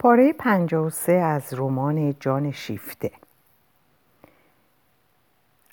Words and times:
پاره 0.00 0.32
53 0.32 1.12
از 1.12 1.54
رمان 1.54 2.14
جان 2.20 2.50
شیفته 2.52 3.10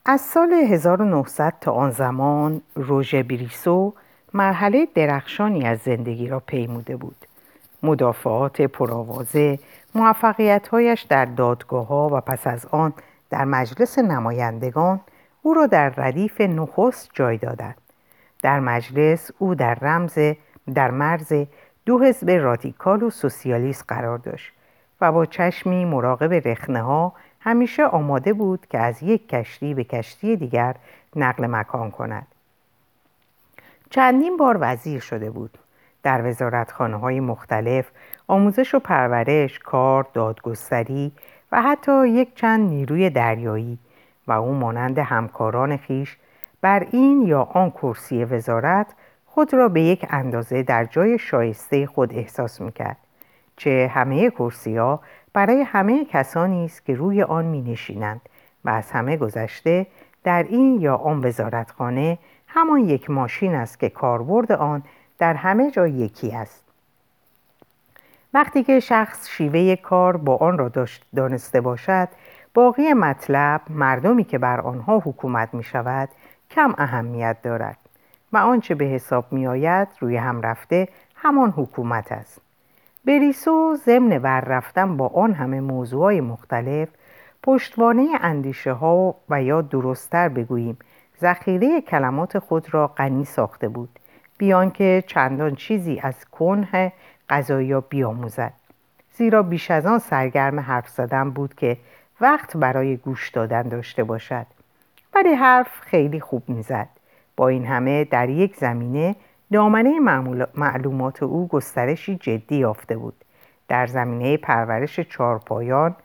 از 0.05 0.21
سال 0.21 0.53
1900 0.53 1.53
تا 1.61 1.71
آن 1.71 1.91
زمان 1.91 2.61
روژه 2.75 3.23
بریسو 3.23 3.93
مرحله 4.33 4.87
درخشانی 4.95 5.67
از 5.67 5.79
زندگی 5.79 6.27
را 6.27 6.39
پیموده 6.39 6.97
بود. 6.97 7.15
مدافعات 7.83 8.61
پرآوازه 8.61 9.59
موفقیتهایش 9.95 11.01
در 11.01 11.25
دادگاه 11.25 11.87
ها 11.87 12.09
و 12.13 12.21
پس 12.21 12.47
از 12.47 12.65
آن 12.65 12.93
در 13.29 13.45
مجلس 13.45 13.99
نمایندگان 13.99 14.99
او 15.41 15.53
را 15.53 15.67
در 15.67 15.89
ردیف 15.89 16.41
نخست 16.41 17.09
جای 17.13 17.37
دادند. 17.37 17.77
در 18.43 18.59
مجلس 18.59 19.31
او 19.37 19.55
در 19.55 19.73
رمز 19.81 20.19
در 20.73 20.91
مرز 20.91 21.33
دو 21.87 21.99
حزب 21.99 22.29
رادیکال 22.29 23.03
و 23.03 23.09
سوسیالیست 23.09 23.85
قرار 23.87 24.17
داشت 24.17 24.53
و 25.01 25.11
با 25.11 25.25
چشمی 25.25 25.85
مراقب 25.85 26.47
رخنه 26.47 26.81
ها 26.81 27.13
همیشه 27.39 27.85
آماده 27.85 28.33
بود 28.33 28.65
که 28.65 28.77
از 28.77 29.03
یک 29.03 29.29
کشتی 29.29 29.73
به 29.73 29.83
کشتی 29.83 30.35
دیگر 30.35 30.75
نقل 31.15 31.47
مکان 31.47 31.91
کند. 31.91 32.27
چندین 33.89 34.37
بار 34.37 34.57
وزیر 34.61 34.99
شده 34.99 35.31
بود. 35.31 35.57
در 36.03 36.29
وزارتخانه 36.29 36.97
های 36.97 37.19
مختلف 37.19 37.91
آموزش 38.27 38.75
و 38.75 38.79
پرورش، 38.79 39.59
کار، 39.59 40.07
دادگستری 40.13 41.11
و 41.51 41.61
حتی 41.61 42.07
یک 42.07 42.35
چند 42.35 42.69
نیروی 42.69 43.09
دریایی 43.09 43.77
و 44.27 44.31
او 44.31 44.53
مانند 44.53 44.97
همکاران 44.97 45.77
خیش 45.77 46.17
بر 46.61 46.87
این 46.91 47.21
یا 47.21 47.41
آن 47.41 47.69
کرسی 47.69 48.25
وزارت 48.25 48.87
خود 49.37 49.53
را 49.53 49.69
به 49.69 49.81
یک 49.81 50.05
اندازه 50.09 50.63
در 50.63 50.85
جای 50.85 51.19
شایسته 51.19 51.85
خود 51.85 52.13
احساس 52.13 52.61
می‌کرد 52.61 52.97
چه 53.57 53.91
همه 53.93 54.29
کرسی 54.29 54.77
ها 54.77 54.99
برای 55.33 55.61
همه 55.61 56.05
کسانی 56.05 56.65
است 56.65 56.85
که 56.85 56.95
روی 56.95 57.23
آن 57.23 57.45
می 57.45 57.61
نشینند 57.61 58.21
و 58.65 58.69
از 58.69 58.91
همه 58.91 59.17
گذشته 59.17 59.87
در 60.23 60.43
این 60.43 60.81
یا 60.81 60.95
آن 60.95 61.25
وزارتخانه 61.25 62.17
همان 62.47 62.79
یک 62.79 63.09
ماشین 63.09 63.55
است 63.55 63.79
که 63.79 63.89
کاربرد 63.89 64.51
آن 64.51 64.83
در 65.17 65.33
همه 65.33 65.71
جا 65.71 65.87
یکی 65.87 66.31
است. 66.31 66.63
وقتی 68.33 68.63
که 68.63 68.79
شخص 68.79 69.29
شیوه 69.29 69.75
کار 69.75 70.17
با 70.17 70.35
آن 70.37 70.57
را 70.57 70.71
دانسته 71.15 71.61
باشد 71.61 72.07
باقی 72.53 72.93
مطلب 72.93 73.61
مردمی 73.69 74.23
که 74.23 74.37
بر 74.37 74.61
آنها 74.61 74.99
حکومت 74.99 75.53
می 75.53 75.63
شود 75.63 76.09
کم 76.49 76.75
اهمیت 76.77 77.37
دارد. 77.41 77.86
و 78.33 78.37
آنچه 78.37 78.75
به 78.75 78.85
حساب 78.85 79.25
می 79.31 79.47
آید 79.47 79.87
روی 79.99 80.17
هم 80.17 80.41
رفته 80.41 80.87
همان 81.15 81.49
حکومت 81.49 82.11
است. 82.11 82.41
بریسو 83.05 83.75
ضمن 83.85 84.17
ور 84.17 84.39
رفتن 84.39 84.97
با 84.97 85.07
آن 85.07 85.33
همه 85.33 85.61
موضوعهای 85.61 86.21
مختلف 86.21 86.89
پشتوانه 87.43 88.09
اندیشه 88.21 88.71
ها 88.71 89.15
و 89.29 89.43
یا 89.43 89.61
درستتر 89.61 90.29
بگوییم 90.29 90.77
ذخیره 91.21 91.81
کلمات 91.81 92.39
خود 92.39 92.73
را 92.73 92.87
غنی 92.87 93.25
ساخته 93.25 93.67
بود 93.67 93.89
بیان 94.37 94.71
که 94.71 95.03
چندان 95.07 95.55
چیزی 95.55 95.99
از 96.03 96.25
کنه 96.25 96.93
قضایی 97.29 97.81
بیاموزد. 97.89 98.53
زیرا 99.13 99.43
بیش 99.43 99.71
از 99.71 99.85
آن 99.85 99.99
سرگرم 99.99 100.59
حرف 100.59 100.89
زدن 100.89 101.29
بود 101.29 101.55
که 101.55 101.77
وقت 102.21 102.57
برای 102.57 102.97
گوش 102.97 103.29
دادن 103.29 103.61
داشته 103.61 104.03
باشد. 104.03 104.45
ولی 105.15 105.33
حرف 105.33 105.79
خیلی 105.79 106.19
خوب 106.19 106.43
می‌زد. 106.49 106.87
با 107.37 107.47
این 107.47 107.65
همه 107.65 108.03
در 108.03 108.29
یک 108.29 108.55
زمینه 108.55 109.15
دامنه 109.51 109.99
معلومات 110.55 111.23
او 111.23 111.47
گسترشی 111.47 112.15
جدی 112.15 112.55
یافته 112.55 112.97
بود. 112.97 113.13
در 113.67 113.87
زمینه 113.87 114.37
پرورش 114.37 114.99
چارپایان 114.99 115.95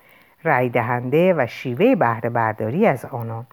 رای 0.42 0.68
دهنده 0.68 1.34
و 1.34 1.46
شیوه 1.46 1.94
بهره 1.94 2.30
برداری 2.30 2.86
از 2.86 3.04
آنان. 3.04 3.46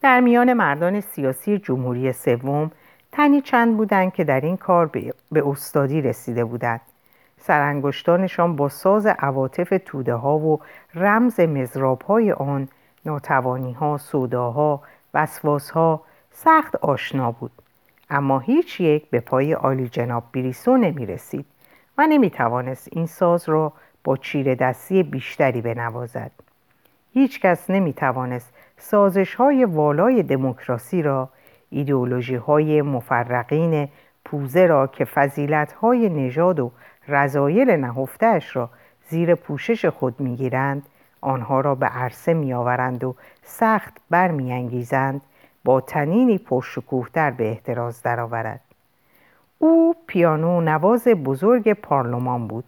در 0.00 0.20
میان 0.20 0.52
مردان 0.52 1.00
سیاسی 1.00 1.58
جمهوری 1.58 2.12
سوم 2.12 2.70
تنی 3.12 3.40
چند 3.40 3.76
بودند 3.76 4.12
که 4.12 4.24
در 4.24 4.40
این 4.40 4.56
کار 4.56 4.86
به 5.32 5.48
استادی 5.48 6.00
رسیده 6.00 6.44
بودند. 6.44 6.80
سرانگشتانشان 7.38 8.56
با 8.56 8.68
ساز 8.68 9.06
عواطف 9.06 9.74
توده 9.84 10.14
ها 10.14 10.38
و 10.38 10.60
رمز 10.94 11.40
مزراب 11.40 12.02
های 12.02 12.32
آن 12.32 12.68
ناتوانی 13.04 13.72
ها، 13.72 13.98
سوداها، 13.98 14.82
وسواس 15.14 15.70
ها 15.70 16.02
سخت 16.44 16.76
آشنا 16.76 17.32
بود. 17.32 17.50
اما 18.10 18.38
هیچ 18.38 18.80
یک 18.80 19.10
به 19.10 19.20
پای 19.20 19.52
عالی 19.52 19.88
جناب 19.88 20.24
بریسو 20.32 20.76
نمی 20.76 21.06
رسید 21.06 21.46
و 21.98 22.06
نمی 22.06 22.30
توانست 22.30 22.88
این 22.92 23.06
ساز 23.06 23.48
را 23.48 23.72
با 24.04 24.16
چیره 24.16 24.54
دستی 24.54 25.02
بیشتری 25.02 25.60
بنوازد. 25.60 26.30
هیچ 27.12 27.40
کس 27.40 27.70
نمی 27.70 27.92
توانست 27.92 28.52
سازش 28.76 29.34
های 29.34 29.64
والای 29.64 30.22
دموکراسی 30.22 31.02
را 31.02 31.28
ایدئولوژی 31.70 32.36
های 32.36 32.82
مفرقین 32.82 33.88
پوزه 34.24 34.66
را 34.66 34.86
که 34.86 35.04
فضیلت 35.04 35.72
های 35.72 36.08
نژاد 36.08 36.60
و 36.60 36.72
رضایل 37.08 37.70
نهفتهاش 37.70 38.56
را 38.56 38.70
زیر 39.08 39.34
پوشش 39.34 39.86
خود 39.86 40.20
می‌گیرند 40.20 40.82
آنها 41.20 41.60
را 41.60 41.74
به 41.74 41.86
عرصه 41.86 42.34
میآورند 42.34 43.04
و 43.04 43.14
سخت 43.42 43.96
برمیانگیزند 44.10 45.20
با 45.64 45.80
تنینی 45.80 46.38
پرشکوهتر 46.38 47.30
به 47.30 47.50
احتراز 47.50 48.02
درآورد. 48.02 48.60
او 49.58 49.96
پیانو 50.06 50.60
نواز 50.60 51.08
بزرگ 51.08 51.72
پارلمان 51.72 52.48
بود. 52.48 52.64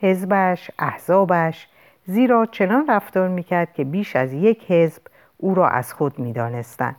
حزبش 0.00 0.70
احزابش 0.78 1.68
زیرا 2.06 2.46
چنان 2.46 2.86
رفتار 2.88 3.28
می‌کرد 3.28 3.72
که 3.72 3.84
بیش 3.84 4.16
از 4.16 4.32
یک 4.32 4.70
حزب 4.70 5.02
او 5.36 5.54
را 5.54 5.68
از 5.68 5.92
خود 5.92 6.18
می‌دانستند. 6.18 6.96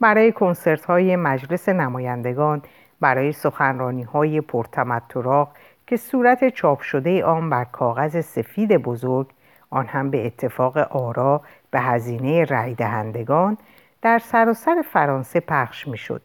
برای 0.00 0.32
کنسرت 0.32 0.84
های 0.84 1.16
مجلس 1.16 1.68
نمایندگان 1.68 2.62
برای 3.00 3.32
سخنرانی 3.32 4.02
های 4.02 4.40
پرتمطراق 4.40 5.48
که 5.86 5.96
صورت 5.96 6.48
چاپ 6.48 6.80
شده 6.80 7.24
آن 7.24 7.50
بر 7.50 7.64
کاغذ 7.64 8.20
سفید 8.20 8.76
بزرگ 8.76 9.26
آن 9.70 9.86
هم 9.86 10.10
به 10.10 10.26
اتفاق 10.26 10.76
آرا 10.76 11.40
به 11.70 11.80
هزینه 11.80 12.44
رای 12.44 12.74
دهندگان 12.74 13.58
در 14.04 14.18
سراسر 14.18 14.82
فرانسه 14.92 15.40
پخش 15.40 15.88
می‌شد. 15.88 16.22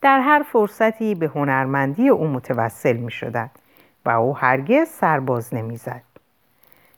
در 0.00 0.20
هر 0.20 0.42
فرصتی 0.52 1.14
به 1.14 1.26
هنرمندی 1.26 2.08
او 2.08 2.28
متوسل 2.28 2.96
می 2.96 3.10
شدن 3.10 3.50
و 4.04 4.10
او 4.10 4.36
هرگز 4.36 4.88
سرباز 4.88 5.54
نمی‌زد. 5.54 6.02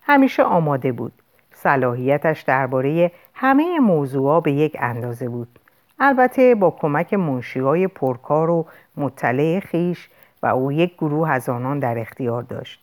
همیشه 0.02 0.42
آماده 0.42 0.92
بود. 0.92 1.12
صلاحیتش 1.54 2.42
درباره 2.42 3.12
همه 3.34 3.78
موضوعا 3.78 4.40
به 4.40 4.52
یک 4.52 4.76
اندازه 4.80 5.28
بود. 5.28 5.58
البته 5.98 6.54
با 6.54 6.70
کمک 6.70 7.14
منشیهای 7.14 7.86
پرکار 7.86 8.50
و 8.50 8.66
مطلع 8.96 9.60
خیش 9.60 10.08
و 10.42 10.46
او 10.46 10.72
یک 10.72 10.94
گروه 10.94 11.30
از 11.30 11.48
آنان 11.48 11.78
در 11.78 11.98
اختیار 11.98 12.42
داشت. 12.42 12.80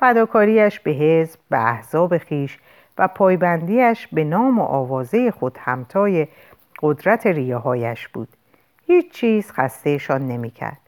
فداکاریش 0.00 0.80
به 0.80 0.90
حزب 0.90 1.40
به 1.50 1.58
احزاب 1.58 2.18
خیش 2.18 2.58
و 2.98 3.08
پایبندیش 3.08 4.08
به 4.12 4.24
نام 4.24 4.58
و 4.58 4.62
آوازه 4.62 5.30
خود 5.30 5.58
همتای 5.60 6.28
قدرت 6.82 7.26
ریاهایش 7.26 8.08
بود. 8.08 8.28
هیچ 8.86 9.12
چیز 9.12 9.52
خستهشان 9.52 10.26
نمی‌کرد. 10.28 10.78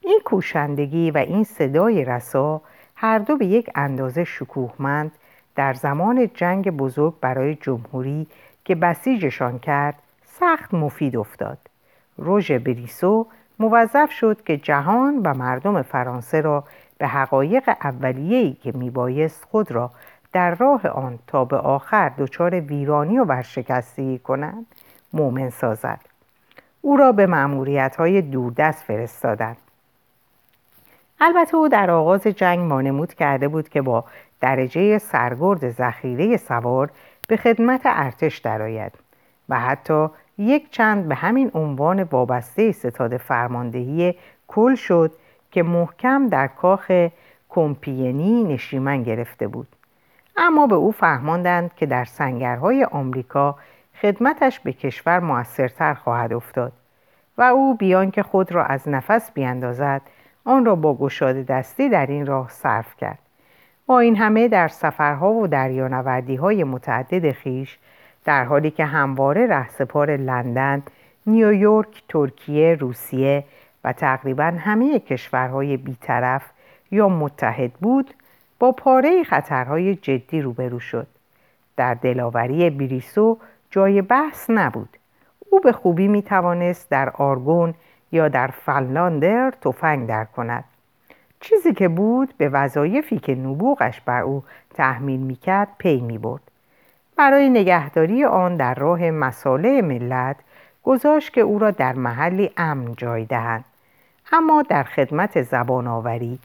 این 0.00 0.20
کوشندگی 0.24 1.10
و 1.10 1.18
این 1.18 1.44
صدای 1.44 2.04
رسا 2.04 2.60
هر 2.94 3.18
دو 3.18 3.36
به 3.36 3.46
یک 3.46 3.70
اندازه 3.74 4.24
شکوهمند 4.24 5.12
در 5.56 5.72
زمان 5.74 6.30
جنگ 6.34 6.70
بزرگ 6.70 7.14
برای 7.20 7.54
جمهوری 7.54 8.26
که 8.64 8.74
بسیجشان 8.74 9.58
کرد 9.58 9.94
سخت 10.24 10.74
مفید 10.74 11.16
افتاد. 11.16 11.58
روژ 12.16 12.52
بریسو 12.52 13.26
موظف 13.58 14.10
شد 14.10 14.42
که 14.42 14.56
جهان 14.56 15.18
و 15.24 15.34
مردم 15.34 15.82
فرانسه 15.82 16.40
را 16.40 16.64
به 16.98 17.06
حقایق 17.06 17.68
اولیه‌ای 17.68 18.52
که 18.52 18.72
میبایست 18.72 19.44
خود 19.44 19.72
را 19.72 19.90
در 20.34 20.54
راه 20.54 20.88
آن 20.88 21.18
تا 21.26 21.44
به 21.44 21.56
آخر 21.56 22.12
دچار 22.18 22.60
ویرانی 22.60 23.18
و 23.18 23.24
ورشکستگی 23.24 24.18
کنند 24.18 24.66
مؤمن 25.12 25.50
سازد. 25.50 26.00
او 26.80 26.96
را 26.96 27.12
به 27.12 27.26
معمولیت 27.26 27.96
های 27.96 28.22
دوردست 28.22 28.84
فرستادند. 28.84 29.56
البته 31.20 31.56
او 31.56 31.68
در 31.68 31.90
آغاز 31.90 32.22
جنگ 32.26 32.58
مانمود 32.58 33.14
کرده 33.14 33.48
بود 33.48 33.68
که 33.68 33.82
با 33.82 34.04
درجه 34.40 34.98
سرگرد 34.98 35.70
ذخیره 35.70 36.36
سوار 36.36 36.90
به 37.28 37.36
خدمت 37.36 37.80
ارتش 37.84 38.38
درآید 38.38 38.92
و 39.48 39.60
حتی 39.60 40.06
یک 40.38 40.70
چند 40.70 41.08
به 41.08 41.14
همین 41.14 41.50
عنوان 41.54 42.02
وابسته 42.02 42.72
ستاد 42.72 43.16
فرماندهی 43.16 44.14
کل 44.48 44.74
شد 44.74 45.12
که 45.50 45.62
محکم 45.62 46.28
در 46.28 46.46
کاخ 46.46 47.08
کمپینی 47.48 48.44
نشیمن 48.44 49.02
گرفته 49.02 49.48
بود. 49.48 49.68
اما 50.36 50.66
به 50.66 50.74
او 50.74 50.92
فهماندند 50.92 51.74
که 51.74 51.86
در 51.86 52.04
سنگرهای 52.04 52.84
آمریکا 52.84 53.56
خدمتش 54.00 54.60
به 54.60 54.72
کشور 54.72 55.20
موثرتر 55.20 55.94
خواهد 55.94 56.32
افتاد 56.32 56.72
و 57.38 57.42
او 57.42 57.74
بیان 57.76 58.10
که 58.10 58.22
خود 58.22 58.52
را 58.52 58.64
از 58.64 58.88
نفس 58.88 59.32
بیاندازد 59.32 60.02
آن 60.44 60.64
را 60.64 60.74
با 60.76 60.94
گشاده 60.94 61.42
دستی 61.42 61.88
در 61.88 62.06
این 62.06 62.26
راه 62.26 62.48
صرف 62.48 62.96
کرد. 62.96 63.18
با 63.86 63.98
این 63.98 64.16
همه 64.16 64.48
در 64.48 64.68
سفرها 64.68 65.32
و 65.32 65.46
دریانوردی 65.46 66.36
های 66.36 66.64
متعدد 66.64 67.32
خیش 67.32 67.78
در 68.24 68.44
حالی 68.44 68.70
که 68.70 68.84
همواره 68.84 69.46
رهسپار 69.46 70.16
لندن، 70.16 70.82
نیویورک، 71.26 72.02
ترکیه، 72.08 72.74
روسیه 72.74 73.44
و 73.84 73.92
تقریبا 73.92 74.54
همه 74.58 74.98
کشورهای 74.98 75.76
بیطرف 75.76 76.50
یا 76.90 77.08
متحد 77.08 77.72
بود 77.72 78.14
با 78.64 78.72
پاره 78.72 79.24
خطرهای 79.24 79.94
جدی 79.94 80.42
روبرو 80.42 80.80
شد. 80.80 81.06
در 81.76 81.94
دلاوری 81.94 82.70
بریسو 82.70 83.38
جای 83.70 84.02
بحث 84.02 84.50
نبود. 84.50 84.88
او 85.50 85.60
به 85.60 85.72
خوبی 85.72 86.08
می 86.08 86.22
توانست 86.22 86.90
در 86.90 87.10
آرگون 87.10 87.74
یا 88.12 88.28
در 88.28 88.46
فنلاندر 88.46 89.52
تفنگ 89.60 90.08
در 90.08 90.24
کند. 90.24 90.64
چیزی 91.40 91.72
که 91.72 91.88
بود 91.88 92.34
به 92.38 92.48
وظایفی 92.48 93.18
که 93.18 93.34
نبوغش 93.34 94.00
بر 94.00 94.22
او 94.22 94.44
تحمیل 94.74 95.20
می‌کرد 95.20 95.68
پی 95.78 96.00
می 96.00 96.18
برد. 96.18 96.42
برای 97.16 97.50
نگهداری 97.50 98.24
آن 98.24 98.56
در 98.56 98.74
راه 98.74 99.10
مساله 99.10 99.82
ملت 99.82 100.36
گذاشت 100.84 101.32
که 101.32 101.40
او 101.40 101.58
را 101.58 101.70
در 101.70 101.92
محلی 101.92 102.50
امن 102.56 102.94
جای 102.96 103.24
دهند. 103.24 103.64
اما 104.32 104.62
در 104.62 104.82
خدمت 104.82 105.42
زبان 105.42 105.86
آوری 105.86 106.38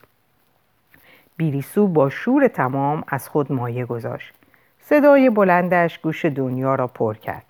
بیریسو 1.40 1.88
با 1.88 2.10
شور 2.10 2.48
تمام 2.48 3.04
از 3.08 3.30
خود 3.30 3.52
مایه 3.52 3.86
گذاشت. 3.86 4.34
صدای 4.80 5.30
بلندش 5.30 6.00
گوش 6.00 6.26
دنیا 6.26 6.76
را 6.76 6.88
پر 6.88 7.14
کرد. 7.14 7.46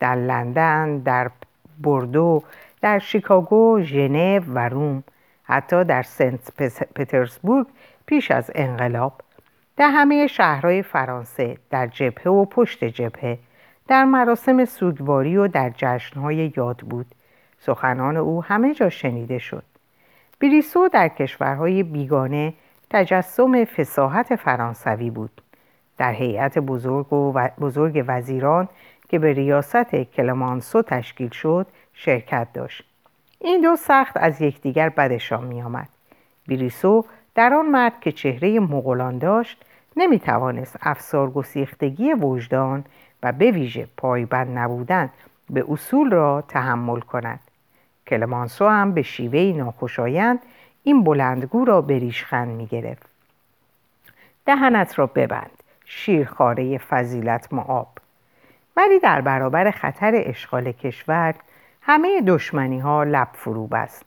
در 0.00 0.14
لندن 0.14 0.98
در 0.98 1.30
بردو 1.80 2.42
در 2.80 2.98
شیکاگو 2.98 3.80
ژنو 3.82 4.40
و 4.48 4.68
روم 4.68 5.04
حتی 5.44 5.84
در 5.84 6.02
سنت 6.02 6.50
پترزبورگ 6.94 7.66
پیش 8.06 8.30
از 8.30 8.50
انقلاب. 8.54 9.20
در 9.76 9.90
همه 9.90 10.26
شهرهای 10.26 10.82
فرانسه 10.82 11.56
در 11.70 11.86
جبهه 11.86 12.28
و 12.32 12.44
پشت 12.44 12.84
جبهه 12.84 13.38
در 13.88 14.04
مراسم 14.04 14.64
سوگواری 14.64 15.36
و 15.36 15.48
در 15.48 15.72
جشنهای 15.76 16.52
یاد 16.56 16.78
بود. 16.78 17.06
سخنان 17.58 18.16
او 18.16 18.44
همه 18.44 18.74
جا 18.74 18.88
شنیده 18.88 19.38
شد. 19.38 19.64
بریسو 20.40 20.88
در 20.88 21.08
کشورهای 21.08 21.82
بیگانه 21.82 22.54
تجسم 22.94 23.64
فساحت 23.64 24.36
فرانسوی 24.36 25.10
بود. 25.10 25.40
در 25.98 26.12
هیئت 26.12 26.58
بزرگ, 26.58 27.12
و 27.12 27.48
بزرگ 27.60 28.04
وزیران 28.08 28.68
که 29.08 29.18
به 29.18 29.32
ریاست 29.32 29.94
کلمانسو 29.94 30.82
تشکیل 30.82 31.30
شد 31.30 31.66
شرکت 31.94 32.48
داشت. 32.52 32.84
این 33.40 33.60
دو 33.60 33.76
سخت 33.76 34.16
از 34.16 34.40
یکدیگر 34.40 34.88
بدشان 34.88 35.44
میآمد. 35.44 35.88
بریسو 36.48 37.04
در 37.34 37.54
آن 37.54 37.66
مرد 37.66 38.00
که 38.00 38.12
چهره 38.12 38.60
مغولان 38.60 39.18
داشت 39.18 39.64
نمی 39.96 40.18
توانست 40.18 40.76
افسار 40.82 41.30
گسیختگی 41.30 42.12
وجدان 42.12 42.84
و 43.22 43.32
به 43.32 43.50
ویژه 43.50 43.88
پایبند 43.96 44.58
نبودن 44.58 45.10
به 45.50 45.64
اصول 45.68 46.10
را 46.10 46.44
تحمل 46.48 47.00
کند. 47.00 47.40
کلمانسو 48.06 48.68
هم 48.68 48.92
به 48.92 49.02
شیوه 49.02 49.58
ناخوشایند 49.58 50.38
این 50.84 51.04
بلندگو 51.04 51.64
را 51.64 51.80
به 51.80 51.98
ریشخند 51.98 52.48
می 52.48 52.66
گرفت. 52.66 53.08
دهنت 54.46 54.98
را 54.98 55.06
ببند 55.06 55.62
شیرخاره 55.84 56.78
فضیلت 56.78 57.52
معاب. 57.52 57.88
ولی 58.76 58.98
در 58.98 59.20
برابر 59.20 59.70
خطر 59.70 60.12
اشغال 60.14 60.72
کشور 60.72 61.34
همه 61.82 62.20
دشمنی 62.20 62.78
ها 62.78 63.04
لب 63.04 63.28
فرو 63.32 63.66
بست 63.66 64.04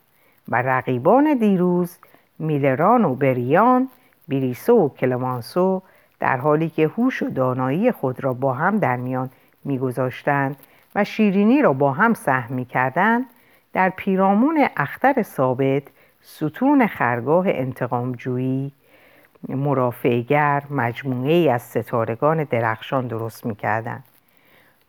و 0.49 0.61
رقیبان 0.61 1.33
دیروز 1.33 1.97
میلران 2.39 3.05
و 3.05 3.15
بریان 3.15 3.89
بریسو 4.27 4.85
و 4.85 4.89
کلمانسو 4.89 5.81
در 6.19 6.37
حالی 6.37 6.69
که 6.69 6.87
هوش 6.87 7.23
و 7.23 7.29
دانایی 7.29 7.91
خود 7.91 8.23
را 8.23 8.33
با 8.33 8.53
هم 8.53 8.77
در 8.79 8.95
میان 8.95 9.29
میگذاشتند 9.65 10.55
و 10.95 11.03
شیرینی 11.03 11.61
را 11.61 11.73
با 11.73 11.91
هم 11.91 12.13
سهم 12.13 12.55
می‌کردند 12.55 13.25
در 13.73 13.89
پیرامون 13.89 14.67
اختر 14.77 15.21
ثابت 15.21 15.83
ستون 16.29 16.87
خرگاه 16.87 17.45
انتقامجویی 17.47 18.71
مرافعگر 19.49 20.63
مجموعه 20.69 21.33
ای 21.33 21.49
از 21.49 21.61
ستارگان 21.61 22.43
درخشان 22.43 23.07
درست 23.07 23.45
می‌کردند. 23.45 24.03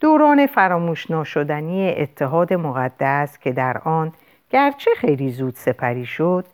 دوران 0.00 0.46
فراموش 0.46 1.10
ناشدنی 1.10 1.94
اتحاد 1.96 2.54
مقدس 2.54 3.38
که 3.38 3.52
در 3.52 3.78
آن 3.78 4.12
گرچه 4.50 4.90
خیلی 4.96 5.30
زود 5.30 5.54
سپری 5.54 6.06
شد 6.06 6.44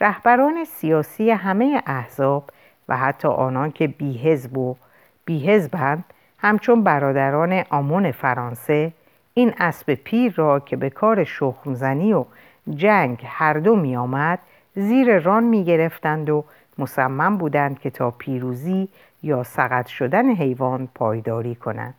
رهبران 0.00 0.64
سیاسی 0.64 1.30
همه 1.30 1.82
احزاب 1.86 2.50
و 2.88 2.96
حتی 2.96 3.28
آنان 3.28 3.70
که 3.70 3.86
بیهزب 3.86 4.58
و 4.58 4.76
بیهزبند 5.24 6.04
همچون 6.38 6.82
برادران 6.82 7.64
آمون 7.70 8.10
فرانسه 8.12 8.92
این 9.34 9.54
اسب 9.58 9.94
پیر 9.94 10.32
را 10.36 10.60
که 10.60 10.76
به 10.76 10.90
کار 10.90 11.24
شخمزنی 11.24 12.12
و 12.12 12.24
جنگ 12.70 13.22
هر 13.24 13.54
دو 13.54 13.76
می 13.76 13.96
آمد 13.96 14.38
زیر 14.74 15.18
ران 15.18 15.44
می 15.44 15.64
گرفتند 15.64 16.30
و 16.30 16.44
مصمم 16.78 17.36
بودند 17.36 17.78
که 17.78 17.90
تا 17.90 18.10
پیروزی 18.10 18.88
یا 19.22 19.42
سقط 19.42 19.86
شدن 19.86 20.34
حیوان 20.34 20.88
پایداری 20.94 21.54
کنند. 21.54 21.94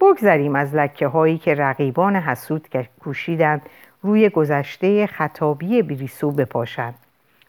بگذریم 0.00 0.54
از 0.54 0.74
لکه 0.74 1.06
هایی 1.06 1.38
که 1.38 1.54
رقیبان 1.54 2.16
حسود 2.16 2.68
کوشیدند 3.00 3.62
روی 4.02 4.28
گذشته 4.28 5.06
خطابی 5.06 5.82
بریسو 5.82 6.30
بپاشند. 6.30 6.94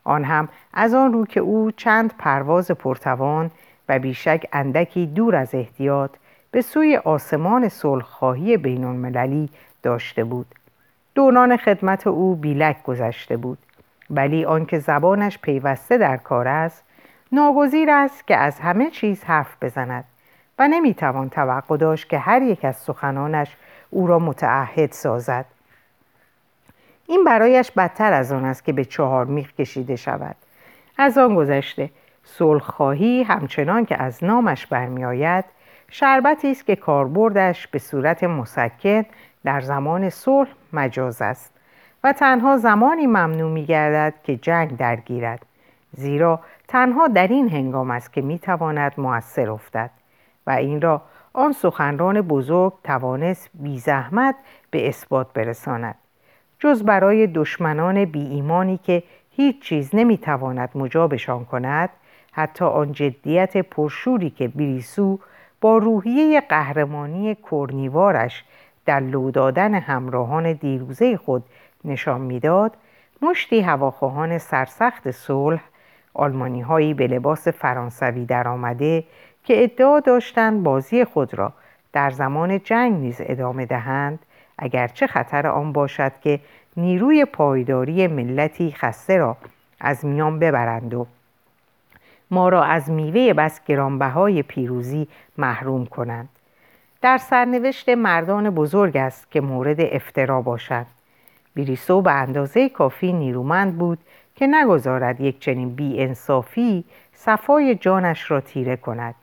آن 0.03 0.23
هم 0.23 0.49
از 0.73 0.93
آن 0.93 1.13
رو 1.13 1.25
که 1.25 1.39
او 1.39 1.71
چند 1.71 2.13
پرواز 2.17 2.71
پرتوان 2.71 3.51
و 3.89 3.99
بیشک 3.99 4.47
اندکی 4.53 5.05
دور 5.05 5.35
از 5.35 5.55
احتیاط 5.55 6.11
به 6.51 6.61
سوی 6.61 6.97
آسمان 6.97 7.69
صلحخواهی 7.69 8.57
بین 8.57 8.83
المللی 8.83 9.49
داشته 9.83 10.23
بود. 10.23 10.47
دوران 11.19 11.57
خدمت 11.57 12.07
او 12.07 12.35
بیلک 12.35 12.83
گذشته 12.83 13.37
بود 13.37 13.57
ولی 14.09 14.45
آنکه 14.45 14.79
زبانش 14.79 15.37
پیوسته 15.37 15.97
در 15.97 16.17
کار 16.17 16.47
است 16.47 16.83
ناگزیر 17.31 17.91
است 17.91 18.27
که 18.27 18.37
از 18.37 18.59
همه 18.59 18.89
چیز 18.89 19.23
حرف 19.23 19.63
بزند 19.63 20.03
و 20.59 20.67
نمی‌توان 20.67 21.29
توقع 21.29 21.77
داشت 21.77 22.09
که 22.09 22.19
هر 22.19 22.41
یک 22.41 22.65
از 22.65 22.75
سخنانش 22.75 23.55
او 23.89 24.07
را 24.07 24.19
متعهد 24.19 24.91
سازد. 24.91 25.45
این 27.07 27.23
برایش 27.23 27.71
بدتر 27.71 28.13
از 28.13 28.31
آن 28.31 28.45
است 28.45 28.65
که 28.65 28.73
به 28.73 28.85
چهار 28.85 29.25
میخ 29.25 29.53
کشیده 29.53 29.95
شود. 29.95 30.35
از 30.97 31.17
آن 31.17 31.35
گذشته 31.35 31.89
صلحخواهی 32.23 33.23
همچنان 33.23 33.85
که 33.85 34.03
از 34.03 34.23
نامش 34.23 34.67
برمیآید 34.67 35.45
شربتی 35.91 36.51
است 36.51 36.65
که 36.65 36.75
کاربردش 36.75 37.67
به 37.67 37.79
صورت 37.79 38.23
مسکن 38.23 39.05
در 39.43 39.61
زمان 39.61 40.09
صلح 40.09 40.49
مجاز 40.73 41.21
است 41.21 41.53
و 42.03 42.13
تنها 42.13 42.57
زمانی 42.57 43.07
ممنوع 43.07 43.51
می 43.51 43.65
گردد 43.65 44.13
که 44.23 44.35
جنگ 44.35 44.77
درگیرد 44.77 45.45
زیرا 45.91 46.39
تنها 46.67 47.07
در 47.07 47.27
این 47.27 47.49
هنگام 47.49 47.91
است 47.91 48.13
که 48.13 48.21
می 48.21 48.39
تواند 48.39 48.93
مؤثر 48.97 49.49
افتد 49.49 49.89
و 50.47 50.51
این 50.51 50.81
را 50.81 51.01
آن 51.33 51.51
سخنران 51.51 52.21
بزرگ 52.21 52.73
توانست 52.83 53.49
بی 53.53 53.79
زحمت 53.79 54.35
به 54.71 54.89
اثبات 54.89 55.33
برساند 55.33 55.95
جز 56.59 56.83
برای 56.83 57.27
دشمنان 57.27 58.05
بی 58.05 58.21
ایمانی 58.21 58.77
که 58.77 59.03
هیچ 59.31 59.61
چیز 59.61 59.89
نمی 59.93 60.17
تواند 60.17 60.69
مجابشان 60.75 61.45
کند 61.45 61.89
حتی 62.31 62.65
آن 62.65 62.91
جدیت 62.91 63.57
پرشوری 63.57 64.29
که 64.29 64.47
بریسو 64.47 65.19
با 65.61 65.77
روحیه 65.77 66.41
قهرمانی 66.41 67.35
کرنیوارش 67.51 68.43
در 68.89 68.99
لو 68.99 69.31
دادن 69.31 69.73
همراهان 69.73 70.53
دیروزه 70.53 71.17
خود 71.17 71.43
نشان 71.85 72.21
می‌داد 72.21 72.77
مشتی 73.21 73.61
هواخواهان 73.61 74.37
سرسخت 74.37 75.11
صلح 75.11 75.61
آلمانی 76.13 76.61
هایی 76.61 76.93
به 76.93 77.07
لباس 77.07 77.47
فرانسوی 77.47 78.25
درآمده 78.25 79.03
که 79.43 79.63
ادعا 79.63 79.99
داشتند 79.99 80.63
بازی 80.63 81.05
خود 81.05 81.33
را 81.33 81.53
در 81.93 82.09
زمان 82.09 82.59
جنگ 82.59 82.93
نیز 82.93 83.17
ادامه 83.19 83.65
دهند 83.65 84.19
اگرچه 84.57 85.07
خطر 85.07 85.47
آن 85.47 85.73
باشد 85.73 86.11
که 86.21 86.39
نیروی 86.77 87.25
پایداری 87.25 88.07
ملتی 88.07 88.71
خسته 88.71 89.17
را 89.17 89.37
از 89.79 90.05
میان 90.05 90.39
ببرند 90.39 90.93
و 90.93 91.07
ما 92.31 92.49
را 92.49 92.63
از 92.63 92.89
میوه 92.89 93.33
بس 93.33 93.65
گرانبهای 93.65 94.43
پیروزی 94.43 95.07
محروم 95.37 95.85
کنند. 95.85 96.29
در 97.01 97.17
سرنوشت 97.17 97.89
مردان 97.89 98.49
بزرگ 98.49 98.97
است 98.97 99.31
که 99.31 99.41
مورد 99.41 99.81
افترا 99.81 100.41
باشد. 100.41 100.85
بریسو 101.55 102.01
به 102.01 102.11
اندازه 102.11 102.69
کافی 102.69 103.13
نیرومند 103.13 103.77
بود 103.77 103.99
که 104.35 104.47
نگذارد 104.47 105.21
یک 105.21 105.39
چنین 105.39 105.75
بیانصافی 105.75 106.83
صفای 107.13 107.75
جانش 107.75 108.31
را 108.31 108.41
تیره 108.41 108.75
کند. 108.75 109.15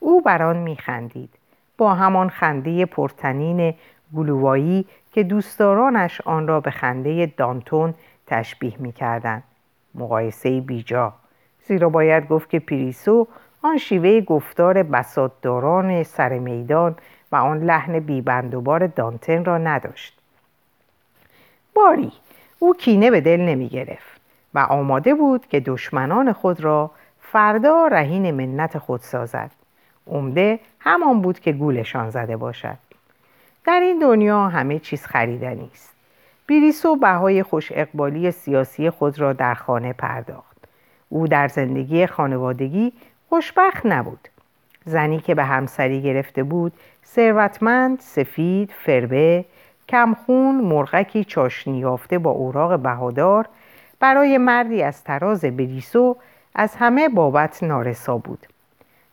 او 0.00 0.20
بر 0.20 0.42
آن 0.42 0.56
میخندید. 0.56 1.30
با 1.78 1.94
همان 1.94 2.28
خنده 2.28 2.86
پرتنین 2.86 3.74
گلووایی 4.16 4.86
که 5.12 5.22
دوستدارانش 5.22 6.20
آن 6.20 6.48
را 6.48 6.60
به 6.60 6.70
خنده 6.70 7.32
دانتون 7.36 7.94
تشبیه 8.26 8.74
می‌کردند. 8.78 9.42
مقایسه 9.94 10.60
بیجا. 10.60 11.12
زیرا 11.64 11.88
باید 11.88 12.28
گفت 12.28 12.50
که 12.50 12.58
پریسو 12.58 13.28
آن 13.62 13.78
شیوه 13.78 14.20
گفتار 14.20 14.82
بساتداران 14.82 16.02
سر 16.02 16.38
میدان 16.38 16.96
و 17.32 17.36
آن 17.36 17.64
لحن 17.64 18.00
بیبندوبار 18.00 18.86
دانتن 18.86 19.44
را 19.44 19.58
نداشت. 19.58 20.18
باری 21.74 22.12
او 22.58 22.74
کینه 22.74 23.10
به 23.10 23.20
دل 23.20 23.40
نمی 23.40 23.68
گرفت 23.68 24.20
و 24.54 24.58
آماده 24.58 25.14
بود 25.14 25.46
که 25.46 25.60
دشمنان 25.60 26.32
خود 26.32 26.60
را 26.60 26.90
فردا 27.20 27.86
رهین 27.86 28.30
منت 28.30 28.78
خود 28.78 29.00
سازد. 29.00 29.50
عمده 30.06 30.60
همان 30.80 31.22
بود 31.22 31.40
که 31.40 31.52
گولشان 31.52 32.10
زده 32.10 32.36
باشد. 32.36 32.78
در 33.64 33.80
این 33.80 33.98
دنیا 33.98 34.48
همه 34.48 34.78
چیز 34.78 35.06
خریدنی 35.06 35.70
است. 35.72 35.94
بیریسو 36.46 36.96
بهای 36.96 37.42
خوش 37.42 37.72
اقبالی 37.74 38.30
سیاسی 38.30 38.90
خود 38.90 39.18
را 39.20 39.32
در 39.32 39.54
خانه 39.54 39.92
پرداخت. 39.92 40.58
او 41.08 41.28
در 41.28 41.48
زندگی 41.48 42.06
خانوادگی 42.06 42.92
خوشبخت 43.28 43.86
نبود. 43.86 44.28
زنی 44.84 45.20
که 45.20 45.34
به 45.34 45.44
همسری 45.44 46.02
گرفته 46.02 46.42
بود 46.42 46.72
ثروتمند 47.06 48.00
سفید 48.00 48.72
فربه 48.84 49.44
کمخون 49.88 50.54
مرغکی 50.54 51.24
چاشنی 51.24 51.78
یافته 51.78 52.18
با 52.18 52.30
اوراق 52.30 52.78
بهادار 52.78 53.48
برای 54.00 54.38
مردی 54.38 54.82
از 54.82 55.04
تراز 55.04 55.44
بریسو 55.44 56.16
از 56.54 56.76
همه 56.76 57.08
بابت 57.08 57.62
نارسا 57.62 58.18
بود. 58.18 58.46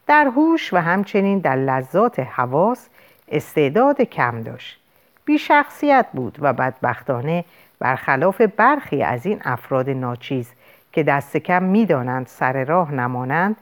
در 0.08 0.26
هوش 0.26 0.74
و 0.74 0.78
همچنین 0.78 1.40
در 1.40 1.56
لذات 1.56 2.20
حواس 2.20 2.90
استعداد 3.28 4.02
کم 4.02 4.42
داشت. 4.42 4.80
بی 5.26 5.38
شخصیت 5.38 6.06
بود 6.14 6.38
و 6.42 6.54
بدبختانه 6.54 7.46
برخلاف 7.80 8.42
برخی 8.42 9.04
از 9.04 9.26
این 9.26 9.42
افراد 9.46 9.90
ناچیز 9.90 10.52
که 10.92 11.04
دست 11.04 11.38
کم 11.38 11.64
می‌دانند 11.64 12.28
سر 12.28 12.64
راه 12.64 12.94
نمانند 12.94 13.56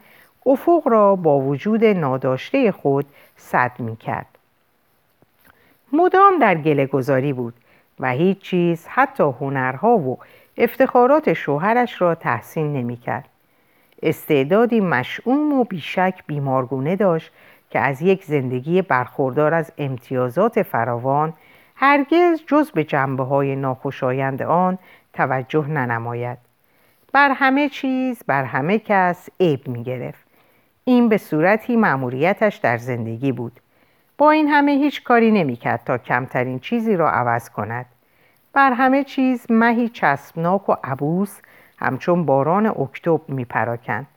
افق 0.45 0.81
را 0.85 1.15
با 1.15 1.39
وجود 1.39 1.85
ناداشته 1.85 2.71
خود 2.71 3.05
صد 3.38 3.71
می 3.79 3.95
کرد. 3.95 4.27
مدام 5.93 6.39
در 6.39 6.55
گله 6.55 6.85
گذاری 6.85 7.33
بود 7.33 7.53
و 8.00 8.12
هیچ 8.12 8.39
چیز 8.39 8.88
حتی 8.88 9.23
هنرها 9.23 9.97
و 9.97 10.17
افتخارات 10.57 11.33
شوهرش 11.33 12.01
را 12.01 12.15
تحسین 12.15 12.73
نمی 12.73 12.97
کرد. 12.97 13.29
استعدادی 14.03 14.79
مشعوم 14.79 15.53
و 15.53 15.63
بیشک 15.63 16.23
بیمارگونه 16.27 16.95
داشت 16.95 17.31
که 17.69 17.79
از 17.79 18.01
یک 18.01 18.23
زندگی 18.23 18.81
برخوردار 18.81 19.53
از 19.53 19.71
امتیازات 19.77 20.62
فراوان 20.62 21.33
هرگز 21.75 22.41
جز 22.47 22.71
به 22.71 22.83
جنبه 22.83 23.23
های 23.23 23.55
ناخوشایند 23.55 24.41
آن 24.41 24.77
توجه 25.13 25.67
ننماید 25.67 26.38
بر 27.13 27.31
همه 27.31 27.69
چیز 27.69 28.23
بر 28.27 28.43
همه 28.43 28.79
کس 28.79 29.29
عیب 29.39 29.67
می 29.67 29.83
گرفت 29.83 30.22
این 30.85 31.09
به 31.09 31.17
صورتی 31.17 31.75
مأموریتش 31.75 32.55
در 32.55 32.77
زندگی 32.77 33.31
بود 33.31 33.59
با 34.17 34.31
این 34.31 34.47
همه 34.47 34.71
هیچ 34.71 35.03
کاری 35.03 35.31
نمی‌کرد 35.31 35.81
تا 35.85 35.97
کمترین 35.97 36.59
چیزی 36.59 36.95
را 36.95 37.11
عوض 37.11 37.49
کند 37.49 37.85
بر 38.53 38.73
همه 38.73 39.03
چیز 39.03 39.45
مهی 39.49 39.89
چسبناک 39.89 40.69
و 40.69 40.75
عبوس 40.83 41.39
همچون 41.77 42.25
باران 42.25 42.65
اکتبر 42.65 43.33
می 43.33 43.45
پراکند. 43.45 44.07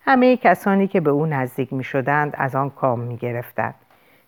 همه 0.00 0.36
کسانی 0.36 0.88
که 0.88 1.00
به 1.00 1.10
او 1.10 1.26
نزدیک 1.26 1.72
می 1.72 1.84
شدند 1.84 2.34
از 2.36 2.54
آن 2.54 2.70
کام 2.70 3.00
می 3.00 3.16
گرفتند. 3.16 3.74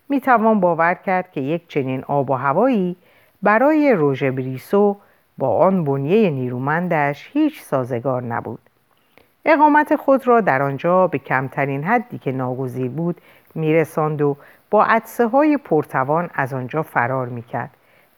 می 0.09 0.21
توان 0.21 0.59
باور 0.59 0.93
کرد 0.93 1.31
که 1.31 1.41
یک 1.41 1.67
چنین 1.67 2.03
آب 2.03 2.29
و 2.29 2.33
هوایی 2.33 2.95
برای 3.41 3.93
روژه 3.93 4.31
بریسو 4.31 4.97
با 5.37 5.57
آن 5.57 5.83
بنیه 5.83 6.29
نیرومندش 6.29 7.29
هیچ 7.33 7.61
سازگار 7.61 8.23
نبود. 8.23 8.70
اقامت 9.45 9.95
خود 9.95 10.27
را 10.27 10.41
در 10.41 10.61
آنجا 10.61 11.07
به 11.07 11.17
کمترین 11.17 11.83
حدی 11.83 12.17
که 12.17 12.31
ناگزیر 12.31 12.91
بود 12.91 13.21
میرساند 13.55 14.21
و 14.21 14.37
با 14.69 14.85
عدسه 14.85 15.27
های 15.27 15.57
پرتوان 15.57 16.29
از 16.33 16.53
آنجا 16.53 16.83
فرار 16.83 17.27
می‌کرد 17.27 17.69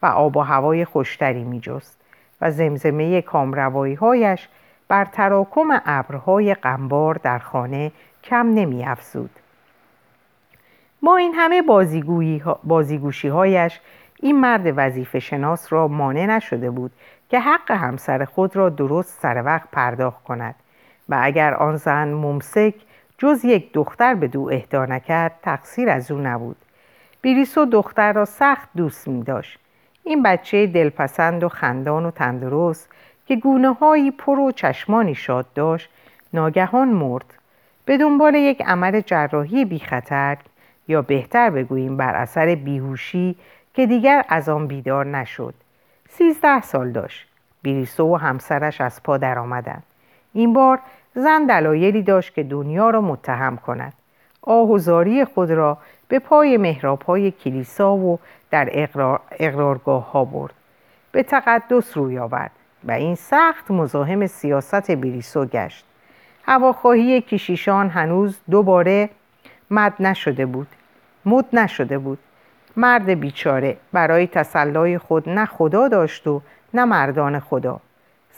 و 0.01 0.05
آب 0.05 0.37
و 0.37 0.41
هوای 0.41 0.85
خوشتری 0.85 1.43
میجست 1.43 1.99
و 2.41 2.51
زمزمه 2.51 3.21
کامروایی 3.21 3.93
هایش 3.93 4.47
بر 4.87 5.05
تراکم 5.05 5.81
ابرهای 5.85 6.53
قنبار 6.53 7.19
در 7.23 7.39
خانه 7.39 7.91
کم 8.23 8.47
نمی 8.47 8.85
افزود. 8.85 9.29
با 11.01 11.17
این 11.17 11.33
همه 11.35 11.63
بازیگوشی 12.63 13.27
هایش 13.27 13.79
این 14.19 14.39
مرد 14.39 14.73
وظیفه 14.75 15.19
شناس 15.19 15.73
را 15.73 15.87
مانع 15.87 16.25
نشده 16.25 16.71
بود 16.71 16.91
که 17.29 17.39
حق 17.39 17.71
همسر 17.71 18.25
خود 18.25 18.55
را 18.55 18.69
درست 18.69 19.19
سر 19.21 19.43
وقت 19.45 19.67
پرداخت 19.71 20.23
کند 20.23 20.55
و 21.09 21.19
اگر 21.21 21.53
آن 21.53 21.75
زن 21.75 22.07
ممسک 22.07 22.73
جز 23.17 23.45
یک 23.45 23.73
دختر 23.73 24.15
به 24.15 24.27
دو 24.27 24.49
اهدا 24.51 24.85
نکرد 24.85 25.39
تقصیر 25.41 25.89
از 25.89 26.11
او 26.11 26.17
نبود. 26.17 26.55
بیریسو 27.21 27.65
دختر 27.65 28.13
را 28.13 28.25
سخت 28.25 28.69
دوست 28.75 29.07
می 29.07 29.23
داشت. 29.23 29.59
این 30.03 30.23
بچه 30.23 30.67
دلپسند 30.67 31.43
و 31.43 31.49
خندان 31.49 32.05
و 32.05 32.11
تندرست 32.11 32.89
که 33.25 33.35
گونه 33.35 33.73
هایی 33.73 34.11
پر 34.11 34.39
و 34.39 34.51
چشمانی 34.51 35.15
شاد 35.15 35.45
داشت 35.55 35.89
ناگهان 36.33 36.87
مرد. 36.87 37.25
به 37.85 37.97
دنبال 37.97 38.35
یک 38.35 38.61
عمل 38.61 39.01
جراحی 39.01 39.65
بی 39.65 39.79
خطر 39.79 40.37
یا 40.87 41.01
بهتر 41.01 41.49
بگوییم 41.49 41.97
بر 41.97 42.15
اثر 42.15 42.55
بیهوشی 42.55 43.35
که 43.73 43.85
دیگر 43.85 44.25
از 44.29 44.49
آن 44.49 44.67
بیدار 44.67 45.05
نشد. 45.05 45.53
سیزده 46.09 46.61
سال 46.61 46.91
داشت. 46.91 47.27
بیریسو 47.61 48.13
و 48.13 48.15
همسرش 48.15 48.81
از 48.81 49.03
پا 49.03 49.17
در 49.17 49.39
آمدن. 49.39 49.83
این 50.33 50.53
بار 50.53 50.79
زن 51.15 51.45
دلایلی 51.45 52.01
داشت 52.01 52.33
که 52.33 52.43
دنیا 52.43 52.89
را 52.89 53.01
متهم 53.01 53.57
کند. 53.57 53.93
آه 54.41 54.69
و 54.69 54.77
زاری 54.77 55.25
خود 55.25 55.51
را 55.51 55.77
به 56.07 56.19
پای 56.19 56.57
محراب 56.57 57.01
های 57.01 57.31
کلیسا 57.31 57.95
و 57.95 58.19
در 58.51 58.69
اقرار، 58.71 59.19
اقرارگاه 59.31 60.11
ها 60.11 60.25
برد. 60.25 60.53
به 61.11 61.23
تقدس 61.23 61.97
روی 61.97 62.19
آورد 62.19 62.51
و 62.83 62.91
این 62.91 63.15
سخت 63.15 63.71
مزاحم 63.71 64.27
سیاست 64.27 64.91
بریسو 64.91 65.45
گشت. 65.45 65.85
هواخواهی 66.45 67.21
کشیشان 67.21 67.89
هنوز 67.89 68.39
دوباره 68.51 69.09
مد 69.71 69.93
نشده 69.99 70.45
بود. 70.45 70.67
مد 71.25 71.45
نشده 71.53 71.97
بود. 71.97 72.19
مرد 72.77 73.09
بیچاره 73.09 73.77
برای 73.93 74.27
تسلای 74.27 74.97
خود 74.97 75.29
نه 75.29 75.45
خدا 75.45 75.87
داشت 75.87 76.27
و 76.27 76.41
نه 76.73 76.85
مردان 76.85 77.39
خدا. 77.39 77.79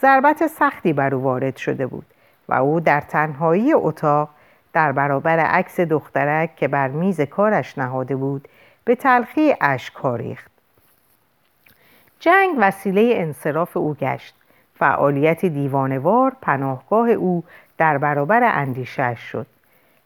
ضربت 0.00 0.46
سختی 0.46 0.92
بر 0.92 1.14
او 1.14 1.22
وارد 1.22 1.56
شده 1.56 1.86
بود 1.86 2.06
و 2.48 2.54
او 2.54 2.80
در 2.80 3.00
تنهایی 3.00 3.72
اتاق 3.72 4.28
در 4.72 4.92
برابر 4.92 5.38
عکس 5.38 5.80
دخترک 5.80 6.56
که 6.56 6.68
بر 6.68 6.88
میز 6.88 7.20
کارش 7.20 7.78
نهاده 7.78 8.16
بود 8.16 8.48
به 8.84 8.94
تلخی 8.94 9.54
اشک 9.60 9.94
ریخت. 10.04 10.50
جنگ 12.20 12.56
وسیله 12.58 13.12
انصراف 13.16 13.76
او 13.76 13.94
گشت. 13.94 14.34
فعالیت 14.78 15.44
دیوانوار 15.46 16.32
پناهگاه 16.42 17.10
او 17.10 17.44
در 17.78 17.98
برابر 17.98 18.40
اندیشش 18.44 19.18
شد. 19.18 19.46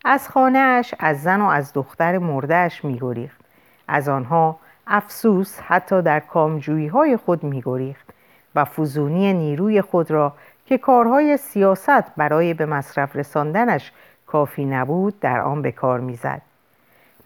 از 0.04 0.28
خانهاش 0.28 0.94
از 0.98 1.22
زن 1.22 1.40
و 1.40 1.46
از 1.46 1.72
دختر 1.72 2.18
مردهش 2.18 2.84
میگریخت. 2.84 3.40
از 3.88 4.08
آنها 4.08 4.56
افسوس 4.86 5.60
حتی 5.60 6.02
در 6.02 6.20
کامجویی 6.20 6.86
های 6.86 7.16
خود 7.16 7.44
میگریخت. 7.44 8.09
و 8.54 8.64
فزونی 8.64 9.32
نیروی 9.32 9.82
خود 9.82 10.10
را 10.10 10.32
که 10.66 10.78
کارهای 10.78 11.36
سیاست 11.36 12.14
برای 12.16 12.54
به 12.54 12.66
مصرف 12.66 13.16
رساندنش 13.16 13.92
کافی 14.26 14.64
نبود 14.64 15.20
در 15.20 15.40
آن 15.40 15.62
به 15.62 15.72
کار 15.72 16.00
می‌زد. 16.00 16.42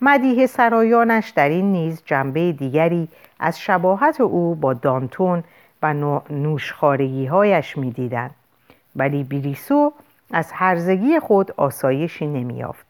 مدیه 0.01 0.47
سرایانش 0.47 1.29
در 1.29 1.49
این 1.49 1.71
نیز 1.71 2.01
جنبه 2.05 2.51
دیگری 2.51 3.07
از 3.39 3.59
شباهت 3.59 4.21
او 4.21 4.55
با 4.55 4.73
دانتون 4.73 5.43
و 5.83 6.21
نوشخارگی 6.29 7.25
هایش 7.25 7.77
می‌دیدند. 7.77 8.35
ولی 8.95 9.23
بیریسو 9.23 9.93
از 10.33 10.51
هرزگی 10.51 11.19
خود 11.19 11.51
آسایشی 11.57 12.27
نمیافت 12.27 12.85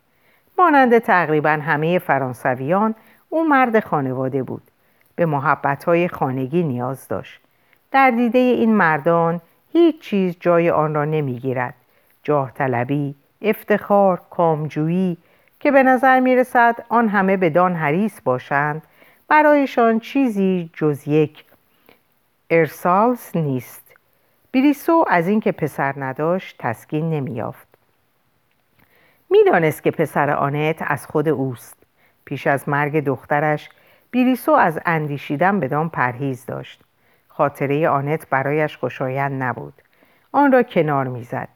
مانند 0.58 1.00
تقریبا 1.00 1.50
همه 1.50 2.00
فرانسویان 2.00 2.96
او 3.30 3.48
مرد 3.50 3.80
خانواده 3.80 4.44
بود. 4.44 4.62
به 5.16 5.26
محبت 5.26 5.84
های 5.84 6.08
خانگی 6.08 6.64
نیاز 6.64 7.08
داشت. 7.08 7.45
در 7.96 8.12
دیده 8.12 8.40
این 8.40 8.74
مردان 8.74 9.42
هیچ 9.74 10.02
چیز 10.02 10.38
جای 10.40 10.70
آن 10.70 10.96
را 10.96 11.06
نمی‌گیرد. 11.06 11.74
جاه 12.24 12.52
طلبی 12.52 13.16
افتخار 13.42 14.22
کامجویی 14.30 15.18
که 15.60 15.72
به 15.72 15.84
نظر 15.84 16.20
می 16.20 16.36
رسد 16.36 16.86
آن 16.90 17.08
همه 17.08 17.38
بدان 17.38 17.76
حریص 17.76 18.22
باشند 18.24 18.82
برایشان 19.28 20.00
چیزی 20.00 20.70
جز 20.74 21.08
یک 21.08 21.44
ارسالز 22.50 23.38
نیست. 23.38 23.94
بریسو 24.54 25.06
از 25.08 25.28
اینکه 25.28 25.52
پسر 25.52 25.94
نداشت 25.98 26.56
تسکین 26.60 27.10
نمییافت. 27.10 27.68
می‌دانست 29.30 29.84
که 29.84 29.92
پسر 29.92 30.30
آنت 30.30 30.78
از 30.88 31.06
خود 31.06 31.28
اوست. 31.30 31.78
پیش 32.26 32.48
از 32.48 32.70
مرگ 32.70 33.04
دخترش 33.04 33.70
بیریسو 34.12 34.52
از 34.52 34.80
اندیشیدن 34.86 35.60
بدان 35.60 35.90
پرهیز 35.90 36.46
داشت. 36.46 36.82
خاطره 37.38 37.90
آنت 37.90 38.30
برایش 38.30 38.78
خوشایند 38.78 39.44
نبود. 39.44 39.74
آن 40.32 40.52
را 40.52 40.64
کنار 40.64 41.08
می‌زد. 41.08 41.48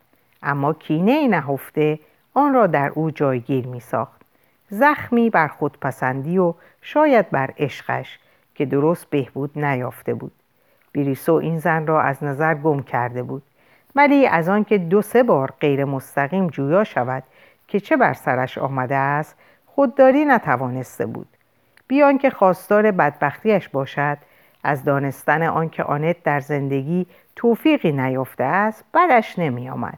اما 0.44 0.74
کینه 0.74 1.28
نهفته 1.28 2.00
آن 2.34 2.54
را 2.54 2.68
در 2.68 2.92
او 2.96 3.12
جایگیر 3.12 3.68
می 3.68 3.80
ساخت 3.80 4.22
زخمی 4.70 5.30
بر 5.30 5.48
خودپسندی 5.48 6.38
و 6.38 6.54
شاید 6.82 7.30
بر 7.30 7.54
عشقش 7.58 8.20
که 8.56 8.66
درست 8.66 9.10
بهبود 9.10 9.60
نیافته 9.60 10.14
بود. 10.14 10.32
بریسو 10.96 11.34
این 11.34 11.60
زن 11.60 11.88
را 11.88 12.02
از 12.02 12.24
نظر 12.24 12.56
گم 12.56 12.80
کرده 12.80 13.24
بود. 13.24 13.44
ولی 13.96 14.28
از 14.28 14.50
آنکه 14.50 14.78
دو 14.78 15.02
سه 15.02 15.24
بار 15.24 15.54
غیر 15.60 15.86
مستقیم 15.86 16.48
جویا 16.48 16.84
شود 16.84 17.24
که 17.68 17.80
چه 17.80 17.98
بر 17.98 18.14
سرش 18.14 18.58
آمده 18.58 18.96
است 18.96 19.36
خودداری 19.66 20.26
نتوانسته 20.26 21.06
بود. 21.06 21.28
بیان 21.88 22.18
که 22.18 22.30
خواستار 22.30 22.92
بدبختیش 22.92 23.70
باشد 23.70 24.18
از 24.64 24.84
دانستن 24.84 25.44
آنکه 25.44 25.84
آنت 25.84 26.24
در 26.24 26.40
زندگی 26.40 27.08
توفیقی 27.36 27.92
نیافته 27.92 28.44
است 28.44 28.86
بدش 28.94 29.40
نمی 29.40 29.70
آمد. 29.70 29.98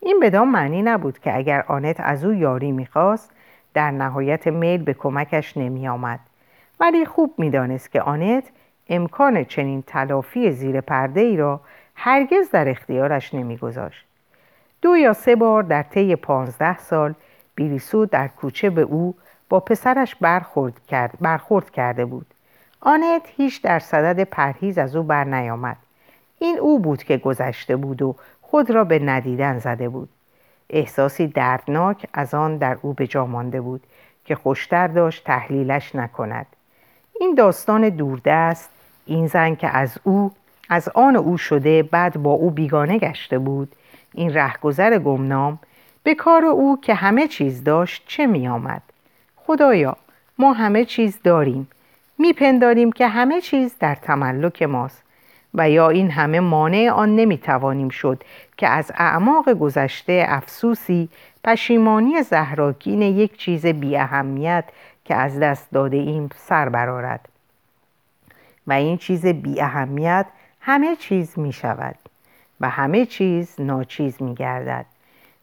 این 0.00 0.20
بدان 0.20 0.48
معنی 0.48 0.82
نبود 0.82 1.18
که 1.18 1.36
اگر 1.36 1.64
آنت 1.68 1.96
از 1.98 2.24
او 2.24 2.34
یاری 2.34 2.72
می‌خواست 2.72 3.30
در 3.74 3.90
نهایت 3.90 4.46
میل 4.46 4.82
به 4.82 4.94
کمکش 4.94 5.56
نمی 5.56 5.88
آمد. 5.88 6.20
ولی 6.80 7.04
خوب 7.04 7.34
می‌دانست 7.38 7.90
که 7.92 8.02
آنت 8.02 8.44
امکان 8.88 9.44
چنین 9.44 9.82
تلافی 9.82 10.52
زیر 10.52 10.80
پرده 10.80 11.20
ای 11.20 11.36
را 11.36 11.60
هرگز 11.94 12.50
در 12.50 12.68
اختیارش 12.68 13.34
نمیگذاشت. 13.34 14.06
دو 14.82 14.96
یا 14.96 15.12
سه 15.12 15.36
بار 15.36 15.62
در 15.62 15.82
طی 15.82 16.16
پانزده 16.16 16.78
سال 16.78 17.14
بیریسو 17.54 18.06
در 18.06 18.28
کوچه 18.28 18.70
به 18.70 18.82
او 18.82 19.14
با 19.48 19.60
پسرش 19.60 20.14
برخورد, 20.14 20.86
کرد، 20.86 21.14
برخورد 21.20 21.70
کرده 21.70 22.04
بود. 22.04 22.33
آنت 22.84 23.22
هیچ 23.36 23.62
در 23.62 23.78
صدد 23.78 24.24
پرهیز 24.24 24.78
از 24.78 24.96
او 24.96 25.02
بر 25.02 25.24
نیامد. 25.24 25.76
این 26.38 26.58
او 26.58 26.78
بود 26.78 27.02
که 27.02 27.16
گذشته 27.16 27.76
بود 27.76 28.02
و 28.02 28.16
خود 28.42 28.70
را 28.70 28.84
به 28.84 28.98
ندیدن 28.98 29.58
زده 29.58 29.88
بود. 29.88 30.08
احساسی 30.70 31.26
دردناک 31.26 32.06
از 32.12 32.34
آن 32.34 32.56
در 32.56 32.78
او 32.82 32.92
به 32.92 33.06
جا 33.06 33.26
مانده 33.26 33.60
بود 33.60 33.82
که 34.24 34.34
خوشتر 34.34 34.86
داشت 34.86 35.24
تحلیلش 35.24 35.94
نکند. 35.94 36.46
این 37.20 37.34
داستان 37.34 37.88
دوردست 37.88 38.70
این 39.06 39.26
زن 39.26 39.54
که 39.54 39.68
از 39.68 39.98
او 40.02 40.32
از 40.68 40.88
آن 40.88 41.16
او 41.16 41.38
شده 41.38 41.82
بعد 41.82 42.22
با 42.22 42.30
او 42.30 42.50
بیگانه 42.50 42.98
گشته 42.98 43.38
بود 43.38 43.72
این 44.14 44.34
رهگذر 44.34 44.98
گمنام 44.98 45.58
به 46.02 46.14
کار 46.14 46.44
او 46.44 46.80
که 46.80 46.94
همه 46.94 47.28
چیز 47.28 47.64
داشت 47.64 48.04
چه 48.06 48.26
می 48.26 48.48
آمد؟ 48.48 48.82
خدایا 49.36 49.96
ما 50.38 50.52
همه 50.52 50.84
چیز 50.84 51.18
داریم 51.24 51.68
میپنداریم 52.18 52.92
که 52.92 53.08
همه 53.08 53.40
چیز 53.40 53.74
در 53.80 53.94
تملک 53.94 54.62
ماست 54.62 55.02
و 55.54 55.70
یا 55.70 55.88
این 55.88 56.10
همه 56.10 56.40
مانع 56.40 56.90
آن 56.90 57.16
نمی‌توانیم 57.16 57.88
شد 57.88 58.24
که 58.56 58.68
از 58.68 58.92
اعماق 58.94 59.52
گذشته 59.52 60.24
افسوسی 60.28 61.08
پشیمانی 61.44 62.22
زهراکین 62.22 63.02
یک 63.02 63.36
چیز 63.36 63.66
بی 63.66 63.96
اهمیت 63.96 64.64
که 65.04 65.14
از 65.14 65.40
دست 65.40 65.70
داده 65.72 65.96
ایم 65.96 66.28
سر 66.36 66.68
برارد 66.68 67.28
و 68.66 68.72
این 68.72 68.96
چیز 68.96 69.26
بی 69.26 69.60
اهمیت 69.60 70.26
همه 70.60 70.96
چیز 70.96 71.38
می 71.38 71.52
شود 71.52 71.96
و 72.60 72.68
همه 72.68 73.06
چیز 73.06 73.54
ناچیز 73.58 74.22
می 74.22 74.34
گردد 74.34 74.86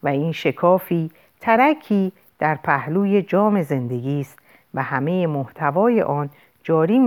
و 0.04 0.08
این 0.08 0.32
شکافی 0.32 1.12
ترکی 1.42 2.12
در 2.40 2.56
پهلوی 2.56 3.22
جام 3.22 3.62
زندگی 3.62 4.22
است 4.22 4.40
و 4.74 4.84
همه 4.84 5.28
محتوای 5.28 6.02
آن 6.02 6.30
جاری 6.64 7.00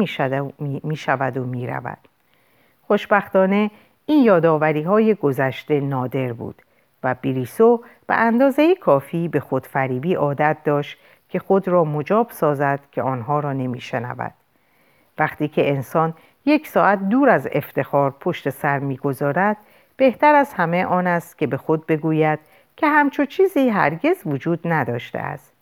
می 0.82 0.96
شود 0.96 1.36
و 1.36 1.44
می 1.44 1.66
رود. 1.66 1.98
خوشبختانه 2.86 3.70
این 4.06 4.24
یادآوری 4.24 4.82
های 4.82 5.14
گذشته 5.14 5.80
نادر 5.80 6.32
بود 6.32 6.62
و 7.02 7.14
بریسو 7.22 7.82
به 8.06 8.14
اندازه 8.14 8.74
کافی 8.74 9.28
به 9.28 9.40
خودفریبی 9.40 10.14
عادت 10.14 10.56
داشت 10.64 10.98
که 11.28 11.38
خود 11.38 11.68
را 11.68 11.84
مجاب 11.84 12.30
سازد 12.30 12.80
که 12.92 13.02
آنها 13.02 13.40
را 13.40 13.52
نمی 13.52 13.80
شنود. 13.80 14.32
وقتی 15.18 15.48
که 15.48 15.70
انسان 15.70 16.14
یک 16.46 16.66
ساعت 16.66 17.08
دور 17.08 17.28
از 17.28 17.48
افتخار 17.52 18.10
پشت 18.20 18.50
سر 18.50 18.78
می‌گذارد 18.78 19.56
بهتر 19.96 20.34
از 20.34 20.54
همه 20.54 20.84
آن 20.84 21.06
است 21.06 21.38
که 21.38 21.46
به 21.46 21.56
خود 21.56 21.86
بگوید 21.86 22.38
که 22.76 22.88
همچو 22.88 23.24
چیزی 23.24 23.68
هرگز 23.68 24.16
وجود 24.26 24.60
نداشته 24.64 25.18
است 25.18 25.52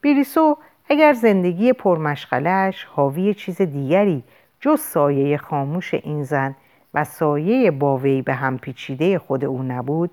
بیریسو 0.00 0.58
اگر 0.88 1.12
زندگی 1.12 1.72
پرمشغلش 1.72 2.84
حاوی 2.84 3.34
چیز 3.34 3.62
دیگری 3.62 4.24
جز 4.60 4.80
سایه 4.80 5.36
خاموش 5.36 5.94
این 5.94 6.22
زن 6.22 6.54
و 6.94 7.04
سایه 7.04 7.70
باوی 7.70 8.22
به 8.22 8.34
هم 8.34 8.58
پیچیده 8.58 9.18
خود 9.18 9.44
او 9.44 9.62
نبود 9.62 10.10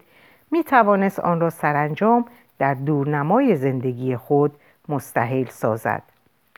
می 0.51 0.63
توانست 0.63 1.19
آن 1.19 1.39
را 1.39 1.49
سرانجام 1.49 2.25
در 2.59 2.73
دورنمای 2.73 3.55
زندگی 3.55 4.15
خود 4.15 4.55
مستحیل 4.89 5.47
سازد. 5.47 6.03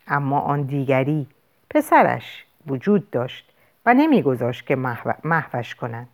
اما 0.07 0.39
آن 0.39 0.61
دیگری 0.61 1.27
پسرش 1.69 2.45
وجود 2.67 3.09
داشت 3.09 3.51
و 3.85 3.93
نمیگذاشت 3.93 4.67
که 4.67 4.75
محوش 5.23 5.75
کنند 5.75 6.09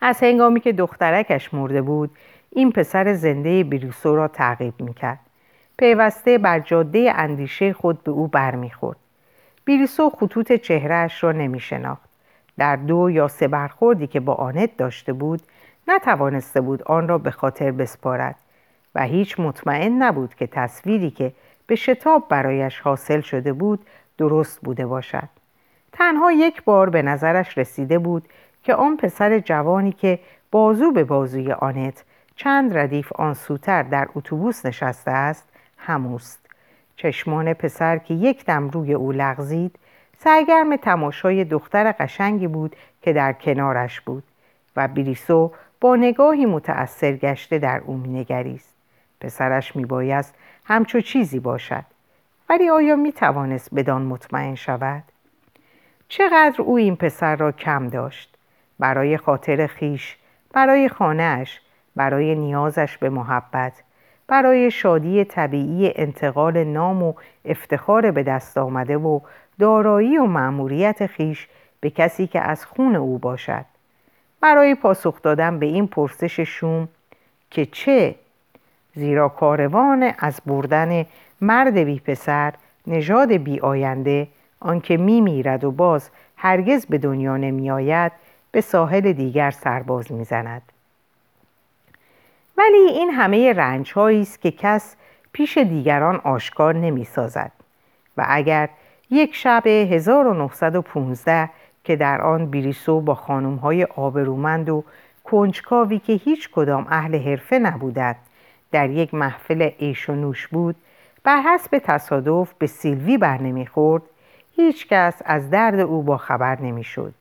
از 0.00 0.22
هنگامی 0.22 0.60
که 0.60 0.72
دخترکش 0.72 1.54
مرده 1.54 1.82
بود 1.82 2.10
این 2.50 2.72
پسر 2.72 3.14
زنده 3.14 3.64
بریسو 3.64 4.16
را 4.16 4.28
تعقیب 4.28 4.74
می‌کرد. 4.80 5.25
پیوسته 5.78 6.38
بر 6.38 6.60
جاده 6.60 7.12
اندیشه 7.16 7.72
خود 7.72 8.04
به 8.04 8.10
او 8.10 8.28
برمیخورد. 8.28 8.96
بیریسو 9.64 10.10
خطوط 10.10 10.52
چهرهش 10.52 11.24
را 11.24 11.32
نمیشناخت. 11.32 12.08
در 12.58 12.76
دو 12.76 13.10
یا 13.10 13.28
سه 13.28 13.48
برخوردی 13.48 14.06
که 14.06 14.20
با 14.20 14.34
آنت 14.34 14.76
داشته 14.76 15.12
بود 15.12 15.42
نتوانسته 15.88 16.60
بود 16.60 16.82
آن 16.82 17.08
را 17.08 17.18
به 17.18 17.30
خاطر 17.30 17.70
بسپارد 17.70 18.36
و 18.94 19.02
هیچ 19.02 19.40
مطمئن 19.40 20.02
نبود 20.02 20.34
که 20.34 20.46
تصویری 20.46 21.10
که 21.10 21.32
به 21.66 21.74
شتاب 21.74 22.28
برایش 22.28 22.80
حاصل 22.80 23.20
شده 23.20 23.52
بود 23.52 23.86
درست 24.18 24.60
بوده 24.60 24.86
باشد. 24.86 25.28
تنها 25.92 26.32
یک 26.32 26.64
بار 26.64 26.90
به 26.90 27.02
نظرش 27.02 27.58
رسیده 27.58 27.98
بود 27.98 28.28
که 28.62 28.74
آن 28.74 28.96
پسر 28.96 29.38
جوانی 29.38 29.92
که 29.92 30.18
بازو 30.50 30.92
به 30.92 31.04
بازوی 31.04 31.52
آنت 31.52 32.04
چند 32.36 32.78
ردیف 32.78 33.12
آن 33.12 33.34
سوتر 33.34 33.82
در 33.82 34.08
اتوبوس 34.14 34.66
نشسته 34.66 35.10
است 35.10 35.48
هموست. 35.76 36.46
چشمان 36.96 37.54
پسر 37.54 37.98
که 37.98 38.14
یک 38.14 38.44
دم 38.44 38.68
روی 38.68 38.94
او 38.94 39.12
لغزید 39.12 39.78
سرگرم 40.18 40.76
تماشای 40.76 41.44
دختر 41.44 41.92
قشنگی 41.92 42.46
بود 42.46 42.76
که 43.02 43.12
در 43.12 43.32
کنارش 43.32 44.00
بود 44.00 44.22
و 44.76 44.88
بریسو 44.88 45.52
با 45.80 45.96
نگاهی 45.96 46.46
متأثر 46.46 47.12
گشته 47.12 47.58
در 47.58 47.82
او 47.84 47.96
مینگریست. 47.96 48.74
پسرش 49.20 49.76
میبایست 49.76 50.34
همچو 50.64 51.00
چیزی 51.00 51.40
باشد 51.40 51.84
ولی 52.48 52.68
آیا 52.68 52.96
می‌توانست 52.96 53.74
بدان 53.74 54.02
مطمئن 54.02 54.54
شود؟ 54.54 55.02
چقدر 56.08 56.62
او 56.62 56.76
این 56.76 56.96
پسر 56.96 57.36
را 57.36 57.52
کم 57.52 57.88
داشت؟ 57.88 58.36
برای 58.78 59.16
خاطر 59.16 59.66
خیش 59.66 60.16
برای 60.52 60.88
خانهاش 60.88 61.60
برای 61.96 62.34
نیازش 62.34 62.98
به 62.98 63.10
محبت 63.10 63.82
برای 64.28 64.70
شادی 64.70 65.24
طبیعی 65.24 65.92
انتقال 65.96 66.64
نام 66.64 67.02
و 67.02 67.12
افتخار 67.44 68.10
به 68.10 68.22
دست 68.22 68.58
آمده 68.58 68.96
و 68.96 69.20
دارایی 69.58 70.18
و 70.18 70.24
مأموریت 70.24 71.06
خیش 71.06 71.48
به 71.80 71.90
کسی 71.90 72.26
که 72.26 72.40
از 72.40 72.66
خون 72.66 72.96
او 72.96 73.18
باشد 73.18 73.64
برای 74.40 74.74
پاسخ 74.74 75.22
دادن 75.22 75.58
به 75.58 75.66
این 75.66 75.86
پرسش 75.86 76.40
شوم 76.40 76.88
که 77.50 77.66
چه 77.66 78.14
زیرا 78.94 79.28
کاروان 79.28 80.12
از 80.18 80.40
بردن 80.46 81.06
مرد 81.40 81.78
بی 81.78 82.00
پسر 82.00 82.52
نژاد 82.86 83.32
بی 83.32 83.60
آینده 83.60 84.28
آنکه 84.60 84.96
می 84.96 85.20
میرد 85.20 85.64
و 85.64 85.70
باز 85.70 86.10
هرگز 86.36 86.86
به 86.86 86.98
دنیا 86.98 87.36
نمی 87.36 87.70
آید 87.70 88.12
به 88.50 88.60
ساحل 88.60 89.12
دیگر 89.12 89.50
سرباز 89.50 90.12
می 90.12 90.24
زند. 90.24 90.62
ولی 92.58 92.76
این 92.76 93.10
همه 93.10 93.52
رنج 93.52 93.98
است 93.98 94.40
که 94.40 94.50
کس 94.50 94.96
پیش 95.32 95.58
دیگران 95.58 96.16
آشکار 96.16 96.74
نمی 96.74 97.04
سازد 97.04 97.52
و 98.16 98.24
اگر 98.28 98.68
یک 99.10 99.34
شب 99.34 99.66
1915 99.66 101.50
که 101.84 101.96
در 101.96 102.22
آن 102.22 102.46
بیریسو 102.46 103.00
با 103.00 103.14
خانم 103.14 103.54
های 103.54 103.84
آبرومند 103.84 104.68
و 104.68 104.84
کنجکاوی 105.24 105.98
که 105.98 106.12
هیچ 106.12 106.50
کدام 106.50 106.86
اهل 106.90 107.18
حرفه 107.18 107.58
نبودند 107.58 108.16
در 108.72 108.90
یک 108.90 109.14
محفل 109.14 109.62
عیش 109.62 110.10
و 110.10 110.14
نوش 110.14 110.48
بود 110.48 110.76
بر 111.24 111.40
حسب 111.40 111.78
تصادف 111.78 112.52
به 112.58 112.66
سیلوی 112.66 113.18
بر 113.18 113.38
نمی‌خورد 113.42 114.02
هیچ 114.56 114.88
کس 114.88 115.22
از 115.24 115.50
درد 115.50 115.80
او 115.80 116.02
با 116.02 116.16
خبر 116.16 116.60
نمی‌شد. 116.60 117.14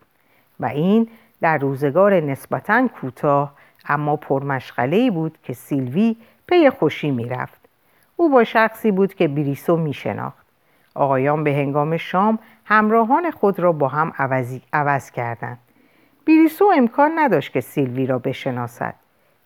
و 0.59 0.65
این 0.65 1.07
در 1.41 1.57
روزگار 1.57 2.19
نسبتا 2.19 2.87
کوتاه 2.87 3.53
اما 3.87 4.15
پرمشغله 4.15 5.11
بود 5.11 5.37
که 5.43 5.53
سیلوی 5.53 6.15
پی 6.47 6.69
خوشی 6.69 7.11
می‌رفت. 7.11 7.59
او 8.15 8.29
با 8.29 8.43
شخصی 8.43 8.91
بود 8.91 9.13
که 9.13 9.27
بریسو 9.27 9.77
میشناخت. 9.77 10.45
آقایان 10.95 11.43
به 11.43 11.53
هنگام 11.53 11.97
شام 11.97 12.39
همراهان 12.65 13.31
خود 13.31 13.59
را 13.59 13.71
با 13.71 13.87
هم 13.87 14.13
عوض 14.73 15.11
کردند. 15.11 15.59
بیریسو 16.25 16.71
امکان 16.77 17.11
نداشت 17.15 17.53
که 17.53 17.61
سیلوی 17.61 18.05
را 18.05 18.19
بشناسد 18.19 18.95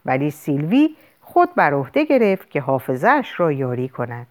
ولی 0.05 0.31
سیلوی 0.31 0.95
خود 1.21 1.55
بر 1.55 1.73
عهده 1.73 2.05
گرفت 2.05 2.49
که 2.49 2.61
حافظش 2.61 3.33
را 3.37 3.51
یاری 3.51 3.89
کند. 3.89 4.27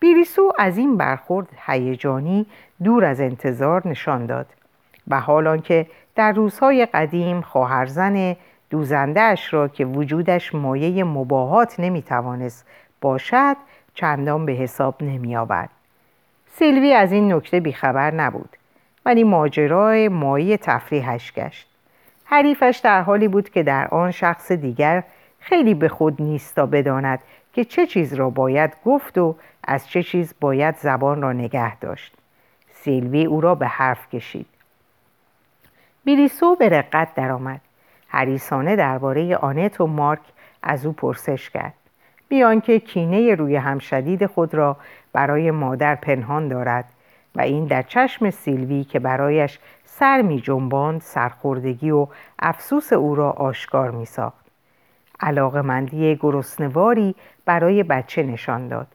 بیریسو 0.00 0.52
از 0.58 0.78
این 0.78 0.96
برخورد 0.96 1.48
هیجانی 1.66 2.46
دور 2.84 3.04
از 3.04 3.20
انتظار 3.20 3.88
نشان 3.88 4.26
داد. 4.26 4.46
و 5.08 5.20
حال 5.20 5.46
آنکه 5.46 5.86
در 6.14 6.32
روزهای 6.32 6.86
قدیم 6.86 7.40
خواهرزن 7.40 8.36
دوزندهاش 8.70 9.54
را 9.54 9.68
که 9.68 9.84
وجودش 9.84 10.54
مایه 10.54 11.04
مباهات 11.04 11.80
نمی‌توانست 11.80 12.66
باشد 13.00 13.56
چندان 13.94 14.46
به 14.46 14.52
حساب 14.52 15.02
نمی 15.02 15.36
آورد. 15.36 15.70
سیلوی 16.52 16.92
از 16.92 17.12
این 17.12 17.32
نکته 17.32 17.60
بیخبر 17.60 18.10
نبود 18.10 18.56
ولی 19.06 19.24
ماجرای 19.24 20.08
مایه 20.08 20.56
تفریحش 20.56 21.32
گشت. 21.32 21.68
حریفش 22.24 22.80
در 22.84 23.02
حالی 23.02 23.28
بود 23.28 23.50
که 23.50 23.62
در 23.62 23.88
آن 23.88 24.10
شخص 24.10 24.52
دیگر 24.52 25.04
خیلی 25.40 25.74
به 25.74 25.88
خود 25.88 26.22
نیستا 26.22 26.66
بداند 26.66 27.18
که 27.52 27.64
چه 27.64 27.86
چیز 27.86 28.14
را 28.14 28.30
باید 28.30 28.76
گفت 28.84 29.18
و 29.18 29.36
از 29.64 29.88
چه 29.88 30.02
چیز 30.02 30.34
باید 30.40 30.76
زبان 30.76 31.22
را 31.22 31.32
نگه 31.32 31.76
داشت. 31.76 32.14
سیلوی 32.72 33.24
او 33.24 33.40
را 33.40 33.54
به 33.54 33.66
حرف 33.66 34.10
کشید. 34.10 34.46
بیریسو 36.04 36.56
به 36.56 36.68
رقت 36.68 37.14
درآمد. 37.14 37.60
حریسانه 38.08 38.76
درباره 38.76 39.36
آنت 39.36 39.80
و 39.80 39.86
مارک 39.86 40.20
از 40.62 40.86
او 40.86 40.92
پرسش 40.92 41.50
کرد 41.50 41.74
بیان 42.28 42.60
که 42.60 42.80
کینه 42.80 43.34
روی 43.34 43.56
هم 43.56 43.78
شدید 43.78 44.26
خود 44.26 44.54
را 44.54 44.76
برای 45.12 45.50
مادر 45.50 45.94
پنهان 45.94 46.48
دارد 46.48 46.84
و 47.34 47.40
این 47.40 47.64
در 47.64 47.82
چشم 47.82 48.30
سیلوی 48.30 48.84
که 48.84 48.98
برایش 48.98 49.58
سر 49.84 50.22
می 50.22 50.40
جنباند 50.40 51.00
سرخوردگی 51.00 51.90
و 51.90 52.06
افسوس 52.38 52.92
او 52.92 53.14
را 53.14 53.30
آشکار 53.30 53.90
می 53.90 54.04
ساخت. 54.04 54.44
علاقه 55.20 55.62
مندی 55.62 56.16
گرسنواری 56.16 57.14
برای 57.44 57.82
بچه 57.82 58.22
نشان 58.22 58.68
داد. 58.68 58.86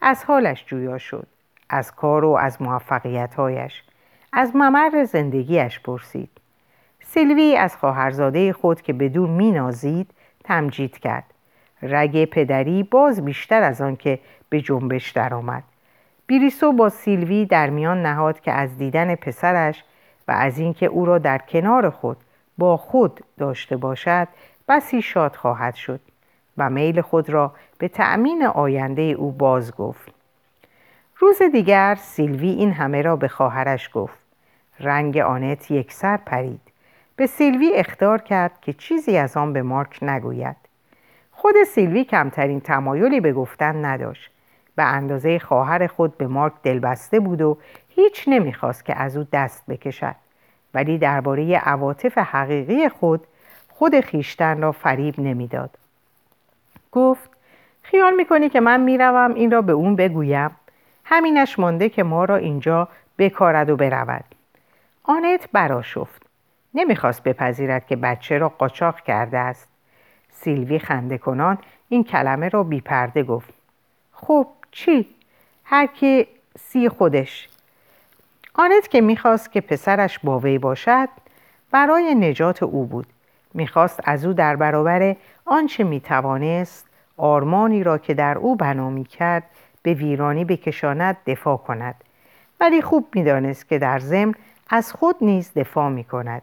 از 0.00 0.24
حالش 0.24 0.64
جویا 0.66 0.98
شد. 0.98 1.26
از 1.68 1.94
کار 1.94 2.24
و 2.24 2.30
از 2.30 2.62
موفقیتهایش. 2.62 3.82
از 4.32 4.56
ممر 4.56 5.04
زندگیش 5.04 5.80
پرسید. 5.80 6.30
سیلوی 7.12 7.56
از 7.56 7.76
خواهرزاده 7.76 8.52
خود 8.52 8.82
که 8.82 8.92
بدون 8.92 9.30
مینازید 9.30 10.10
تمجید 10.44 10.98
کرد. 10.98 11.24
رگ 11.82 12.24
پدری 12.24 12.82
باز 12.82 13.24
بیشتر 13.24 13.62
از 13.62 13.80
آن 13.80 13.96
که 13.96 14.18
به 14.48 14.60
جنبش 14.60 15.10
درآمد. 15.10 15.62
بیریسو 16.26 16.72
با 16.72 16.88
سیلوی 16.88 17.46
در 17.46 17.70
میان 17.70 18.02
نهاد 18.06 18.40
که 18.40 18.52
از 18.52 18.78
دیدن 18.78 19.14
پسرش 19.14 19.84
و 20.28 20.32
از 20.32 20.58
اینکه 20.58 20.86
او 20.86 21.06
را 21.06 21.18
در 21.18 21.38
کنار 21.38 21.90
خود 21.90 22.16
با 22.58 22.76
خود 22.76 23.20
داشته 23.38 23.76
باشد 23.76 24.28
بسی 24.68 25.02
شاد 25.02 25.36
خواهد 25.36 25.74
شد 25.74 26.00
و 26.58 26.70
میل 26.70 27.00
خود 27.00 27.30
را 27.30 27.52
به 27.78 27.88
تأمین 27.88 28.46
آینده 28.46 29.02
او 29.02 29.32
باز 29.32 29.76
گفت 29.76 30.12
روز 31.16 31.42
دیگر 31.42 31.94
سیلوی 31.94 32.50
این 32.50 32.72
همه 32.72 33.02
را 33.02 33.16
به 33.16 33.28
خواهرش 33.28 33.90
گفت 33.94 34.18
رنگ 34.80 35.18
آنت 35.18 35.70
یک 35.70 35.92
سر 35.92 36.16
پرید 36.16 36.69
به 37.20 37.26
سیلوی 37.26 37.72
اختار 37.74 38.20
کرد 38.20 38.60
که 38.60 38.72
چیزی 38.72 39.16
از 39.16 39.36
آن 39.36 39.52
به 39.52 39.62
مارک 39.62 39.98
نگوید. 40.02 40.56
خود 41.32 41.54
سیلوی 41.66 42.04
کمترین 42.04 42.60
تمایلی 42.60 43.20
به 43.20 43.32
گفتن 43.32 43.84
نداشت. 43.84 44.30
به 44.76 44.82
اندازه 44.82 45.38
خواهر 45.38 45.86
خود 45.86 46.18
به 46.18 46.26
مارک 46.26 46.52
دلبسته 46.62 47.20
بود 47.20 47.42
و 47.42 47.58
هیچ 47.88 48.24
نمی‌خواست 48.28 48.84
که 48.84 48.96
از 48.96 49.16
او 49.16 49.26
دست 49.32 49.66
بکشد. 49.68 50.14
ولی 50.74 50.98
درباره 50.98 51.56
عواطف 51.56 52.18
حقیقی 52.18 52.88
خود 52.88 53.26
خود 53.68 54.00
خیشتن 54.00 54.62
را 54.62 54.72
فریب 54.72 55.20
نمی‌داد. 55.20 55.70
گفت 56.92 57.30
خیال 57.82 58.14
می‌کنی 58.14 58.48
که 58.48 58.60
من 58.60 58.80
می‌روم 58.80 59.34
این 59.34 59.50
را 59.50 59.62
به 59.62 59.72
اون 59.72 59.96
بگویم. 59.96 60.50
همینش 61.04 61.58
مانده 61.58 61.88
که 61.88 62.02
ما 62.02 62.24
را 62.24 62.36
اینجا 62.36 62.88
بکارد 63.18 63.70
و 63.70 63.76
برود. 63.76 64.24
آنت 65.04 65.48
براشفت 65.52 66.29
نمی‌خواست 66.74 67.22
بپذیرد 67.22 67.86
که 67.86 67.96
بچه 67.96 68.38
را 68.38 68.48
قاچاق 68.48 69.00
کرده 69.00 69.38
است. 69.38 69.68
سیلوی 70.32 70.78
خنده 70.78 71.18
کنان 71.18 71.58
این 71.88 72.04
کلمه 72.04 72.48
را 72.48 72.62
بیپرده 72.62 73.22
گفت. 73.22 73.54
خب 74.12 74.46
چی؟ 74.70 75.06
هر 75.64 75.86
کی 75.86 76.26
سی 76.58 76.88
خودش. 76.88 77.48
آنت 78.54 78.88
که 78.88 79.00
می‌خواست 79.00 79.52
که 79.52 79.60
پسرش 79.60 80.18
باوی 80.18 80.58
باشد 80.58 81.08
برای 81.70 82.14
نجات 82.14 82.62
او 82.62 82.86
بود. 82.86 83.06
می‌خواست 83.54 84.00
از 84.04 84.24
او 84.24 84.32
در 84.32 84.56
برابر 84.56 85.16
آنچه 85.44 85.84
می‌توانست 85.84 86.86
آرمانی 87.16 87.84
را 87.84 87.98
که 87.98 88.14
در 88.14 88.38
او 88.38 88.56
بنا 88.56 89.02
کرد 89.02 89.42
به 89.82 89.94
ویرانی 89.94 90.44
بکشاند 90.44 91.16
دفاع 91.26 91.56
کند. 91.56 91.94
ولی 92.60 92.82
خوب 92.82 93.08
می‌دانست 93.14 93.68
که 93.68 93.78
در 93.78 93.98
ضمن 93.98 94.34
از 94.70 94.92
خود 94.92 95.16
نیز 95.20 95.52
دفاع 95.56 95.88
می 95.88 96.04
کند 96.04 96.42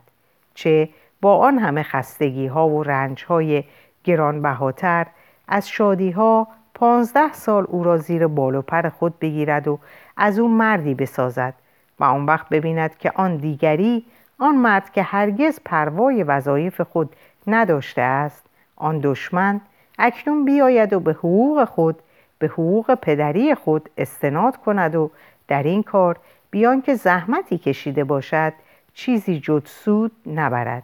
چه 0.58 0.90
با 1.22 1.38
آن 1.38 1.58
همه 1.58 1.84
خستگی 1.84 2.48
ها 2.48 2.70
و 2.70 2.84
رنج 2.84 3.26
های 3.26 3.64
گرانبهاتر 4.04 5.08
از 5.48 5.70
شادی 5.70 6.12
ها 6.12 6.48
پانزده 6.74 7.34
سال 7.34 7.66
او 7.70 7.84
را 7.84 7.98
زیر 7.98 8.28
بال 8.28 8.56
و 8.56 8.62
پر 8.62 8.90
خود 8.90 9.20
بگیرد 9.20 9.68
و 9.68 9.80
از 10.18 10.40
او 10.40 10.48
مردی 10.48 10.94
بسازد 10.94 11.54
و 12.00 12.04
آن 12.04 12.26
وقت 12.26 12.50
ببیند 12.50 12.98
که 12.98 13.12
آن 13.16 13.38
دیگری 13.38 14.06
آن 14.40 14.56
مرد 14.56 14.92
که 14.92 15.04
هرگز 15.04 15.60
پروای 15.66 16.24
وظایف 16.24 16.82
خود 16.82 17.16
نداشته 17.48 18.02
است 18.02 18.46
آن 18.76 19.00
دشمن 19.04 19.62
اکنون 20.00 20.46
بیاید 20.46 20.94
و 20.94 21.00
به 21.00 21.14
حقوق 21.14 21.66
خود 21.66 22.00
به 22.40 22.48
حقوق 22.48 22.96
پدری 22.96 23.56
خود 23.56 23.90
استناد 23.98 24.58
کند 24.58 24.96
و 24.96 25.12
در 25.48 25.64
این 25.64 25.84
کار 25.84 26.20
بیان 26.52 26.82
که 26.82 26.96
زحمتی 26.96 27.58
کشیده 27.58 28.04
باشد 28.04 28.54
چیزی 28.98 29.40
جد 29.40 29.66
سود 29.66 30.12
نبرد. 30.26 30.84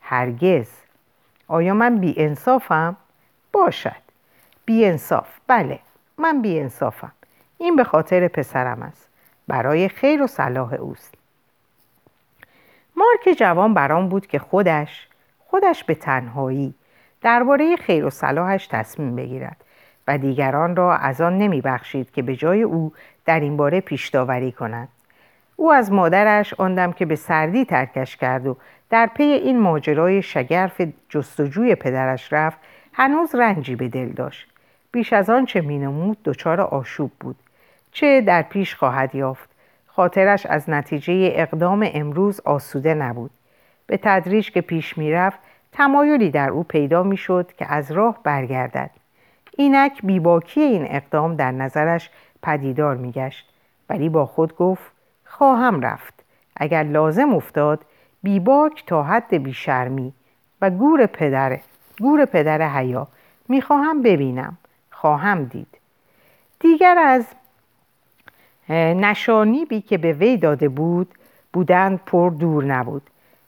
هرگز. 0.00 0.68
آیا 1.48 1.74
من 1.74 1.98
بی 1.98 2.14
انصافم؟ 2.16 2.96
باشد. 3.52 4.02
بی 4.64 4.84
انصاف 4.84 5.28
بله 5.46 5.78
من 6.18 6.42
بی 6.42 6.60
انصافم 6.60 7.12
این 7.58 7.76
به 7.76 7.84
خاطر 7.84 8.28
پسرم 8.28 8.82
است. 8.82 9.08
برای 9.48 9.88
خیر 9.88 10.22
و 10.22 10.26
صلاح 10.26 10.74
اوست. 10.74 11.14
مارک 12.96 13.38
جوان 13.38 13.74
برام 13.74 14.08
بود 14.08 14.26
که 14.26 14.38
خودش 14.38 15.08
خودش 15.38 15.84
به 15.84 15.94
تنهایی 15.94 16.74
درباره 17.20 17.76
خیر 17.76 18.04
و 18.04 18.10
صلاحش 18.10 18.66
تصمیم 18.66 19.16
بگیرد 19.16 19.64
و 20.08 20.18
دیگران 20.18 20.76
را 20.76 20.96
از 20.96 21.20
آن 21.20 21.38
نمی 21.38 21.60
بخشید 21.60 22.12
که 22.12 22.22
به 22.22 22.36
جای 22.36 22.62
او 22.62 22.92
در 23.24 23.40
این 23.40 23.56
باره 23.56 23.80
پیش 23.80 24.08
داوری 24.08 24.52
کنند 24.52 24.88
او 25.56 25.72
از 25.72 25.92
مادرش 25.92 26.54
آندم 26.54 26.92
که 26.92 27.06
به 27.06 27.16
سردی 27.16 27.64
ترکش 27.64 28.16
کرد 28.16 28.46
و 28.46 28.56
در 28.90 29.06
پی 29.06 29.22
این 29.22 29.60
ماجرای 29.60 30.22
شگرف 30.22 30.80
جستجوی 31.08 31.74
پدرش 31.74 32.32
رفت 32.32 32.58
هنوز 32.92 33.34
رنجی 33.34 33.76
به 33.76 33.88
دل 33.88 34.08
داشت. 34.08 34.48
بیش 34.92 35.12
از 35.12 35.30
آن 35.30 35.46
چه 35.46 35.60
مینمود 35.60 36.22
دچار 36.24 36.60
آشوب 36.60 37.10
بود. 37.20 37.36
چه 37.92 38.20
در 38.20 38.42
پیش 38.42 38.74
خواهد 38.74 39.14
یافت؟ 39.14 39.48
خاطرش 39.86 40.46
از 40.46 40.70
نتیجه 40.70 41.32
اقدام 41.34 41.90
امروز 41.94 42.40
آسوده 42.40 42.94
نبود. 42.94 43.30
به 43.86 43.96
تدریج 43.96 44.50
که 44.50 44.60
پیش 44.60 44.98
می‌رفت 44.98 45.38
تمایلی 45.72 46.30
در 46.30 46.50
او 46.50 46.62
پیدا 46.62 47.02
می‌شد 47.02 47.52
که 47.58 47.72
از 47.72 47.92
راه 47.92 48.18
برگردد. 48.22 48.90
اینک 49.56 50.00
بیباکی 50.02 50.60
این 50.60 50.86
اقدام 50.88 51.36
در 51.36 51.50
نظرش 51.50 52.10
پدیدار 52.42 52.96
میگشت 52.96 53.48
ولی 53.90 54.08
با 54.08 54.26
خود 54.26 54.56
گفت 54.56 54.93
خواهم 55.38 55.80
رفت. 55.80 56.14
اگر 56.56 56.82
لازم 56.82 57.34
افتاد 57.34 57.84
بیباک 58.22 58.86
تا 58.86 59.02
حد 59.02 59.34
بیشرمی 59.34 60.12
و 60.60 60.70
گور 60.70 61.06
پدر 61.06 61.60
گور 62.00 62.24
پدر 62.24 62.68
حیا. 62.68 63.08
می‌خواهم 63.48 64.02
ببینم. 64.02 64.58
خواهم 64.90 65.44
دید. 65.44 65.78
دیگر 66.60 66.98
از 66.98 67.26
نشانیبی 68.68 69.80
که 69.80 69.98
به 69.98 70.12
وی 70.12 70.36
داده 70.36 70.68
بود 70.68 71.08
بودند 71.52 72.00
پر 72.06 72.30
دور 72.30 72.64
نبود. 72.64 73.02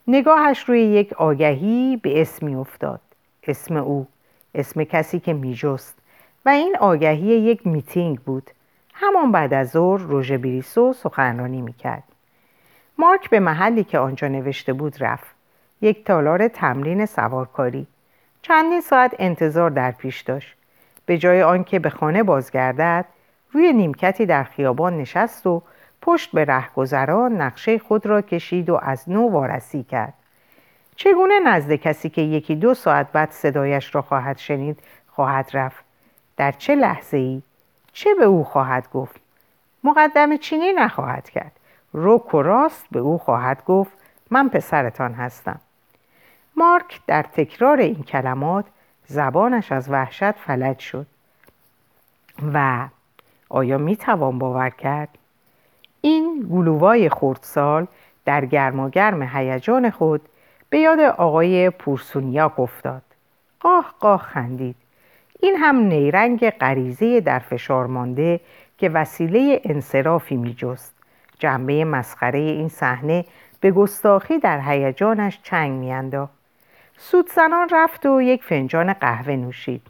نگاهش 0.08 0.64
روی 0.64 0.80
یک 0.80 1.12
آگهی 1.12 1.96
به 2.02 2.20
اسمی 2.20 2.54
افتاد. 2.54 3.00
اسم 3.42 3.76
او 3.76 4.06
اسم 4.54 4.84
کسی 4.84 5.20
که 5.20 5.32
میجست. 5.32 5.98
و 6.46 6.48
این 6.48 6.76
آگهی 6.80 7.26
یک 7.26 7.66
میتینگ 7.66 8.18
بود. 8.18 8.50
همان 9.00 9.32
بعد 9.32 9.54
از 9.54 9.70
ظهر 9.70 10.00
روژه 10.00 10.38
بریسو 10.38 10.92
سخنرانی 10.92 11.62
می‌کرد. 11.62 12.02
مارک 12.98 13.30
به 13.30 13.40
محلی 13.40 13.84
که 13.84 13.98
آنجا 13.98 14.28
نوشته 14.28 14.72
بود 14.72 14.96
رفت. 15.00 15.36
یک 15.80 16.04
تالار 16.04 16.48
تمرین 16.48 17.06
سوارکاری. 17.06 17.86
چندین 18.42 18.80
ساعت 18.80 19.14
انتظار 19.18 19.70
در 19.70 19.90
پیش 19.90 20.20
داشت. 20.20 20.56
به 21.06 21.18
جای 21.18 21.42
آنکه 21.42 21.78
به 21.78 21.90
خانه 21.90 22.22
بازگردد 22.22 23.04
روی 23.52 23.72
نیمکتی 23.72 24.26
در 24.26 24.44
خیابان 24.44 24.98
نشست 24.98 25.46
و 25.46 25.62
پشت 26.02 26.32
به 26.32 26.44
رهگذران 26.44 27.40
نقشه 27.40 27.78
خود 27.78 28.06
را 28.06 28.20
کشید 28.20 28.70
و 28.70 28.78
از 28.82 29.10
نو 29.10 29.30
وارسی 29.30 29.82
کرد. 29.82 30.14
چگونه 30.96 31.40
نزد 31.40 31.72
کسی 31.74 32.08
که 32.08 32.22
یکی 32.22 32.54
دو 32.54 32.74
ساعت 32.74 33.12
بعد 33.12 33.30
صدایش 33.30 33.94
را 33.94 34.02
خواهد 34.02 34.38
شنید 34.38 34.78
خواهد 35.06 35.50
رفت؟ 35.54 35.84
در 36.36 36.52
چه 36.52 36.74
لحظه 36.74 37.16
ای 37.16 37.42
چه 37.96 38.14
به 38.14 38.24
او 38.24 38.44
خواهد 38.44 38.90
گفت؟ 38.90 39.20
مقدم 39.84 40.36
چینی 40.36 40.72
نخواهد 40.72 41.30
کرد. 41.30 41.52
روک 41.92 42.34
و 42.34 42.42
راست 42.42 42.86
به 42.90 43.00
او 43.00 43.18
خواهد 43.18 43.64
گفت 43.64 43.92
من 44.30 44.48
پسرتان 44.48 45.12
هستم. 45.14 45.60
مارک 46.56 47.00
در 47.06 47.22
تکرار 47.22 47.80
این 47.80 48.02
کلمات 48.02 48.64
زبانش 49.06 49.72
از 49.72 49.90
وحشت 49.90 50.32
فلج 50.32 50.78
شد. 50.78 51.06
و 52.52 52.88
آیا 53.48 53.78
می 53.78 53.96
توان 53.96 54.38
باور 54.38 54.70
کرد؟ 54.70 55.08
این 56.00 56.48
گلووای 56.52 57.08
خردسال 57.08 57.86
در 58.24 58.44
گرماگرم 58.44 59.22
هیجان 59.22 59.90
خود 59.90 60.28
به 60.70 60.78
یاد 60.78 61.00
آقای 61.00 61.70
پورسونیاک 61.70 62.60
افتاد. 62.60 63.02
قاه 63.60 63.94
قاه 64.00 64.20
خندید. 64.20 64.76
این 65.40 65.56
هم 65.56 65.76
نیرنگ 65.76 66.50
غریزه 66.50 67.20
در 67.20 67.38
فشار 67.38 67.86
مانده 67.86 68.40
که 68.78 68.88
وسیله 68.88 69.60
انصرافی 69.64 70.36
میجست. 70.36 70.94
جنبه 71.38 71.84
مسخره 71.84 72.38
این 72.38 72.68
صحنه 72.68 73.24
به 73.60 73.70
گستاخی 73.70 74.38
در 74.38 74.60
هیجانش 74.60 75.40
چنگ 75.42 75.72
میانداخت. 75.72 76.32
سودزنان 76.96 77.68
رفت 77.72 78.06
و 78.06 78.22
یک 78.22 78.44
فنجان 78.44 78.92
قهوه 78.92 79.36
نوشید. 79.36 79.82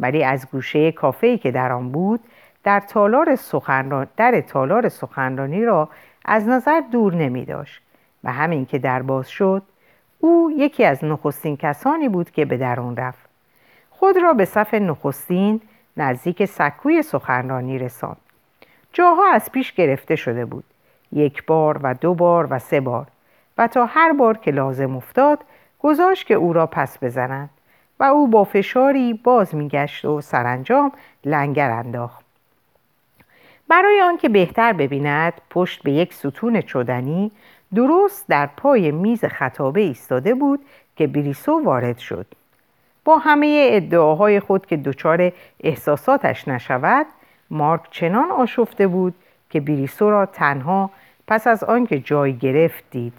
ولی 0.00 0.24
از 0.24 0.50
گوشه 0.50 0.92
کافه 0.92 1.38
که 1.38 1.50
در 1.50 1.72
آن 1.72 1.92
بود 1.92 2.20
در 2.64 2.80
تالار 2.80 3.36
سخنران 3.36 4.06
در 4.16 4.40
تالار 4.40 4.88
سخنرانی 4.88 5.64
را 5.64 5.88
از 6.24 6.48
نظر 6.48 6.80
دور 6.92 7.14
نمی 7.14 7.44
داشت 7.44 7.82
و 8.24 8.32
همین 8.32 8.66
که 8.66 8.78
در 8.78 9.02
باز 9.02 9.28
شد 9.28 9.62
او 10.18 10.52
یکی 10.56 10.84
از 10.84 11.04
نخستین 11.04 11.56
کسانی 11.56 12.08
بود 12.08 12.30
که 12.30 12.44
به 12.44 12.56
درون 12.56 12.96
رفت. 12.96 13.23
خود 14.04 14.16
را 14.16 14.32
به 14.32 14.44
صف 14.44 14.74
نخستین 14.74 15.60
نزدیک 15.96 16.44
سکوی 16.44 17.02
سخنرانی 17.02 17.78
رساند. 17.78 18.16
جاها 18.92 19.32
از 19.32 19.52
پیش 19.52 19.72
گرفته 19.72 20.16
شده 20.16 20.44
بود. 20.44 20.64
یک 21.12 21.46
بار 21.46 21.80
و 21.82 21.94
دو 21.94 22.14
بار 22.14 22.46
و 22.50 22.58
سه 22.58 22.80
بار. 22.80 23.06
و 23.58 23.66
تا 23.66 23.86
هر 23.86 24.12
بار 24.12 24.36
که 24.36 24.50
لازم 24.50 24.96
افتاد 24.96 25.38
گذاشت 25.78 26.26
که 26.26 26.34
او 26.34 26.52
را 26.52 26.66
پس 26.66 27.04
بزنند. 27.04 27.50
و 28.00 28.04
او 28.04 28.28
با 28.28 28.44
فشاری 28.44 29.14
باز 29.14 29.54
میگشت 29.54 30.04
و 30.04 30.20
سرانجام 30.20 30.92
لنگر 31.24 31.70
انداخت. 31.70 32.24
برای 33.68 34.00
آنکه 34.00 34.28
بهتر 34.28 34.72
ببیند 34.72 35.32
پشت 35.50 35.82
به 35.82 35.92
یک 35.92 36.14
ستون 36.14 36.60
چدنی 36.60 37.30
درست 37.74 38.28
در 38.28 38.46
پای 38.46 38.90
میز 38.90 39.24
خطابه 39.24 39.80
ایستاده 39.80 40.34
بود 40.34 40.60
که 40.96 41.06
بریسو 41.06 41.60
وارد 41.64 41.98
شد. 41.98 42.26
با 43.04 43.18
همه 43.18 43.68
ادعاهای 43.72 44.40
خود 44.40 44.66
که 44.66 44.76
دچار 44.76 45.32
احساساتش 45.60 46.48
نشود 46.48 47.06
مارک 47.50 47.80
چنان 47.90 48.30
آشفته 48.30 48.86
بود 48.86 49.14
که 49.50 49.60
بریسو 49.60 50.10
را 50.10 50.26
تنها 50.26 50.90
پس 51.26 51.46
از 51.46 51.64
آنکه 51.64 51.98
جای 52.00 52.36
گرفت 52.36 52.84
دید. 52.90 53.18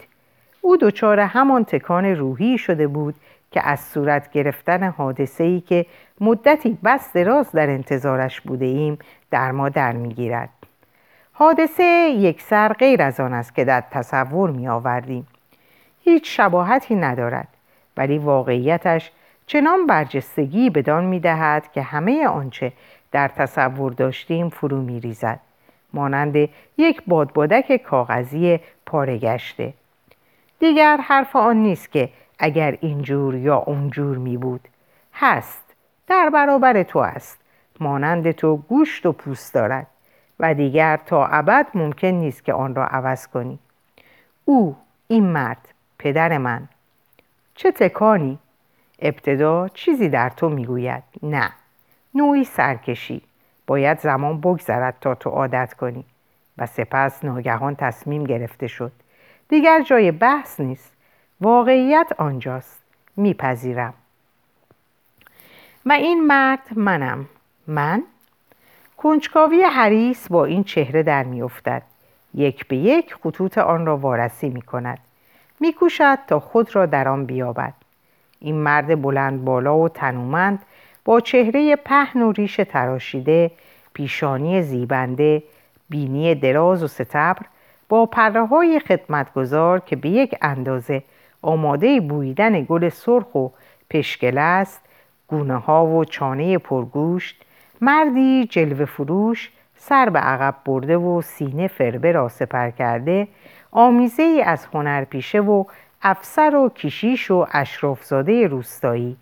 او 0.60 0.76
دچار 0.76 1.20
همان 1.20 1.64
تکان 1.64 2.04
روحی 2.04 2.58
شده 2.58 2.86
بود 2.86 3.14
که 3.50 3.68
از 3.68 3.80
صورت 3.80 4.32
گرفتن 4.32 4.82
حادثه 4.82 5.44
ای 5.44 5.60
که 5.60 5.86
مدتی 6.20 6.78
بس 6.84 7.12
دراز 7.12 7.52
در 7.52 7.70
انتظارش 7.70 8.40
بوده 8.40 8.64
ایم 8.64 8.98
در 9.30 9.50
ما 9.50 9.68
در 9.68 9.92
می‌گیرد. 9.92 10.48
حادثه 11.32 11.84
یک 12.18 12.42
سر 12.42 12.72
غیر 12.72 13.02
از 13.02 13.20
آن 13.20 13.32
است 13.32 13.54
که 13.54 13.64
در 13.64 13.84
تصور 13.90 14.50
می 14.50 14.68
آوردیم 14.68 15.26
هیچ 16.04 16.36
شباهتی 16.36 16.94
ندارد 16.94 17.48
ولی 17.96 18.18
واقعیتش 18.18 19.10
چنان 19.46 19.86
برجستگی 19.86 20.70
بدان 20.70 21.04
می 21.04 21.20
دهد 21.20 21.72
که 21.72 21.82
همه 21.82 22.26
آنچه 22.26 22.72
در 23.12 23.28
تصور 23.28 23.92
داشتیم 23.92 24.48
فرو 24.48 24.82
می 24.82 25.00
ریزد 25.00 25.40
مانند 25.92 26.36
یک 26.76 27.02
بادبادک 27.06 27.76
کاغذی 27.76 28.60
پاره 28.86 29.18
گشته 29.18 29.74
دیگر 30.58 30.96
حرف 30.96 31.36
آن 31.36 31.56
نیست 31.56 31.92
که 31.92 32.08
اگر 32.38 32.78
اینجور 32.80 33.34
یا 33.34 33.56
اونجور 33.56 34.18
می 34.18 34.36
بود 34.36 34.68
هست 35.14 35.74
در 36.06 36.30
برابر 36.30 36.82
تو 36.82 36.98
است 36.98 37.38
مانند 37.80 38.30
تو 38.30 38.56
گوشت 38.56 39.06
و 39.06 39.12
پوست 39.12 39.54
دارد 39.54 39.86
و 40.40 40.54
دیگر 40.54 40.96
تا 40.96 41.26
ابد 41.26 41.66
ممکن 41.74 42.08
نیست 42.08 42.44
که 42.44 42.52
آن 42.52 42.74
را 42.74 42.86
عوض 42.86 43.26
کنی. 43.26 43.58
او 44.44 44.76
این 45.08 45.26
مرد 45.26 45.68
پدر 45.98 46.38
من. 46.38 46.68
چه 47.54 47.72
تکانی! 47.72 48.38
ابتدا 48.98 49.68
چیزی 49.68 50.08
در 50.08 50.28
تو 50.28 50.48
می‌گوید. 50.48 51.02
نه. 51.22 51.52
نوعی 52.14 52.44
سرکشی. 52.44 53.22
باید 53.66 54.00
زمان 54.00 54.40
بگذرد 54.40 54.96
تا 55.00 55.14
تو 55.14 55.30
عادت 55.30 55.74
کنی. 55.74 56.04
و 56.58 56.66
سپس 56.66 57.24
ناگهان 57.24 57.76
تصمیم 57.76 58.24
گرفته 58.24 58.66
شد. 58.66 58.92
دیگر 59.48 59.82
جای 59.82 60.12
بحث 60.12 60.60
نیست. 60.60 60.92
واقعیت 61.40 62.12
آنجاست. 62.18 62.82
میپذیرم. 63.16 63.94
و 65.86 65.92
این 65.92 66.26
مرد 66.26 66.68
منم. 66.76 67.28
من؟ 67.66 68.02
کنجکاوی 68.96 69.62
حریس 69.62 70.28
با 70.28 70.44
این 70.44 70.64
چهره 70.64 71.02
در 71.02 71.24
میافتد. 71.24 71.82
یک 72.34 72.66
به 72.66 72.76
یک 72.76 73.14
خطوط 73.14 73.58
آن 73.58 73.86
را 73.86 73.96
وارسی 73.96 74.48
می 74.48 74.62
کند 74.62 74.98
تا 76.28 76.40
خود 76.40 76.76
را 76.76 76.86
در 76.86 77.08
آن 77.08 77.26
بیابد. 77.26 77.74
این 78.40 78.54
مرد 78.54 79.02
بلند 79.02 79.44
بالا 79.44 79.78
و 79.78 79.88
تنومند 79.88 80.58
با 81.04 81.20
چهره 81.20 81.76
پهن 81.76 82.22
و 82.22 82.32
ریش 82.32 82.60
تراشیده 82.68 83.50
پیشانی 83.92 84.62
زیبنده 84.62 85.42
بینی 85.88 86.34
دراز 86.34 86.82
و 86.82 86.86
ستبر 86.86 87.46
با 87.88 88.06
پره 88.06 88.46
های 88.46 88.80
خدمتگذار 88.80 89.80
که 89.80 89.96
به 89.96 90.08
یک 90.08 90.34
اندازه 90.42 91.02
آماده 91.42 92.00
بویدن 92.00 92.62
گل 92.62 92.88
سرخ 92.88 93.34
و 93.34 93.48
پشکل 93.90 94.38
است 94.38 94.82
گونه 95.28 95.56
ها 95.56 95.86
و 95.86 96.04
چانه 96.04 96.58
پرگوشت 96.58 97.44
مردی 97.80 98.46
جلوه 98.50 98.84
فروش 98.84 99.50
سر 99.76 100.08
به 100.08 100.18
عقب 100.18 100.54
برده 100.64 100.96
و 100.96 101.22
سینه 101.22 101.68
فربه 101.68 102.12
را 102.12 102.28
سپر 102.28 102.70
کرده 102.70 103.28
آمیزه 103.72 104.22
ای 104.22 104.42
از 104.42 104.66
هنرپیشه 104.74 105.40
و 105.40 105.64
افسر 106.08 106.56
و 106.56 106.68
کشیش 106.68 107.30
و 107.30 107.46
اشرافزاده 107.52 108.46
روستایی. 108.46 109.16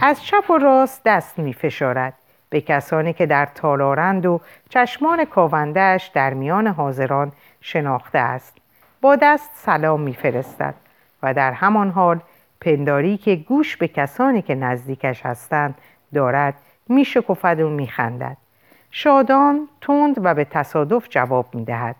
از 0.00 0.24
چپ 0.24 0.50
و 0.50 0.58
راست 0.58 1.02
دست 1.04 1.38
می 1.38 1.52
فشارد 1.52 2.14
به 2.50 2.60
کسانی 2.60 3.12
که 3.12 3.26
در 3.26 3.48
تالارند 3.54 4.26
و 4.26 4.40
چشمان 4.68 5.24
کاوندهش 5.24 6.10
در 6.14 6.34
میان 6.34 6.66
حاضران 6.66 7.32
شناخته 7.60 8.18
است. 8.18 8.56
با 9.00 9.16
دست 9.16 9.50
سلام 9.54 10.00
میفرستد 10.00 10.74
و 11.22 11.34
در 11.34 11.52
همان 11.52 11.90
حال 11.90 12.20
پنداری 12.60 13.16
که 13.16 13.36
گوش 13.36 13.76
به 13.76 13.88
کسانی 13.88 14.42
که 14.42 14.54
نزدیکش 14.54 15.26
هستند 15.26 15.74
دارد 16.14 16.54
میشکفد 16.88 17.60
و 17.60 17.68
میخندد. 17.68 18.36
شادان 18.90 19.68
تند 19.80 20.14
و 20.24 20.34
به 20.34 20.44
تصادف 20.44 21.06
جواب 21.08 21.54
می‌دهد. 21.54 21.96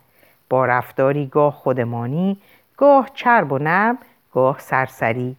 با 0.49 0.67
رفتاری 0.67 1.27
گاه 1.27 1.53
خودمانی 1.53 2.39
گاه 2.83 3.11
چرب 3.15 3.53
و 3.53 3.59
نرم 3.59 3.99
گاه 4.33 4.59
سرسری. 4.59 5.37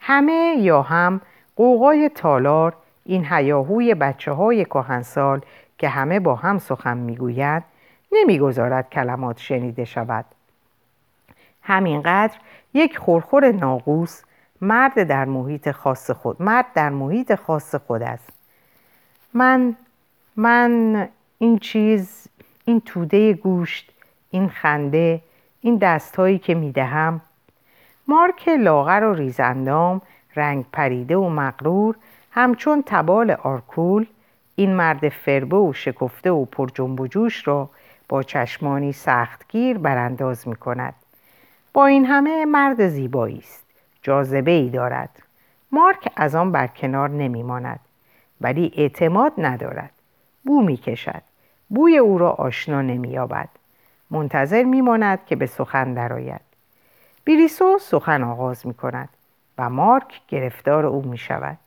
همه 0.00 0.56
یا 0.58 0.82
هم 0.82 1.20
قوقای 1.56 2.08
تالار 2.08 2.76
این 3.04 3.26
هیاهوی 3.30 3.94
بچه 3.94 4.32
های 4.32 4.64
کهنسال 4.64 5.40
که 5.78 5.88
همه 5.88 6.20
با 6.20 6.34
هم 6.34 6.58
سخن 6.58 6.96
می‌گوید 6.96 7.62
نمی‌گذارد 8.12 8.90
کلمات 8.90 9.38
شنیده 9.38 9.84
شود. 9.84 10.24
همینقدر 11.62 12.38
یک 12.74 12.98
خورخور 12.98 13.52
ناقوس 13.52 14.22
مرد 14.60 15.02
در 15.02 15.24
محیط 15.24 15.70
خاص 15.70 16.10
خود 16.10 16.42
مرد 16.42 16.66
در 16.74 16.90
محیط 16.90 17.34
خاص 17.34 17.74
خود 17.74 18.02
است. 18.02 18.32
من 19.34 19.76
من 20.36 21.08
این 21.38 21.58
چیز 21.58 22.28
این 22.64 22.80
توده 22.80 23.32
گوشت 23.32 23.92
این 24.30 24.48
خنده 24.48 25.20
این 25.64 25.76
دستهایی 25.76 26.38
که 26.38 26.54
می‌دهم 26.54 27.20
مارک 28.08 28.48
لاغر 28.48 29.04
و 29.04 29.14
ریزندام 29.14 30.00
رنگ 30.36 30.64
پریده 30.72 31.16
و 31.16 31.28
مغرور 31.28 31.96
همچون 32.30 32.82
تبال 32.86 33.30
آرکول 33.30 34.06
این 34.56 34.74
مرد 34.74 35.08
فربه 35.08 35.56
و 35.56 35.72
شکفته 35.72 36.30
و 36.30 36.44
پر 36.44 36.68
جنب 36.74 37.00
و 37.00 37.06
جوش 37.06 37.48
را 37.48 37.70
با 38.08 38.22
چشمانی 38.22 38.92
سختگیر 38.92 39.78
برانداز 39.78 40.48
می 40.48 40.56
کند. 40.56 40.94
با 41.72 41.86
این 41.86 42.06
همه 42.06 42.44
مرد 42.44 42.88
زیبایی 42.88 43.38
است. 43.38 43.64
جاذبه 44.02 44.50
ای 44.50 44.70
دارد. 44.70 45.22
مارک 45.72 46.12
از 46.16 46.34
آن 46.34 46.52
برکنار 46.52 47.10
نمی 47.10 47.42
ماند. 47.42 47.80
ولی 48.40 48.72
اعتماد 48.76 49.32
ندارد. 49.38 49.90
بو 50.44 50.62
می 50.62 50.76
کشد. 50.76 51.22
بوی 51.68 51.98
او 51.98 52.18
را 52.18 52.30
آشنا 52.30 52.82
نمی 52.82 53.08
یابد. 53.08 53.48
منتظر 54.12 54.62
می 54.62 54.80
ماند 54.80 55.24
که 55.26 55.36
به 55.36 55.46
سخن 55.46 55.94
درآید. 55.94 56.40
بریسو 57.26 57.78
سخن 57.78 58.22
آغاز 58.22 58.66
می 58.66 58.74
کند. 58.74 59.08
و 59.58 59.70
مارک 59.70 60.20
گرفتار 60.28 60.86
او 60.86 61.02
می 61.02 61.18
شود 61.18 61.58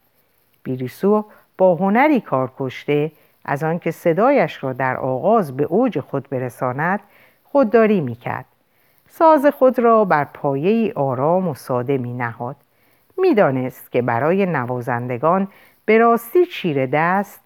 بیریسو 0.63 1.25
با 1.57 1.75
هنری 1.75 2.21
کار 2.21 2.51
کشته 2.59 3.11
از 3.45 3.63
آنکه 3.63 3.91
صدایش 3.91 4.63
را 4.63 4.73
در 4.73 4.97
آغاز 4.97 5.57
به 5.57 5.63
اوج 5.63 5.99
خود 5.99 6.29
برساند 6.29 6.99
خودداری 7.43 8.01
می 8.01 8.15
کرد. 8.15 8.45
ساز 9.09 9.45
خود 9.45 9.79
را 9.79 10.05
بر 10.05 10.23
پایه 10.23 10.93
آرام 10.95 11.47
و 11.47 11.53
ساده 11.53 11.97
می 11.97 12.13
نهاد. 12.13 12.55
می 13.17 13.33
دانست 13.33 13.91
که 13.91 14.01
برای 14.01 14.45
نوازندگان 14.45 15.47
به 15.85 15.97
راستی 15.97 16.45
چیره 16.45 16.87
دست 16.87 17.41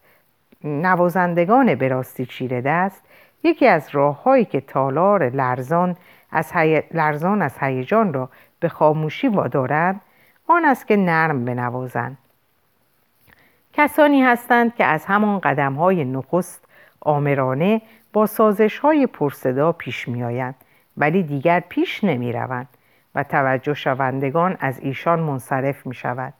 نوازندگان 0.63 1.75
به 1.75 1.87
راستی 1.87 2.25
چیره 2.25 2.61
دست 2.61 3.03
یکی 3.43 3.67
از 3.67 3.89
راههایی 3.91 4.45
که 4.45 4.61
تالار 4.61 5.29
لرزان 5.29 5.95
از, 6.31 6.53
لرزان 6.91 7.41
از 7.41 7.57
هیجان 7.59 8.13
را 8.13 8.29
به 8.59 8.69
خاموشی 8.69 9.27
وادارند 9.27 10.01
آن 10.47 10.65
است 10.65 10.87
که 10.87 10.97
نرم 10.97 11.45
بنوازند 11.45 12.17
کسانی 13.73 14.21
هستند 14.21 14.75
که 14.75 14.85
از 14.85 15.05
همان 15.05 15.39
قدم 15.39 15.73
های 15.73 16.05
نخست 16.05 16.65
آمرانه 17.01 17.81
با 18.13 18.25
سازش 18.25 18.79
های 18.79 19.07
پرصدا 19.07 19.71
پیش 19.71 20.07
می 20.07 20.23
آیند 20.23 20.55
ولی 20.97 21.23
دیگر 21.23 21.59
پیش 21.59 22.03
نمی 22.03 22.33
روند 22.33 22.67
و 23.15 23.23
توجه 23.23 23.73
شوندگان 23.73 24.57
از 24.59 24.79
ایشان 24.79 25.19
منصرف 25.19 25.85
می 25.85 25.95
شود. 25.95 26.33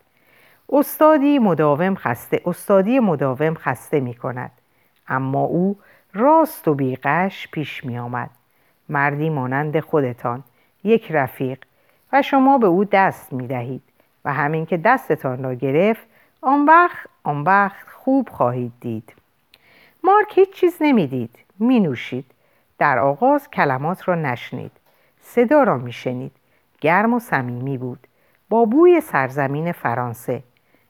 استادی 0.72 1.40
مداوم 1.40 1.96
خسته 1.96 2.42
استادی 2.46 3.00
مداوم 3.00 3.54
خسته 3.54 4.00
می 4.00 4.14
کند 4.14 4.52
اما 5.08 5.42
او 5.44 5.78
راست 6.14 6.68
و 6.68 6.74
بیقش 6.74 7.48
پیش 7.52 7.86
می 7.86 8.00
آمد 8.00 8.30
مردی 8.90 9.30
مانند 9.30 9.80
خودتان 9.80 10.44
یک 10.84 11.12
رفیق 11.12 11.60
و 12.14 12.22
شما 12.22 12.58
به 12.58 12.68
او 12.68 12.86
دست 12.86 13.34
می 13.34 13.48
دهید 13.48 13.84
و 14.26 14.34
همین 14.34 14.66
که 14.66 14.78
دستتان 14.78 15.44
را 15.44 15.54
گرفت 15.54 16.08
آن 16.42 16.66
وقت 16.66 17.08
آن 17.24 17.42
وقت 17.42 17.88
خوب 17.90 18.30
خواهید 18.30 18.72
دید. 18.80 19.14
مارک 20.04 20.38
هیچ 20.38 20.50
چیز 20.50 20.78
نمی‌دید 20.82 21.36
می 21.60 21.80
نوشید 21.80 22.26
در 22.78 23.00
آغاز 23.00 23.50
کلمات 23.50 24.08
را 24.08 24.16
نشنید. 24.16 24.72
صدا 25.22 25.64
را 25.64 25.78
میشنید. 25.78 26.32
گرم 26.82 27.14
و 27.14 27.20
صمیمی 27.20 27.78
بود. 27.78 28.08
با 28.50 28.66
بوی 28.66 29.02
سرزمین 29.02 29.72
فرانسه. 29.72 30.44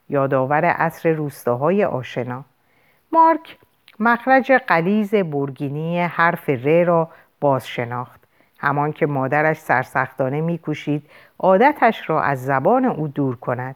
یادآور 0.10 0.66
عصر 0.66 1.12
روستاهای 1.12 1.86
آشنا. 1.86 2.44
مارک 3.12 3.58
مخرج 4.00 4.52
قلیز 4.52 5.16
برگینی 5.16 6.00
حرف 6.00 6.50
ر 6.50 6.84
را 6.84 7.10
باز 7.40 7.68
شناخت 7.68 8.20
همان 8.60 8.92
که 8.92 9.06
مادرش 9.06 9.58
سرسختانه 9.58 10.42
میکوشید 10.42 11.10
عادتش 11.40 12.10
را 12.10 12.22
از 12.22 12.46
زبان 12.46 12.86
او 12.86 13.08
دور 13.08 13.36
کند. 13.36 13.76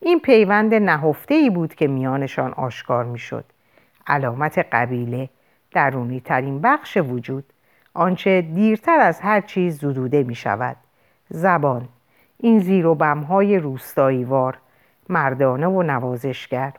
این 0.00 0.20
پیوند 0.20 0.74
نهفته 0.74 1.34
ای 1.34 1.50
بود 1.50 1.74
که 1.74 1.86
میانشان 1.86 2.52
آشکار 2.52 3.04
می‌شد. 3.04 3.44
علامت 4.06 4.58
قبیله 4.72 5.28
درونی 5.72 6.20
ترین 6.20 6.60
بخش 6.60 6.96
وجود. 6.96 7.44
آنچه 7.94 8.42
دیرتر 8.42 9.00
از 9.00 9.20
هر 9.20 9.40
چیز 9.40 9.78
زدوده 9.78 10.22
می 10.22 10.34
شود 10.34 10.76
زبان 11.28 11.88
این 12.38 12.58
زیر 12.58 12.86
و 12.86 12.94
بمهای 12.94 13.58
روستایی 13.58 14.24
وار 14.24 14.58
مردانه 15.08 15.66
و 15.66 15.82
نوازشگر. 15.82 16.72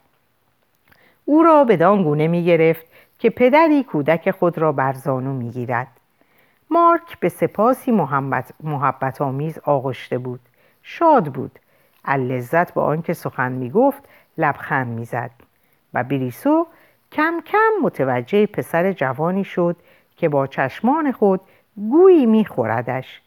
او 1.32 1.44
را 1.44 1.64
به 1.64 1.78
گونه 1.78 2.28
می 2.28 2.46
گرفت 2.46 2.86
که 3.20 3.30
پدری 3.30 3.84
کودک 3.84 4.32
خود 4.32 4.58
را 4.58 4.72
بر 4.72 4.94
زانو 4.94 5.34
می 5.34 5.50
گیرد. 5.50 5.88
مارک 6.70 7.20
به 7.20 7.30
سپاسی 7.30 7.92
محبت, 7.92 8.54
محبت 8.64 9.22
آمیز 9.22 9.60
آغشته 9.60 10.18
بود. 10.18 10.40
شاد 10.84 11.34
بود. 11.34 11.60
لذت 12.08 12.74
با 12.74 12.84
آنکه 12.84 13.14
سخن 13.14 13.52
می 13.52 13.70
گفت 13.70 14.04
لبخند 14.38 14.88
می 14.88 15.06
زد 15.06 15.32
و 15.94 16.04
بریسو 16.04 16.68
کم 17.12 17.42
کم 17.46 17.84
متوجه 17.84 18.46
پسر 18.46 18.92
جوانی 18.92 19.44
شد 19.44 19.76
که 20.18 20.30
با 20.30 20.48
چشمان 20.48 21.12
خود 21.12 21.42
گویی 21.76 22.26
میخوردش. 22.26 23.22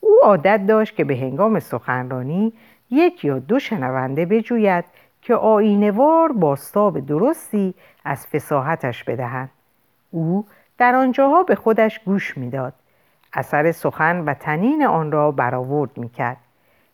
او 0.00 0.10
عادت 0.22 0.66
داشت 0.66 0.96
که 0.96 1.04
به 1.04 1.16
هنگام 1.16 1.60
سخنرانی 1.60 2.52
یک 2.90 3.24
یا 3.24 3.38
دو 3.38 3.58
شنونده 3.58 4.26
بجوید 4.26 4.84
که 5.28 5.34
آینوار 5.34 6.32
باستاب 6.32 7.06
درستی 7.06 7.74
از 8.04 8.26
فساحتش 8.26 9.04
بدهند 9.04 9.50
او 10.10 10.46
در 10.78 10.94
آنجاها 10.94 11.42
به 11.42 11.54
خودش 11.54 11.98
گوش 11.98 12.38
می‌داد. 12.38 12.72
اثر 13.32 13.72
سخن 13.72 14.20
و 14.20 14.34
تنین 14.34 14.86
آن 14.86 15.12
را 15.12 15.30
برآورد 15.30 15.98
می‌کرد. 15.98 16.36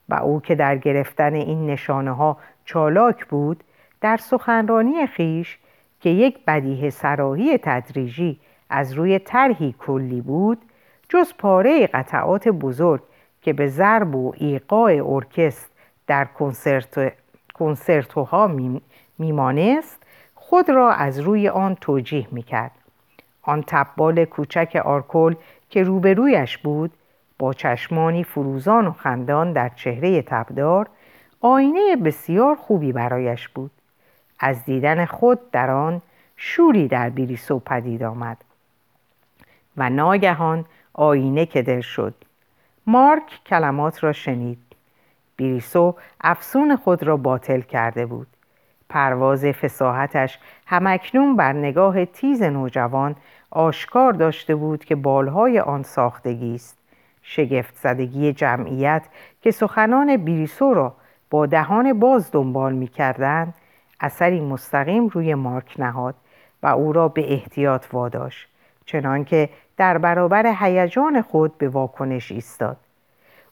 و 0.09 0.15
او 0.15 0.41
که 0.41 0.55
در 0.55 0.77
گرفتن 0.77 1.35
این 1.35 1.67
نشانه 1.67 2.11
ها 2.11 2.37
چالاک 2.65 3.27
بود 3.27 3.65
در 4.01 4.17
سخنرانی 4.17 5.07
خیش 5.07 5.59
که 6.01 6.11
یک 6.11 6.45
بدیه 6.47 6.91
سراحی 6.91 7.59
تدریجی 7.59 8.41
از 8.71 8.93
روی 8.93 9.19
طرحی 9.19 9.75
کلی 9.79 10.21
بود 10.21 10.63
جز 11.09 11.33
پاره 11.39 11.87
قطعات 11.87 12.49
بزرگ 12.49 13.03
که 13.43 13.53
به 13.53 13.67
ضرب 13.67 14.15
و 14.15 14.33
ایقاع 14.37 15.13
ارکست 15.15 15.71
در 16.07 16.25
کنسرت 16.25 17.13
کنسرتوها 17.55 18.51
میمانست 19.19 20.03
خود 20.35 20.71
را 20.71 20.93
از 20.93 21.21
روی 21.21 21.49
آن 21.49 21.75
توجیه 21.75 22.29
می‌کرد. 22.31 22.71
آن 23.43 23.65
تبال 23.67 24.25
کوچک 24.25 24.83
آرکل 24.85 25.35
که 25.71 25.83
روبرویش 25.83 26.59
بود 26.59 26.93
با 27.39 27.53
چشمانی 27.53 28.25
فروزان 28.25 28.87
و 28.87 28.93
خندان 28.93 29.53
در 29.53 29.69
چهره 29.69 30.23
تبدار 30.23 30.89
آینه 31.41 31.97
بسیار 31.97 32.57
خوبی 32.57 32.93
برایش 32.93 33.49
بود. 33.49 33.71
از 34.39 34.65
دیدن 34.65 35.05
خود 35.05 35.51
در 35.51 35.71
آن 35.71 36.03
شوری 36.37 36.89
در 36.89 37.11
بیریسو 37.11 37.59
پدید 37.59 38.03
آمد 38.03 38.37
و 39.77 39.91
ناگهان 39.91 40.65
آینه 40.93 41.47
کدر 41.47 41.81
شد. 41.81 42.15
مارک 42.87 43.41
کلمات 43.47 44.05
را 44.05 44.13
شنید. 44.13 44.64
بیریسو 45.37 45.95
افسون 46.21 46.77
خود 46.77 47.03
را 47.03 47.17
باطل 47.17 47.61
کرده 47.61 48.07
بود. 48.07 48.27
پرواز 48.89 49.45
فساحتش 49.45 50.39
همکنون 50.67 51.37
بر 51.37 51.53
نگاه 51.53 52.05
تیز 52.05 52.43
نوجوان 52.43 53.17
آشکار 53.51 54.13
داشته 54.13 54.55
بود 54.55 54.85
که 54.85 54.95
بالهای 54.95 55.61
آن 55.61 55.83
ساختگی 55.83 56.55
است. 56.55 56.79
شگفت 57.23 57.75
زدگی 57.77 58.33
جمعیت 58.33 59.03
که 59.41 59.51
سخنان 59.51 60.17
بیریسو 60.17 60.75
را 60.75 60.95
با 61.31 61.47
دهان 61.47 61.93
باز 62.01 62.33
دنبال 62.33 62.73
می 62.73 62.89
کردن 62.89 63.55
اثری 64.01 64.41
مستقیم 64.41 65.09
روی 65.09 65.35
مارک 65.35 65.75
نهاد 65.79 66.15
و 66.63 66.67
او 66.67 66.93
را 66.93 67.09
به 67.09 67.33
احتیاط 67.33 67.87
واداشت. 67.93 68.49
چنانکه 68.85 69.49
در 69.77 69.99
برابر 69.99 70.55
هیجان 70.59 71.23
خود 71.23 71.59
به 71.59 71.69
واکنش 71.69 72.33
ایستاد. 72.33 72.77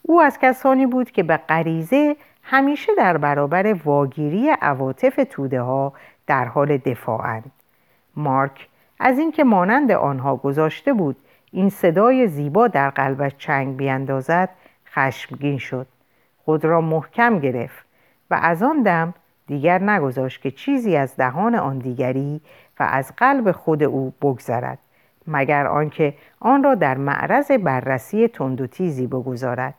او 0.02 0.22
از 0.22 0.38
کسانی 0.38 0.86
بود 0.86 1.10
که 1.10 1.22
به 1.22 1.36
غریزه 1.36 2.16
همیشه 2.42 2.92
در 2.98 3.16
برابر 3.16 3.72
واگیری 3.84 4.50
عواطف 4.62 5.20
توده 5.30 5.60
ها 5.60 5.92
در 6.26 6.44
حال 6.44 6.76
دفاعند. 6.76 7.52
مارک 8.16 8.68
از 9.00 9.18
اینکه 9.18 9.44
مانند 9.44 9.92
آنها 9.92 10.36
گذاشته 10.36 10.92
بود 10.92 11.16
این 11.52 11.68
صدای 11.68 12.26
زیبا 12.28 12.68
در 12.68 12.90
قلبش 12.90 13.32
چنگ 13.38 13.76
بیاندازد 13.76 14.48
خشمگین 14.86 15.58
شد. 15.58 15.86
خود 16.44 16.64
را 16.64 16.80
محکم 16.80 17.38
گرفت 17.38 17.86
و 18.30 18.38
از 18.42 18.62
آن 18.62 18.82
دم 18.82 19.14
دیگر 19.46 19.82
نگذاشت 19.82 20.42
که 20.42 20.50
چیزی 20.50 20.96
از 20.96 21.16
دهان 21.16 21.54
آن 21.54 21.78
دیگری 21.78 22.40
و 22.80 22.82
از 22.90 23.12
قلب 23.16 23.52
خود 23.52 23.82
او 23.82 24.14
بگذرد 24.22 24.78
مگر 25.26 25.66
آنکه 25.66 26.14
آن 26.40 26.62
را 26.62 26.74
در 26.74 26.96
معرض 26.96 27.50
بررسی 27.50 28.28
تند 28.28 28.60
و 28.60 28.66
تیزی 28.66 29.06
بگذارد. 29.06 29.74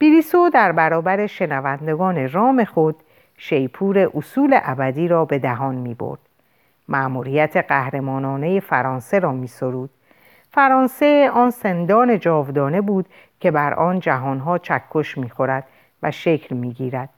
بیریسو 0.00 0.50
در 0.50 0.72
برابر 0.72 1.26
شنوندگان 1.26 2.28
رام 2.28 2.64
خود 2.64 2.96
شیپور 3.36 4.10
اصول 4.14 4.58
ابدی 4.62 5.08
را 5.08 5.24
به 5.24 5.38
دهان 5.38 5.74
می 5.74 5.94
برد. 5.94 6.18
معموریت 6.88 7.56
قهرمانانه 7.56 8.60
فرانسه 8.60 9.18
را 9.18 9.32
می 9.32 9.46
سرود. 9.46 9.90
فرانسه 10.50 11.30
آن 11.34 11.50
سندان 11.50 12.18
جاودانه 12.18 12.80
بود 12.80 13.06
که 13.40 13.50
بر 13.50 13.74
آن 13.74 14.00
جهانها 14.00 14.58
چکش 14.58 15.18
می 15.18 15.30
خورد 15.30 15.64
و 16.02 16.10
شکل 16.10 16.56
می 16.56 16.72
گیرد. 16.72 17.08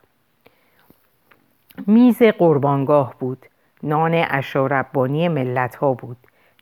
میز 1.87 2.22
قربانگاه 2.22 3.14
بود 3.18 3.47
نان 3.83 4.14
اشاربانی 4.14 5.28
ملت 5.28 5.74
ها 5.74 5.95
بود 5.95 6.16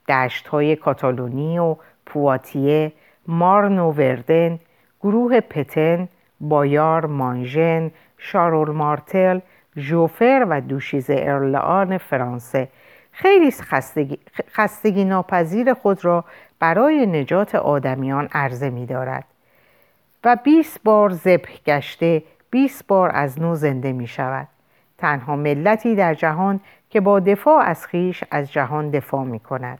دشت 0.07 0.47
های 0.47 0.75
کاتالونی 0.75 1.59
و 1.59 1.75
پواتیه 2.05 2.91
مارن 3.27 3.79
و 3.79 3.91
وردن 3.91 4.59
گروه 5.03 5.39
پتن 5.39 6.09
بایار 6.41 7.05
مانژن 7.05 7.91
شارول 8.17 8.69
مارتل 8.69 9.39
ژوفر 9.77 10.45
و 10.49 10.61
دوشیز 10.61 11.05
ارلان 11.09 11.97
فرانسه. 11.97 12.67
خیلی 13.11 13.51
خستگی, 13.51 14.19
خستگی 14.53 15.05
ناپذیر 15.05 15.73
خود 15.73 16.05
را 16.05 16.25
برای 16.59 17.05
نجات 17.05 17.55
آدمیان 17.55 18.29
عرضه 18.31 18.69
می 18.69 18.85
دارد. 18.85 19.25
و 20.23 20.37
20 20.43 20.83
بار 20.83 21.09
ذبح 21.09 21.51
گشته 21.65 22.23
بیست 22.51 22.87
بار 22.87 23.11
از 23.13 23.41
نو 23.41 23.55
زنده 23.55 23.91
می 23.91 24.07
شود. 24.07 24.47
تنها 24.97 25.35
ملتی 25.35 25.95
در 25.95 26.13
جهان 26.13 26.59
که 26.89 27.01
با 27.01 27.19
دفاع 27.19 27.63
از 27.63 27.85
خیش 27.85 28.23
از 28.31 28.51
جهان 28.51 28.89
دفاع 28.89 29.23
می 29.23 29.39
کند. 29.39 29.79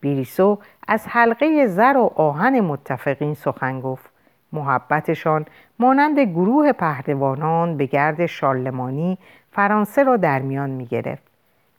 بیریسو 0.00 0.58
از 0.88 1.06
حلقه 1.08 1.66
زر 1.66 1.96
و 1.96 2.12
آهن 2.16 2.60
متفقین 2.60 3.34
سخن 3.34 3.80
گفت. 3.80 4.10
محبتشان 4.52 5.46
مانند 5.78 6.20
گروه 6.20 6.72
پهلوانان 6.72 7.76
به 7.76 7.86
گرد 7.86 8.26
شارلمانی 8.26 9.18
فرانسه 9.52 10.02
را 10.02 10.16
در 10.16 10.38
میان 10.38 10.70
می 10.70 10.86
گرفت. 10.86 11.22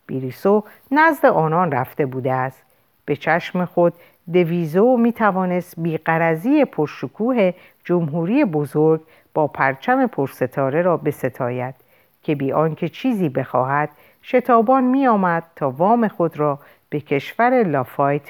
بیریسو 0.07 0.63
نزد 0.91 1.25
آنان 1.25 1.71
رفته 1.71 2.05
بوده 2.05 2.33
است. 2.33 2.63
به 3.05 3.15
چشم 3.15 3.65
خود 3.65 3.93
دویزو 4.33 4.97
می 4.97 5.13
توانست 5.13 5.79
بیقرزی 5.79 6.65
پرشکوه 6.65 7.53
جمهوری 7.83 8.45
بزرگ 8.45 9.01
با 9.33 9.47
پرچم 9.47 10.07
پرستاره 10.07 10.81
را 10.81 10.97
بستاید 10.97 11.75
که 12.23 12.35
بی 12.35 12.51
آنکه 12.51 12.89
چیزی 12.89 13.29
بخواهد 13.29 13.89
شتابان 14.23 14.83
می 14.83 15.07
آمد 15.07 15.43
تا 15.55 15.69
وام 15.69 16.07
خود 16.07 16.39
را 16.39 16.59
به 16.89 16.99
کشور 16.99 17.63
لافایت 17.63 18.21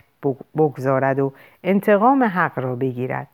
بگذارد 0.58 1.20
و 1.20 1.34
انتقام 1.64 2.24
حق 2.24 2.60
را 2.60 2.76
بگیرد 2.76 3.28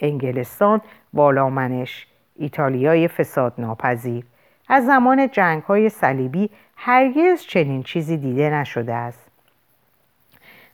انگلستان 0.00 0.80
والامنش 1.14 2.06
ایتالیای 2.36 3.08
فساد 3.08 3.54
ناپذیر 3.58 4.24
از 4.68 4.86
زمان 4.86 5.30
جنگ 5.30 5.62
های 5.62 5.88
صلیبی 5.88 6.50
هرگز 6.76 7.42
چنین 7.42 7.82
چیزی 7.82 8.16
دیده 8.16 8.50
نشده 8.50 8.94
است. 8.94 9.30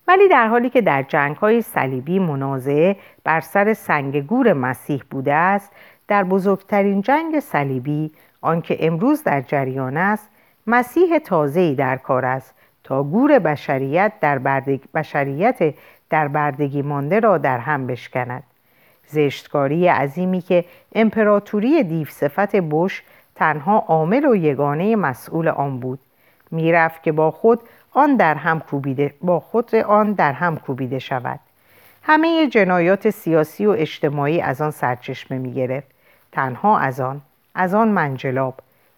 ولی 0.08 0.28
در 0.28 0.46
حالی 0.46 0.70
که 0.70 0.80
در 0.80 1.02
جنگ 1.02 1.36
های 1.36 1.62
صلیبی 1.62 2.18
منازعه 2.18 2.96
بر 3.24 3.40
سر 3.40 3.74
سنگ 3.74 4.26
گور 4.26 4.52
مسیح 4.52 5.02
بوده 5.10 5.34
است 5.34 5.72
در 6.08 6.24
بزرگترین 6.24 7.02
جنگ 7.02 7.40
صلیبی 7.40 8.12
آنکه 8.40 8.86
امروز 8.86 9.22
در 9.22 9.40
جریان 9.40 9.96
است 9.96 10.30
مسیح 10.66 11.18
تازه‌ای 11.18 11.74
در 11.74 11.96
کار 11.96 12.24
است 12.24 12.54
تا 12.84 13.02
گور 13.02 13.38
بشریت 13.38 14.12
در 14.20 14.38
بشریت 14.94 15.74
در 16.10 16.28
بردگی 16.28 16.82
مانده 16.82 17.20
را 17.20 17.38
در 17.38 17.58
هم 17.58 17.86
بشکند. 17.86 18.42
زشتکاری 19.06 19.88
عظیمی 19.88 20.40
که 20.40 20.64
امپراتوری 20.94 21.82
دیو 21.82 22.06
صفت 22.06 22.56
بش 22.56 23.02
تنها 23.34 23.84
عامل 23.88 24.24
و 24.24 24.36
یگانه 24.36 24.96
مسئول 24.96 25.48
آن 25.48 25.80
بود. 25.80 25.98
می‌رفت 26.50 27.02
که 27.02 27.12
با 27.12 27.30
خود 27.30 27.60
آن 27.92 28.16
در 28.16 28.34
هم 28.34 28.60
کوبیده 28.60 29.14
با 29.20 29.40
خود 29.40 29.74
آن 29.74 30.12
در 30.12 30.32
هم 30.32 30.56
کوبیده 30.56 30.98
شود. 30.98 31.40
همه 32.02 32.46
جنایات 32.46 33.10
سیاسی 33.10 33.66
و 33.66 33.70
اجتماعی 33.70 34.40
از 34.40 34.60
آن 34.60 34.70
سرچشمه 34.70 35.38
می 35.38 35.52
گرفت 35.52 35.86
تنها 36.32 36.78
از 36.78 37.00
آن 37.00 37.20
از 37.54 37.74
آن 37.74 37.88
منجلاب. 37.88 38.54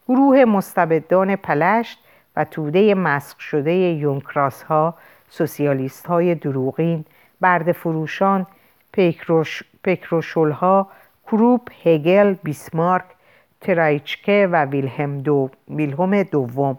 گروه 0.09 0.45
مستبدان 0.45 1.37
پلشت 1.37 1.99
و 2.37 2.45
توده 2.45 2.95
مسخ 2.95 3.41
شده 3.41 3.73
یونکراس 3.73 4.63
ها 4.63 4.95
سوسیالیست 5.31 6.07
های 6.07 6.35
دروغین 6.35 7.05
برد 7.41 7.73
فروشان 7.73 8.47
پیکروش، 8.99 9.62
ها 10.53 10.88
کروپ 11.26 11.70
هگل 11.84 12.34
بیسمارک 12.42 13.05
ترایچکه 13.61 14.49
و 14.53 14.64
ویلهم, 14.64 15.18
دو، 15.18 15.51
ویلهم 15.68 16.22
دوم. 16.22 16.78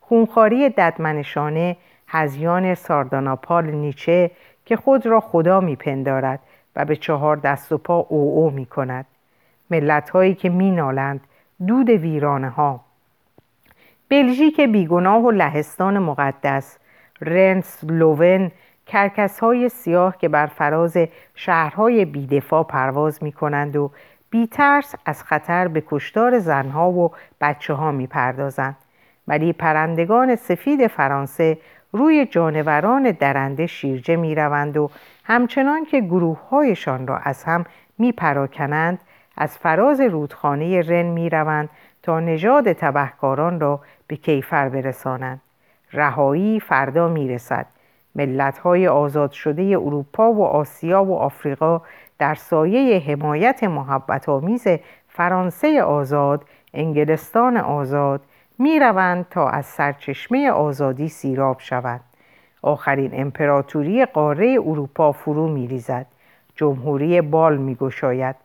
خونخاری 0.00 0.68
ددمنشانه 0.68 1.76
هزیان 2.08 2.74
سارداناپال 2.74 3.64
نیچه 3.70 4.30
که 4.64 4.76
خود 4.76 5.06
را 5.06 5.20
خدا 5.20 5.60
میپندارد 5.60 6.40
و 6.76 6.84
به 6.84 6.96
چهار 6.96 7.36
دست 7.36 7.72
و 7.72 7.78
پا 7.78 7.98
او 7.98 8.34
او 8.34 8.50
می 8.50 8.66
کند 8.66 9.06
ملت 9.70 10.10
هایی 10.10 10.34
که 10.34 10.48
می 10.48 10.70
نالند 10.70 11.20
دود 11.66 11.90
ویرانه 11.90 12.48
ها 12.48 12.80
بلژیک 14.08 14.60
بیگناه 14.60 15.22
و 15.22 15.30
لهستان 15.30 15.98
مقدس. 15.98 16.78
رنس 17.20 17.84
لوون 17.84 18.50
کرکس 18.86 19.40
های 19.40 19.68
سیاه 19.68 20.18
که 20.18 20.28
بر 20.28 20.46
فراز 20.46 20.96
شهرهای 21.34 22.04
بیدفاع 22.04 22.64
پرواز 22.64 23.22
می 23.22 23.32
کنند 23.32 23.76
و 23.76 23.90
بی 24.30 24.46
ترس 24.46 24.94
از 25.04 25.22
خطر 25.22 25.68
به 25.68 25.82
کشتار 25.86 26.38
زنها 26.38 26.90
و 26.90 27.12
بچه 27.40 27.74
ها 27.74 27.92
می 27.92 28.06
پردازند. 28.06 28.76
ولی 29.28 29.52
پرندگان 29.52 30.36
سفید 30.36 30.86
فرانسه 30.86 31.58
روی 31.92 32.26
جانوران 32.26 33.10
درنده 33.10 33.66
شیرجه 33.66 34.16
می 34.16 34.34
روند 34.34 34.76
و 34.76 34.90
همچنان 35.24 35.84
که 35.84 36.00
گروه 36.00 36.48
هایشان 36.48 37.06
را 37.06 37.18
از 37.18 37.44
هم 37.44 37.64
می 37.98 38.12
پراکنند 38.12 39.00
از 39.36 39.58
فراز 39.58 40.00
رودخانه 40.00 40.80
رن 40.80 41.06
می 41.06 41.30
روند 41.30 41.68
تا 42.02 42.20
نژاد 42.20 42.72
تبهکاران 42.72 43.60
را 43.60 43.80
به 44.06 44.16
کیفر 44.16 44.68
برسانند 44.68 45.40
رهایی 45.92 46.60
فردا 46.60 47.08
می 47.08 47.28
رسد 47.28 47.66
ملت 48.14 48.58
های 48.58 48.88
آزاد 48.88 49.32
شده 49.32 49.62
اروپا 49.62 50.32
و 50.32 50.44
آسیا 50.44 51.04
و 51.04 51.16
آفریقا 51.16 51.80
در 52.18 52.34
سایه 52.34 52.98
حمایت 52.98 53.64
محبت 53.64 54.28
آمیز 54.28 54.66
فرانسه 55.08 55.82
آزاد 55.82 56.44
انگلستان 56.74 57.56
آزاد 57.56 58.20
می 58.58 58.80
روند 58.80 59.26
تا 59.30 59.48
از 59.48 59.66
سرچشمه 59.66 60.50
آزادی 60.50 61.08
سیراب 61.08 61.60
شوند. 61.60 62.00
آخرین 62.62 63.10
امپراتوری 63.12 64.04
قاره 64.04 64.58
اروپا 64.66 65.12
فرو 65.12 65.48
می 65.48 65.66
ریزد 65.66 66.06
جمهوری 66.56 67.20
بال 67.20 67.56
می 67.56 67.74
گشاید 67.74 68.36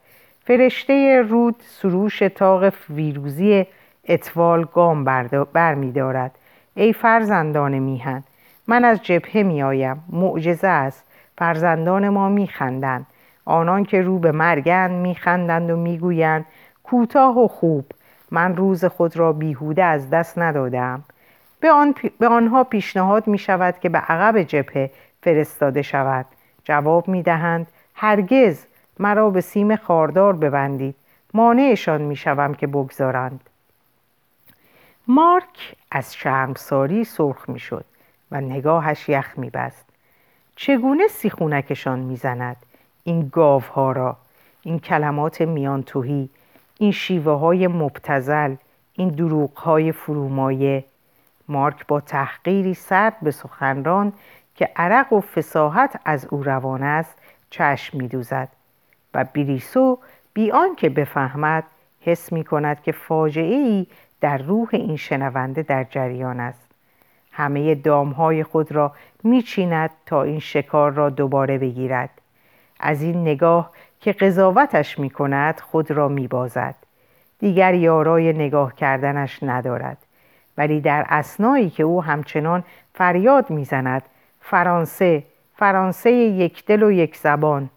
فرشته 0.44 1.22
رود 1.30 1.56
سروش 1.60 2.20
تاق 2.20 2.74
ویروزی 2.90 3.68
اتوال 4.10 4.66
گام 4.74 5.04
بر 5.54 5.76
می 5.76 5.92
دارد. 5.92 6.32
ای 6.76 6.94
فرزندان 6.94 7.80
میهن 7.80 8.24
من 8.70 8.86
از 8.86 9.04
جبهه 9.04 9.44
می 9.44 9.64
آیم 9.64 10.04
معجزه 10.10 10.68
است. 10.68 11.04
فرزندان 11.38 12.10
ما 12.10 12.30
می 12.30 12.48
خندند 12.48 13.06
آنان 13.46 13.84
که 13.84 14.02
رو 14.02 14.20
به 14.20 14.32
مرگند 14.32 14.92
می 14.92 15.16
خندند 15.16 15.70
و 15.70 15.78
می 15.78 15.98
گویند 15.98 16.46
کوتاه 16.84 17.40
و 17.40 17.48
خوب. 17.48 17.86
من 18.32 18.56
روز 18.56 18.86
خود 18.86 19.18
را 19.18 19.34
بیهوده 19.34 19.84
از 19.84 20.10
دست 20.10 20.38
ندادم. 20.38 21.04
به, 21.60 21.72
آن 21.72 21.96
به 22.20 22.28
آنها 22.28 22.64
پیشنهاد 22.64 23.28
می 23.28 23.38
شود 23.38 23.80
که 23.80 23.90
به 23.90 23.98
عقب 23.98 24.42
جبهه 24.44 24.92
فرستاده 25.22 25.82
شود. 25.82 26.26
جواب 26.64 27.08
می 27.08 27.24
دهند 27.24 27.68
هرگز. 27.96 28.66
مرا 29.00 29.30
به 29.30 29.42
سیم 29.42 29.76
خاردار 29.76 30.34
ببندید. 30.34 30.96
مانعشان 31.34 32.02
می 32.02 32.16
شوم 32.16 32.54
که 32.54 32.68
بگذارند. 32.68 33.50
مارک 35.08 35.76
از 35.92 36.16
شرمساری 36.16 37.04
سرخ 37.04 37.50
می 37.50 37.60
شد 37.60 37.86
و 38.32 38.42
نگاهش 38.42 39.10
یخ 39.10 39.34
می 39.38 39.50
بست. 39.50 39.86
چگونه 40.56 41.08
سیخونکشان 41.08 42.00
می 42.00 42.16
زند 42.16 42.58
این 43.04 43.30
گاوها 43.32 43.92
را 43.92 44.18
این 44.62 44.80
کلمات 44.80 45.42
میان 45.42 45.84
توهی 45.84 46.30
این 46.78 46.92
شیوه 46.92 47.34
های 47.34 47.68
مبتزل 47.68 48.56
این 48.94 49.10
دروغ 49.10 49.58
های 49.58 49.92
فرومایه. 49.92 50.86
مارک 51.48 51.88
با 51.88 52.02
تحقیری 52.02 52.74
سرد 52.74 53.16
به 53.22 53.32
سخنران 53.32 54.14
که 54.56 54.70
عرق 54.76 55.14
و 55.14 55.22
فساحت 55.22 56.00
از 56.06 56.26
او 56.26 56.44
روان 56.44 56.84
است 56.84 57.16
چشم 57.50 57.98
می 57.98 58.08
دوزد 58.08 58.50
و 59.14 59.26
بریسو 59.34 60.00
بی 60.34 60.52
آنکه 60.52 60.90
بفهمد 60.90 61.64
حس 62.02 62.34
می 62.34 62.44
کند 62.44 62.82
که 62.82 62.92
فاجعه 62.92 63.56
ای 63.56 63.88
در 64.22 64.38
روح 64.38 64.70
این 64.72 64.96
شنونده 64.96 65.64
در 65.64 65.84
جریان 65.84 66.40
است. 66.40 66.69
همه 67.40 67.76
دامهای 67.76 68.44
خود 68.44 68.72
را 68.72 68.92
میچیند 69.24 69.90
تا 70.06 70.24
این 70.24 70.40
شکار 70.40 70.92
را 70.92 71.10
دوباره 71.10 71.58
بگیرد 71.58 72.10
از 72.80 73.02
این 73.02 73.22
نگاه 73.22 73.72
که 74.02 74.12
قضاوتش 74.12 75.00
می 75.00 75.10
کند 75.10 75.60
خود 75.60 75.92
را 75.92 76.08
می 76.08 76.28
بازد. 76.28 76.76
دیگر 77.40 77.74
یارای 77.74 78.34
نگاه 78.34 78.76
کردنش 78.76 79.44
ندارد 79.44 79.98
ولی 80.58 80.82
در 80.82 81.06
اسنایی 81.10 81.70
که 81.70 81.84
او 81.84 82.04
همچنان 82.04 82.64
فریاد 82.94 83.50
می‌زند 83.50 84.04
فرانسه 84.42 85.24
فرانسه 85.56 86.12
یک 86.12 86.66
دل 86.66 86.84
و 86.84 86.92
یک 86.92 87.18
زبان 87.18 87.70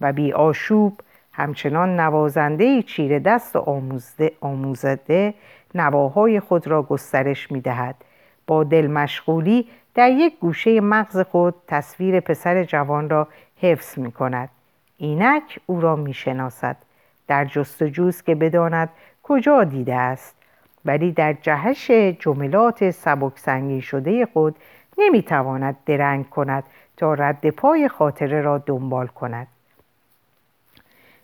و 0.00 0.12
بی 0.12 0.32
آشوب 0.32 1.00
همچنان 1.32 2.00
نوازنده 2.00 2.82
چیره 2.82 3.18
دست 3.18 3.56
و 3.56 3.58
آموزده, 3.58 4.32
آموزده 4.40 5.34
نواهای 5.74 6.40
خود 6.40 6.66
را 6.66 6.82
گسترش 6.82 7.52
می 7.52 7.60
دهد. 7.60 7.94
با 8.46 8.64
دل 8.64 8.86
مشغولی 8.86 9.68
در 9.94 10.10
یک 10.10 10.38
گوشه 10.38 10.80
مغز 10.80 11.20
خود 11.20 11.54
تصویر 11.68 12.20
پسر 12.20 12.64
جوان 12.64 13.10
را 13.10 13.28
حفظ 13.56 13.98
می 13.98 14.12
کند. 14.12 14.48
اینک 14.98 15.58
او 15.66 15.80
را 15.80 15.96
می 15.96 16.14
شناسد. 16.14 16.76
در 17.28 17.44
جستجوز 17.44 18.22
که 18.22 18.34
بداند 18.34 18.88
کجا 19.22 19.64
دیده 19.64 19.94
است 19.94 20.36
ولی 20.84 21.12
در 21.12 21.32
جهش 21.32 21.90
جملات 22.18 22.90
سبک 22.90 23.38
سنگین 23.38 23.80
شده 23.80 24.26
خود 24.26 24.56
نمی 24.98 25.22
تواند 25.22 25.76
درنگ 25.86 26.28
کند 26.28 26.64
تا 26.96 27.14
رد 27.14 27.50
پای 27.50 27.88
خاطره 27.88 28.40
را 28.40 28.58
دنبال 28.58 29.06
کند 29.06 29.46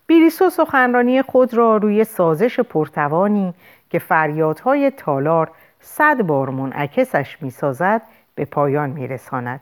بیریسو 0.07 0.51
سخنرانی 0.51 1.23
خود 1.23 1.55
را 1.55 1.77
روی 1.77 2.05
سازش 2.05 2.61
پرتوانی 2.61 3.55
که 3.91 3.99
فریادهای 3.99 4.91
تالار 4.91 5.51
صد 5.81 6.23
بار 6.23 6.51
منعکسش 6.51 7.37
می‌سازد 7.41 8.03
به 8.35 8.45
پایان 8.45 8.91
میرساند. 8.91 9.61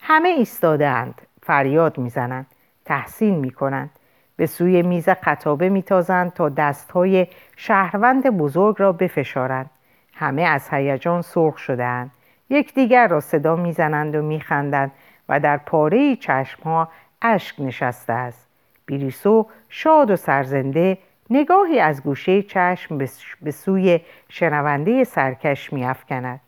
همه 0.00 0.28
ایستادهاند 0.28 1.22
فریاد 1.42 1.98
می‌زنند 1.98 2.46
تحسین 2.84 3.34
می‌کنند. 3.34 3.90
به 4.36 4.46
سوی 4.46 4.82
میز 4.82 5.08
خطابه 5.08 5.68
میتازند 5.68 6.32
تا 6.32 6.48
دستهای 6.48 7.26
شهروند 7.56 8.30
بزرگ 8.30 8.76
را 8.78 8.92
بفشارند. 8.92 9.70
همه 10.14 10.42
از 10.42 10.68
هیجان 10.70 11.22
سرخ 11.22 11.58
شدهاند. 11.58 12.10
یکدیگر 12.50 13.08
را 13.08 13.20
صدا 13.20 13.56
می‌زنند 13.56 14.14
و 14.14 14.22
میخندند 14.22 14.92
و 15.28 15.40
در 15.40 15.56
پاره 15.56 16.16
چشمها 16.16 16.88
اشک 17.22 17.54
نشسته 17.58 18.12
است. 18.12 18.48
بیریسو 18.86 19.46
شاد 19.68 20.10
و 20.10 20.16
سرزنده 20.16 20.98
نگاهی 21.30 21.80
از 21.80 22.02
گوشه 22.02 22.42
چشم 22.42 22.98
به 23.42 23.50
سوی 23.50 24.00
شنونده 24.28 25.04
سرکش 25.04 25.72
میافکند. 25.72 26.40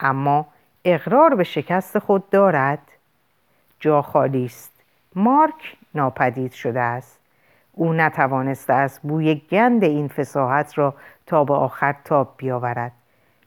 اما 0.00 0.46
اقرار 0.84 1.34
به 1.34 1.44
شکست 1.44 1.98
خود 1.98 2.30
دارد. 2.30 2.78
جا 3.80 4.02
خالی 4.02 4.44
است. 4.44 4.72
مارک 5.14 5.76
ناپدید 5.94 6.52
شده 6.52 6.80
است. 6.80 7.20
او 7.72 7.92
نتوانسته 7.92 8.72
است 8.72 9.00
بوی 9.02 9.34
گند 9.34 9.84
این 9.84 10.08
فساحت 10.08 10.78
را 10.78 10.94
تا 11.26 11.44
به 11.44 11.54
آخر 11.54 11.94
تاب 12.04 12.34
بیاورد. 12.36 12.92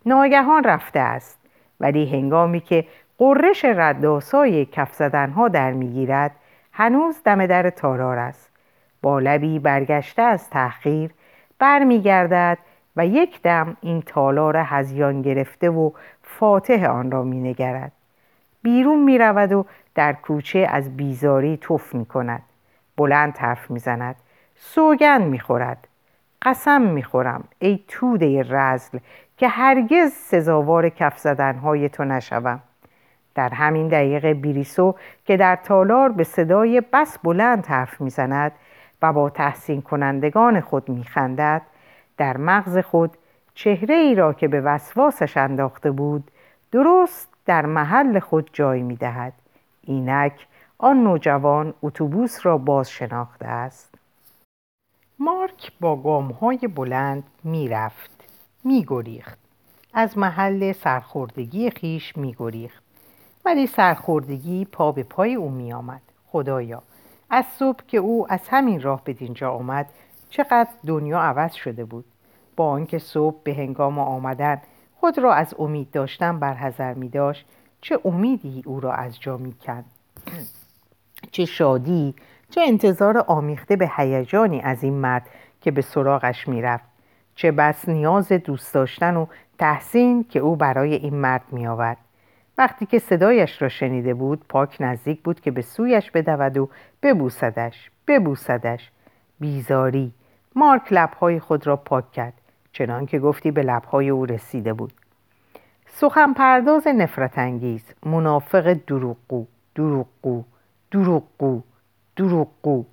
ناگهان 0.05 0.63
رفته 0.63 0.99
است. 0.99 1.39
ولی 1.79 2.11
هنگامی 2.11 2.59
که 2.59 2.87
قررش 3.17 3.65
رداسای 3.65 4.65
کف 4.65 4.93
زدنها 4.93 5.47
در 5.47 5.71
می‌گیرد 5.71 6.31
هنوز 6.71 7.23
دم 7.23 7.45
در 7.45 7.69
تالار 7.69 8.17
است. 8.17 8.51
با 9.05 9.19
لبی 9.19 9.59
برگشته 9.59 10.21
از 10.21 10.49
تحقیر 10.49 11.11
برمیگردد 11.59 12.57
و 12.95 13.05
یک 13.05 13.41
دم 13.41 13.77
این 13.81 14.01
تالار 14.01 14.57
هزیان 14.57 15.21
گرفته 15.21 15.69
و 15.69 15.91
فاتح 16.23 16.85
آن 16.85 17.11
را 17.11 17.23
مینگرد. 17.23 17.91
بیرون 18.61 19.03
می 19.03 19.17
رود 19.17 19.51
و 19.51 19.65
در 19.95 20.13
کوچه 20.13 20.67
از 20.71 20.97
بیزاری 20.97 21.57
توف 21.57 21.95
می 21.95 22.05
کند 22.05 22.41
بلند 22.97 23.37
حرف 23.37 23.71
می 23.71 23.79
زند 23.79 24.15
سوگن 24.55 25.21
می 25.21 25.39
خورد 25.39 25.87
قسم 26.41 26.81
می 26.81 27.03
خورم 27.03 27.43
ای 27.59 27.79
توده 27.87 28.45
رزل 28.49 28.97
که 29.37 29.47
هرگز 29.47 30.11
سزاوار 30.11 30.89
کف 30.89 31.17
زدنهای 31.17 31.89
تو 31.89 32.05
نشوم. 32.05 32.59
در 33.35 33.49
همین 33.49 33.87
دقیقه 33.87 34.33
بیریسو 34.33 34.95
که 35.25 35.37
در 35.37 35.55
تالار 35.55 36.11
به 36.11 36.23
صدای 36.23 36.81
بس 36.93 37.17
بلند 37.23 37.65
حرف 37.65 38.01
می‌زند 38.01 38.51
و 39.05 39.13
با 39.13 39.29
تحسین 39.29 39.81
کنندگان 39.81 40.61
خود 40.61 40.89
میخندد 40.89 41.61
در 42.17 42.37
مغز 42.37 42.77
خود 42.77 43.17
چهره 43.55 43.95
ای 43.95 44.15
را 44.15 44.33
که 44.33 44.47
به 44.47 44.61
وسواسش 44.61 45.37
انداخته 45.37 45.91
بود 45.91 46.31
درست 46.71 47.27
در 47.45 47.65
محل 47.65 48.19
خود 48.19 48.49
جای 48.53 48.81
می‌دهد. 48.81 49.33
اینک 49.83 50.47
آن 50.77 51.03
نوجوان 51.03 51.73
اتوبوس 51.83 52.45
را 52.45 52.57
باز 52.57 52.89
شناخته 52.89 53.45
است. 53.45 53.95
مارک 55.19 55.71
با 55.79 55.95
گامهای 55.95 56.57
بلند 56.57 57.23
می‌رفت 57.43 58.23
میگریخت. 58.63 59.39
از 59.93 60.17
محل 60.17 60.71
سرخوردگی 60.71 61.69
خیش 61.69 62.17
میگریخت. 62.17 62.83
ولی 63.45 63.67
سرخوردگی 63.67 64.65
پا 64.65 64.91
به 64.91 65.03
پای 65.03 65.35
او 65.35 65.49
میآمد. 65.49 66.01
خدایا! 66.27 66.83
از 67.29 67.45
صبح 67.45 67.79
که 67.87 67.97
او 67.97 68.25
از 68.29 68.39
همین 68.49 68.81
راه 68.81 69.03
به 69.03 69.13
دینجا 69.13 69.51
آمد 69.51 69.89
چقدر 70.29 70.69
دنیا 70.87 71.19
عوض 71.21 71.53
شده 71.53 71.85
بود. 71.85 72.05
با 72.55 72.69
آنکه 72.69 72.99
صبح 72.99 73.35
به 73.43 73.53
هنگام 73.53 73.99
آمدن 73.99 74.61
خود 74.99 75.17
را 75.17 75.33
از 75.33 75.55
امید 75.59 75.91
داشتن 75.91 76.39
برحضر 76.39 76.93
می 76.93 77.09
داشت 77.09 77.45
چه 77.81 77.99
امیدی 78.05 78.63
او 78.65 78.79
را 78.79 78.93
از 78.93 79.19
جا 79.19 79.37
می 79.37 79.53
کند. 79.53 79.85
چه 81.31 81.45
شادی 81.45 82.15
چه 82.49 82.61
انتظار 82.61 83.17
آمیخته 83.17 83.75
به 83.75 83.91
هیجانی 83.97 84.61
از 84.61 84.83
این 84.83 84.93
مرد 84.93 85.29
که 85.61 85.71
به 85.71 85.81
سراغش 85.81 86.47
می‌رفت 86.47 86.85
چه 87.35 87.51
بس 87.51 87.89
نیاز 87.89 88.27
دوست 88.31 88.73
داشتن 88.73 89.15
و 89.15 89.25
تحسین 89.59 90.23
که 90.23 90.39
او 90.39 90.55
برای 90.55 90.93
این 90.93 91.15
مرد 91.15 91.43
می 91.51 91.67
آورد. 91.67 91.97
وقتی 92.57 92.85
که 92.85 92.99
صدایش 92.99 93.61
را 93.61 93.69
شنیده 93.69 94.13
بود 94.13 94.45
پاک 94.49 94.77
نزدیک 94.79 95.21
بود 95.21 95.39
که 95.39 95.51
به 95.51 95.61
سویش 95.61 96.11
بدود 96.11 96.57
و 96.57 96.69
ببوسدش 97.03 97.91
ببوسدش. 98.07 98.91
بیزاری. 99.39 100.11
مارک 100.55 100.81
لبهای 100.91 101.39
خود 101.39 101.67
را 101.67 101.75
پاک 101.75 102.11
کرد 102.11 102.33
چنان 102.71 103.05
که 103.05 103.19
گفتی 103.19 103.51
به 103.51 103.63
لبهای 103.63 104.09
او 104.09 104.25
رسیده 104.25 104.73
بود. 104.73 104.93
سخن 105.87 106.33
پرداز 106.33 106.87
نفرت 106.87 107.37
انگیز 107.37 107.93
منافق 108.05 108.73
دروغگو 108.73 109.47
دروغگو 109.75 110.43
دروغگو 110.91 111.61
دروغگو 112.15 112.85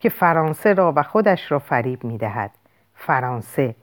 که 0.00 0.08
فرانسه 0.08 0.74
را 0.74 0.92
و 0.96 1.02
خودش 1.02 1.52
را 1.52 1.58
فریب 1.58 2.04
می‌دهد. 2.04 2.50
فرانسه 2.94 3.74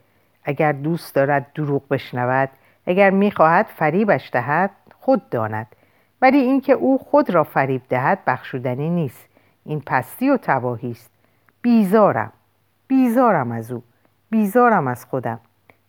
اگر 0.44 0.72
دوست 0.72 1.16
دارد 1.16 1.52
دروغ 1.56 1.88
بشنود 1.88 2.50
اگر 2.86 3.10
می‌خواهد 3.10 3.66
فریبش 3.66 4.30
دهد 4.34 4.72
خود 5.06 5.30
داند. 5.30 5.68
ولی 6.22 6.38
اینکه 6.38 6.74
او 6.74 6.98
خود 6.98 7.30
را 7.30 7.44
فریب 7.44 7.82
دهد 7.90 8.20
بخشودنی 8.28 8.90
نیست. 8.90 9.26
این 9.66 9.82
پستی 9.86 10.30
و 10.30 10.38
تباهی 10.38 10.92
است. 10.92 11.12
بیزارم. 11.62 12.32
بیزارم 12.88 13.52
از 13.52 13.72
او. 13.72 13.84
بیزارم 14.30 14.88
از 14.88 15.06
خودم. 15.06 15.40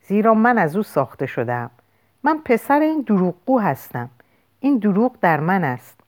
زیرا 0.02 0.34
من 0.34 0.58
از 0.58 0.76
او 0.76 0.82
ساخته 0.82 1.26
شدم 1.26 1.70
من 2.22 2.38
پسر 2.44 2.80
این 2.80 3.00
دروغگو 3.00 3.60
هستم. 3.60 4.10
این 4.60 4.78
دروغ 4.78 5.16
در 5.20 5.40
من 5.40 5.64
است. 5.64 6.00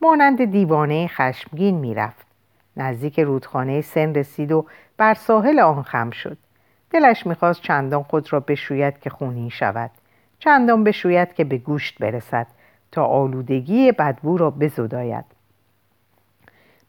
مانند 0.00 0.44
دیوانه 0.44 1.08
خشمگین 1.08 1.74
می‌رفت. 1.74 2.26
نزدیک 2.76 3.20
رودخانه 3.20 3.80
سن 3.80 4.14
رسید 4.14 4.52
و 4.52 4.66
بر 4.96 5.14
ساحل 5.14 5.60
آن 5.60 5.82
خم 5.82 6.10
شد. 6.10 6.38
دلش 6.90 7.26
می‌خواست 7.26 7.62
چندان 7.62 8.02
خود 8.02 8.32
را 8.32 8.40
بشوید 8.40 9.00
که 9.00 9.10
خونی 9.10 9.50
شود. 9.50 9.90
چندان 10.38 10.84
بشوید 10.84 11.34
که 11.34 11.44
به 11.44 11.58
گوشت 11.58 11.98
برسد 11.98 12.46
تا 12.92 13.04
آلودگی 13.04 13.92
بدبو 13.92 14.36
را 14.36 14.50
بزداید. 14.50 15.24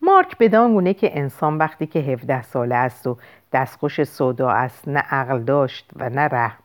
مارک 0.02 0.38
بدان 0.38 0.74
گونه 0.74 0.94
که 0.94 1.20
انسان 1.20 1.58
وقتی 1.58 1.86
که 1.86 2.00
17 2.00 2.42
ساله 2.42 2.76
است 2.76 3.08
و 3.08 3.18
دستخوش 3.54 4.04
صدا 4.04 4.50
است 4.50 4.88
نه 4.88 5.00
عقل 5.00 5.40
داشت 5.40 5.92
و 5.96 6.10
نه 6.10 6.22
رحم. 6.22 6.58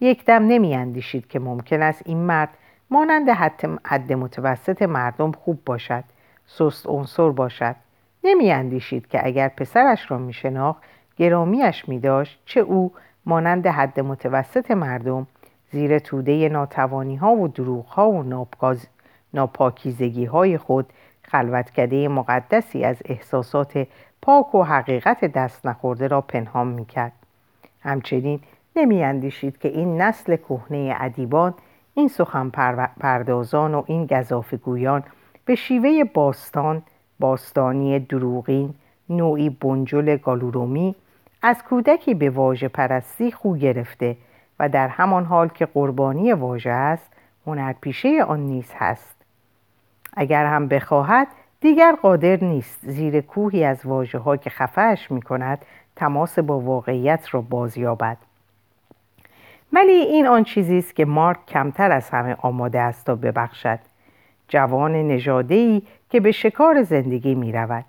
یک 0.00 0.24
دم 0.24 0.46
نمی 0.46 0.74
اندیشید 0.74 1.28
که 1.28 1.38
ممکن 1.38 1.82
است 1.82 2.02
این 2.04 2.18
مرد 2.18 2.48
مانند 2.90 3.28
حد 3.84 4.12
متوسط 4.12 4.82
مردم 4.82 5.32
خوب 5.32 5.64
باشد 5.66 6.04
سست 6.46 6.86
عنصر 6.86 7.30
باشد. 7.30 7.76
نمی 8.24 8.52
اندیشید 8.52 9.06
که 9.06 9.26
اگر 9.26 9.48
پسرش 9.48 10.10
را 10.10 10.18
می 10.18 10.32
شناخت 10.32 10.82
گرامیش 11.16 11.88
می 11.88 12.00
داشت 12.00 12.42
چه 12.44 12.60
او 12.60 12.92
مانند 13.26 13.66
حد 13.66 14.00
متوسط 14.00 14.70
مردم 14.70 15.26
زیر 15.72 15.98
توده 15.98 16.48
ناتوانی 16.48 17.16
ها 17.16 17.32
و 17.32 17.48
دروغ 17.48 17.86
ها 17.86 18.10
و 18.10 18.46
ناپاکیزگی 19.34 20.24
های 20.24 20.58
خود 20.58 20.86
خلوتکده 21.22 22.08
مقدسی 22.08 22.84
از 22.84 22.96
احساسات 23.04 23.86
پاک 24.22 24.54
و 24.54 24.62
حقیقت 24.62 25.24
دست 25.24 25.66
نخورده 25.66 26.08
را 26.08 26.20
پنهان 26.20 26.66
می 26.66 26.84
کرد. 26.84 27.12
همچنین 27.80 28.40
نمی 28.76 29.02
اندیشید 29.02 29.58
که 29.58 29.68
این 29.68 30.00
نسل 30.02 30.36
کهنه 30.36 30.96
ادیبان 31.00 31.54
این 31.94 32.08
سخن 32.08 32.50
پردازان 33.00 33.74
و 33.74 33.82
این 33.86 34.06
گذافگویان 34.06 35.02
به 35.44 35.54
شیوه 35.54 36.04
باستان 36.04 36.82
باستانی 37.20 37.98
دروغین 37.98 38.74
نوعی 39.08 39.50
بنجل 39.50 40.16
گالورومی 40.16 40.94
از 41.42 41.62
کودکی 41.62 42.14
به 42.14 42.30
واژه 42.30 42.68
پرستی 42.68 43.32
خو 43.32 43.56
گرفته 43.56 44.16
و 44.60 44.68
در 44.68 44.88
همان 44.88 45.24
حال 45.24 45.48
که 45.48 45.66
قربانی 45.66 46.32
واژه 46.32 46.70
است 46.70 47.12
هنرپیشه 47.46 48.24
آن 48.24 48.40
نیز 48.40 48.72
هست. 48.76 49.16
اگر 50.16 50.46
هم 50.46 50.68
بخواهد 50.68 51.28
دیگر 51.60 51.92
قادر 52.02 52.44
نیست 52.44 52.78
زیر 52.82 53.20
کوهی 53.20 53.64
از 53.64 53.86
واجه 53.86 54.18
ها 54.18 54.36
که 54.36 54.50
خفهش 54.50 55.10
می 55.10 55.22
کند 55.22 55.58
تماس 55.96 56.38
با 56.38 56.60
واقعیت 56.60 57.34
را 57.34 57.40
بازیابد. 57.40 58.16
ولی 59.72 59.92
این 59.92 60.26
آن 60.26 60.44
چیزی 60.44 60.78
است 60.78 60.96
که 60.96 61.04
مارک 61.04 61.46
کمتر 61.46 61.92
از 61.92 62.10
همه 62.10 62.36
آماده 62.42 62.80
است 62.80 63.06
تا 63.06 63.14
ببخشد. 63.14 63.78
جوان 64.48 64.92
نژادهای 64.92 65.82
که 66.10 66.20
به 66.20 66.32
شکار 66.32 66.82
زندگی 66.82 67.34
می 67.34 67.52
رود 67.52 67.84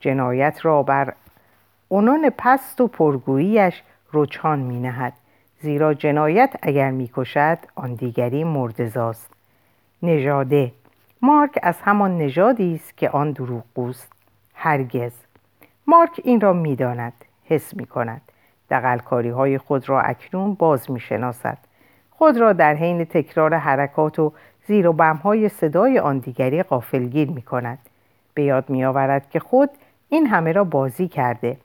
جنایت 0.00 0.58
را 0.62 0.82
بر 0.82 1.12
عنان 1.90 2.30
پست 2.38 2.80
و 2.80 2.86
پرگوییش 2.86 3.82
رجحان 4.12 4.58
می 4.58 4.80
نهد 4.80 5.12
زیرا 5.60 5.94
جنایت 5.94 6.56
اگر 6.62 6.90
می 6.90 7.10
کشد 7.14 7.58
آن 7.74 7.94
دیگری 7.94 8.44
مردزاست 8.44 9.30
نژاده 10.02 10.72
مارک 11.22 11.58
از 11.62 11.76
همان 11.82 12.18
نژادی 12.18 12.74
است 12.74 12.96
که 12.96 13.10
آن 13.10 13.32
دروغگوست. 13.32 14.12
هرگز. 14.54 15.12
مارک 15.86 16.20
این 16.24 16.40
را 16.40 16.52
می‌داند 16.52 17.12
حس 17.44 17.76
می 17.76 17.86
کند 17.86 18.20
دقلکاری 18.70 19.28
های 19.28 19.58
خود 19.58 19.88
را 19.88 20.00
اکنون 20.00 20.54
باز 20.54 20.90
می 20.90 21.00
شناسد 21.00 21.58
خود 22.10 22.36
را 22.36 22.52
در 22.52 22.74
حین 22.74 23.04
تکرار 23.04 23.54
حرکات 23.54 24.18
و 24.18 24.32
زیر 24.66 24.88
و 24.88 24.92
بمهای 24.92 25.48
صدای 25.48 25.98
آن 25.98 26.18
دیگری 26.18 26.62
قافلگیر 26.62 27.30
می 27.30 27.42
کند 27.42 27.78
به 28.34 28.42
یاد 28.42 28.70
می 28.70 28.84
آورد 28.84 29.30
که 29.30 29.40
خود 29.40 29.70
این 30.08 30.26
همه 30.26 30.52
را 30.52 30.64
بازی 30.64 31.08
کرده. 31.08 31.56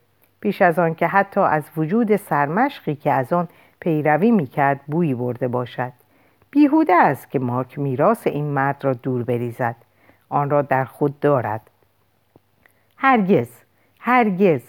پیش 0.42 0.62
از 0.62 0.80
آن 0.80 0.96
که 0.96 1.08
حتی 1.08 1.42
از 1.42 1.64
وجود 1.78 2.16
سرمشقی 2.16 2.96
که 2.96 3.12
از 3.12 3.34
آن 3.34 3.48
پیروی 3.82 4.32
می 4.32 4.48
کرد 4.48 4.82
بویی 4.88 5.14
برده 5.14 5.48
باشد. 5.48 5.94
بیهوده 6.52 6.96
است 6.96 7.32
که 7.32 7.40
مارک 7.40 7.80
میراث 7.80 8.28
این 8.28 8.46
مرد 8.46 8.86
را 8.86 8.94
دور 8.94 9.24
بریزد. 9.24 9.76
آن 10.30 10.50
را 10.50 10.62
در 10.62 10.86
خود 10.86 11.20
دارد. 11.20 11.62
هرگز 12.98 13.50
هرگز. 14.00 14.62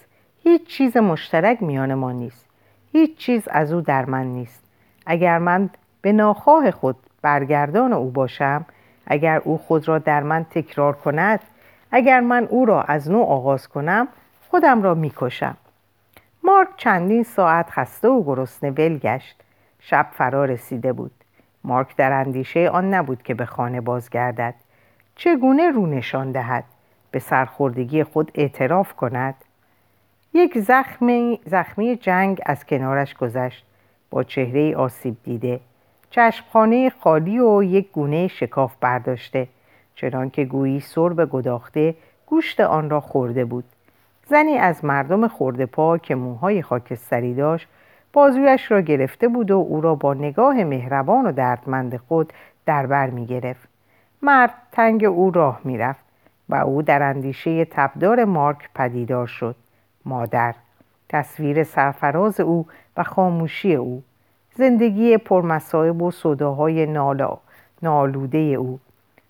هیچ 0.43 0.67
چیز 0.67 0.97
مشترک 0.97 1.63
میان 1.63 1.93
ما 1.93 2.11
نیست. 2.11 2.49
هیچ 2.91 3.17
چیز 3.17 3.47
از 3.47 3.73
او 3.73 3.81
در 3.81 4.05
من 4.05 4.25
نیست. 4.25 4.63
اگر 5.05 5.37
من 5.37 5.69
به 6.01 6.11
ناخواه 6.11 6.71
خود 6.71 6.95
برگردان 7.21 7.93
او 7.93 8.11
باشم 8.11 8.65
اگر 9.07 9.41
او 9.43 9.57
خود 9.57 9.87
را 9.87 9.99
در 9.99 10.23
من 10.23 10.43
تکرار 10.43 10.93
کند 10.93 11.39
اگر 11.91 12.19
من 12.19 12.47
او 12.49 12.65
را 12.65 12.81
از 12.81 13.11
نو 13.11 13.21
آغاز 13.21 13.67
کنم 13.67 14.07
خودم 14.49 14.81
را 14.81 14.93
می‌کشم. 14.93 15.57
مارک 16.45 16.67
چندین 16.77 17.23
ساعت 17.23 17.69
خسته 17.69 18.07
و 18.07 18.23
گرسنه 18.23 18.71
ول 18.71 18.97
گشت. 18.97 19.43
شب 19.79 20.07
فرا 20.11 20.45
رسیده 20.45 20.93
بود. 20.93 21.11
مارک 21.63 21.95
در 21.95 22.11
اندیشه 22.11 22.69
آن 22.69 22.93
نبود 22.93 23.23
که 23.23 23.33
به 23.33 23.45
خانه 23.45 23.81
بازگردد. 23.81 24.55
چگونه 25.15 25.71
رو 25.71 25.85
نشان 25.85 26.31
دهد؟ 26.31 26.63
به 27.11 27.19
سرخوردگی 27.19 28.03
خود 28.03 28.31
اعتراف 28.35 28.93
کند؟ 28.93 29.35
یک 30.33 30.59
زخمی, 30.59 31.39
زخمی 31.45 31.95
جنگ 31.95 32.41
از 32.45 32.65
کنارش 32.65 33.13
گذشت. 33.13 33.65
با 34.09 34.23
چهره 34.23 34.75
آسیب 34.75 35.17
دیده. 35.23 35.59
چشمخانه 36.09 36.89
خالی 36.89 37.39
و 37.39 37.63
یک 37.63 37.91
گونه 37.91 38.27
شکاف 38.27 38.75
برداشته. 38.81 39.47
چنان 39.95 40.29
که 40.29 40.45
گویی 40.45 40.79
سرب 40.79 41.29
گداخته 41.29 41.95
گوشت 42.25 42.59
آن 42.59 42.89
را 42.89 43.01
خورده 43.01 43.45
بود. 43.45 43.65
زنی 44.33 44.57
از 44.57 44.85
مردم 44.85 45.27
خورده 45.27 45.65
پا 45.65 45.97
که 45.97 46.15
موهای 46.15 46.61
خاکستری 46.61 47.33
داشت 47.33 47.67
بازویش 48.13 48.71
را 48.71 48.81
گرفته 48.81 49.27
بود 49.27 49.51
و 49.51 49.57
او 49.57 49.81
را 49.81 49.95
با 49.95 50.13
نگاه 50.13 50.63
مهربان 50.63 51.25
و 51.25 51.31
دردمند 51.31 51.97
خود 51.97 52.33
در 52.65 52.85
بر 52.85 53.09
می 53.09 53.25
گرفت. 53.25 53.69
مرد 54.21 54.53
تنگ 54.71 55.05
او 55.05 55.31
راه 55.31 55.61
می 55.63 55.77
رفت 55.77 56.05
و 56.49 56.55
او 56.55 56.81
در 56.81 57.03
اندیشه 57.03 57.65
تبدار 57.65 58.25
مارک 58.25 58.69
پدیدار 58.75 59.27
شد. 59.27 59.55
مادر 60.05 60.55
تصویر 61.09 61.63
سرفراز 61.63 62.39
او 62.39 62.65
و 62.97 63.03
خاموشی 63.03 63.75
او 63.75 64.03
زندگی 64.55 65.17
پرمصائب 65.17 66.01
و 66.01 66.11
صداهای 66.11 66.85
نالا 66.85 67.37
نالوده 67.81 68.37
او 68.37 68.79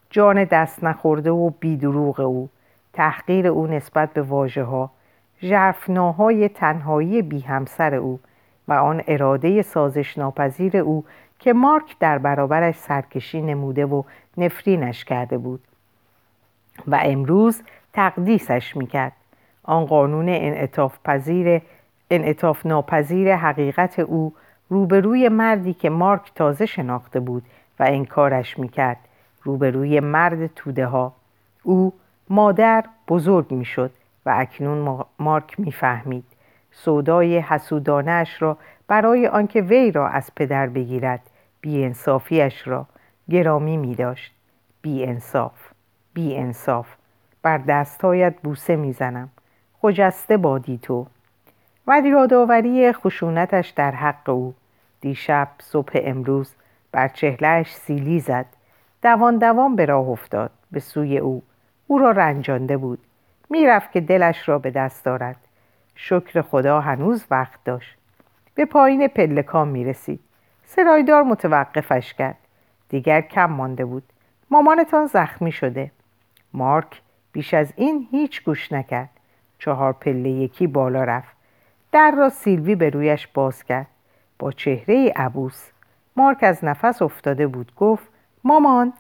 جان 0.09 0.43
دست 0.43 0.83
نخورده 0.83 1.31
و 1.31 1.49
بیدروغ 1.49 2.19
او 2.19 2.49
تحقیر 2.93 3.47
او 3.47 3.67
نسبت 3.67 4.13
به 4.13 4.21
واجه 4.21 4.63
ها 4.63 4.91
جرفناهای 5.39 6.49
تنهایی 6.49 7.21
بی 7.21 7.39
همسر 7.39 7.95
او 7.95 8.19
و 8.67 8.73
آن 8.73 9.03
اراده 9.07 9.61
سازش 9.61 10.17
ناپذیر 10.17 10.77
او 10.77 11.05
که 11.39 11.53
مارک 11.53 11.95
در 11.99 12.17
برابرش 12.17 12.75
سرکشی 12.75 13.41
نموده 13.41 13.85
و 13.85 14.03
نفرینش 14.37 15.05
کرده 15.05 15.37
بود. 15.37 15.61
و 16.87 16.99
امروز 17.03 17.63
تقدیسش 17.93 18.77
می‌کرد. 18.77 19.11
آن 19.63 19.85
قانون 19.85 20.29
انعطاف 20.29 20.97
پذیر 21.05 21.61
انعطاف 22.11 22.65
ناپذیر 22.65 23.35
حقیقت 23.35 23.99
او 23.99 24.33
روبروی 24.69 25.29
مردی 25.29 25.73
که 25.73 25.89
مارک 25.89 26.31
تازه 26.35 26.65
شناخته 26.65 27.19
بود 27.19 27.43
و 27.79 27.83
انکارش 27.83 28.59
می‌کرد. 28.59 28.97
روبروی 29.43 29.99
مرد 29.99 30.47
توده 30.47 30.85
ها 30.85 31.13
او 31.63 31.93
مادر 32.29 32.85
بزرگ 33.07 33.53
می‌شد 33.53 33.91
و 34.25 34.33
اکنون 34.37 35.05
مارک 35.19 35.59
می‌فهمید. 35.59 36.25
سودای 36.71 37.39
حسودانش 37.39 38.41
را 38.41 38.57
برای 38.87 39.27
آنکه 39.27 39.61
وی 39.61 39.91
را 39.91 40.07
از 40.07 40.31
پدر 40.35 40.67
بگیرد 40.67 41.29
بیانصافیش 41.61 42.67
را 42.67 42.85
گرامی 43.29 43.77
می 43.77 43.95
داشت 43.95 44.33
بی 44.81 45.17
بی 46.13 46.35
انصاف 46.35 46.87
بر 47.41 47.57
دستهایت 47.57 48.35
بوسه 48.43 48.75
می‌زنم. 48.75 49.29
خجسته 49.81 50.37
بادی 50.37 50.77
تو. 50.77 51.05
و 51.87 52.01
یادآوری 52.05 52.91
خشونتش 52.91 53.69
در 53.69 53.91
حق 53.91 54.29
او. 54.29 54.53
دیشب 55.01 55.47
صبح 55.59 55.91
امروز 55.95 56.53
بر 56.91 57.07
چهلهش 57.07 57.73
سیلی 57.73 58.19
زد. 58.19 58.45
دوان 59.01 59.37
دوان 59.37 59.75
به 59.75 59.85
راه 59.85 60.09
افتاد. 60.09 60.51
به 60.71 60.79
سوی 60.79 61.17
او 61.17 61.41
او 61.93 61.99
را 61.99 62.11
رنجانده 62.11 62.77
بود. 62.77 62.99
می‌رفت 63.49 63.91
که 63.91 64.01
دلش 64.01 64.49
را 64.49 64.59
به 64.59 64.71
دست 64.71 65.05
دارد 65.05 65.35
شکر 65.95 66.41
خدا 66.41 66.81
هنوز 66.81 67.25
وقت 67.31 67.63
داشت. 67.65 67.97
به 68.55 68.65
پایین 68.65 69.07
پلکان 69.07 69.67
می 69.67 69.85
رسید 69.85 70.19
سرایدار 70.65 71.23
متوقفش 71.23 72.13
کرد. 72.13 72.37
دیگر 72.89 73.21
کم 73.21 73.45
مانده 73.45 73.85
بود. 73.85 74.03
مامانتان 74.49 75.05
زخمی 75.05 75.51
شده. 75.51 75.91
مارک 76.53 77.01
بیش 77.31 77.53
از 77.53 77.73
این 77.75 78.07
هیچ 78.11 78.43
گوش 78.43 78.71
نکرد. 78.71 79.09
چهار 79.59 79.93
پله 79.93 80.29
یکی 80.29 80.67
بالا 80.67 81.03
رفت. 81.03 81.35
در 81.91 82.11
را 82.11 82.29
سیلوی 82.29 82.75
به 82.75 82.89
رویش 82.89 83.27
باز 83.27 83.63
کرد. 83.63 83.87
با 84.39 84.51
چهره 84.51 85.13
عبوس. 85.15 85.69
مارک 86.15 86.43
از 86.43 86.65
نفس 86.65 87.01
افتاده 87.01 87.47
بود. 87.47 87.71
گفت 87.75 88.07
مامان. 88.43 88.93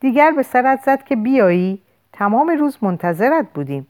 دیگر 0.00 0.30
به 0.30 0.42
سرت 0.42 0.82
زد 0.82 1.02
که 1.04 1.16
بیایی. 1.16 1.82
تمام 2.20 2.50
روز 2.50 2.78
منتظرت 2.82 3.46
بودیم. 3.54 3.86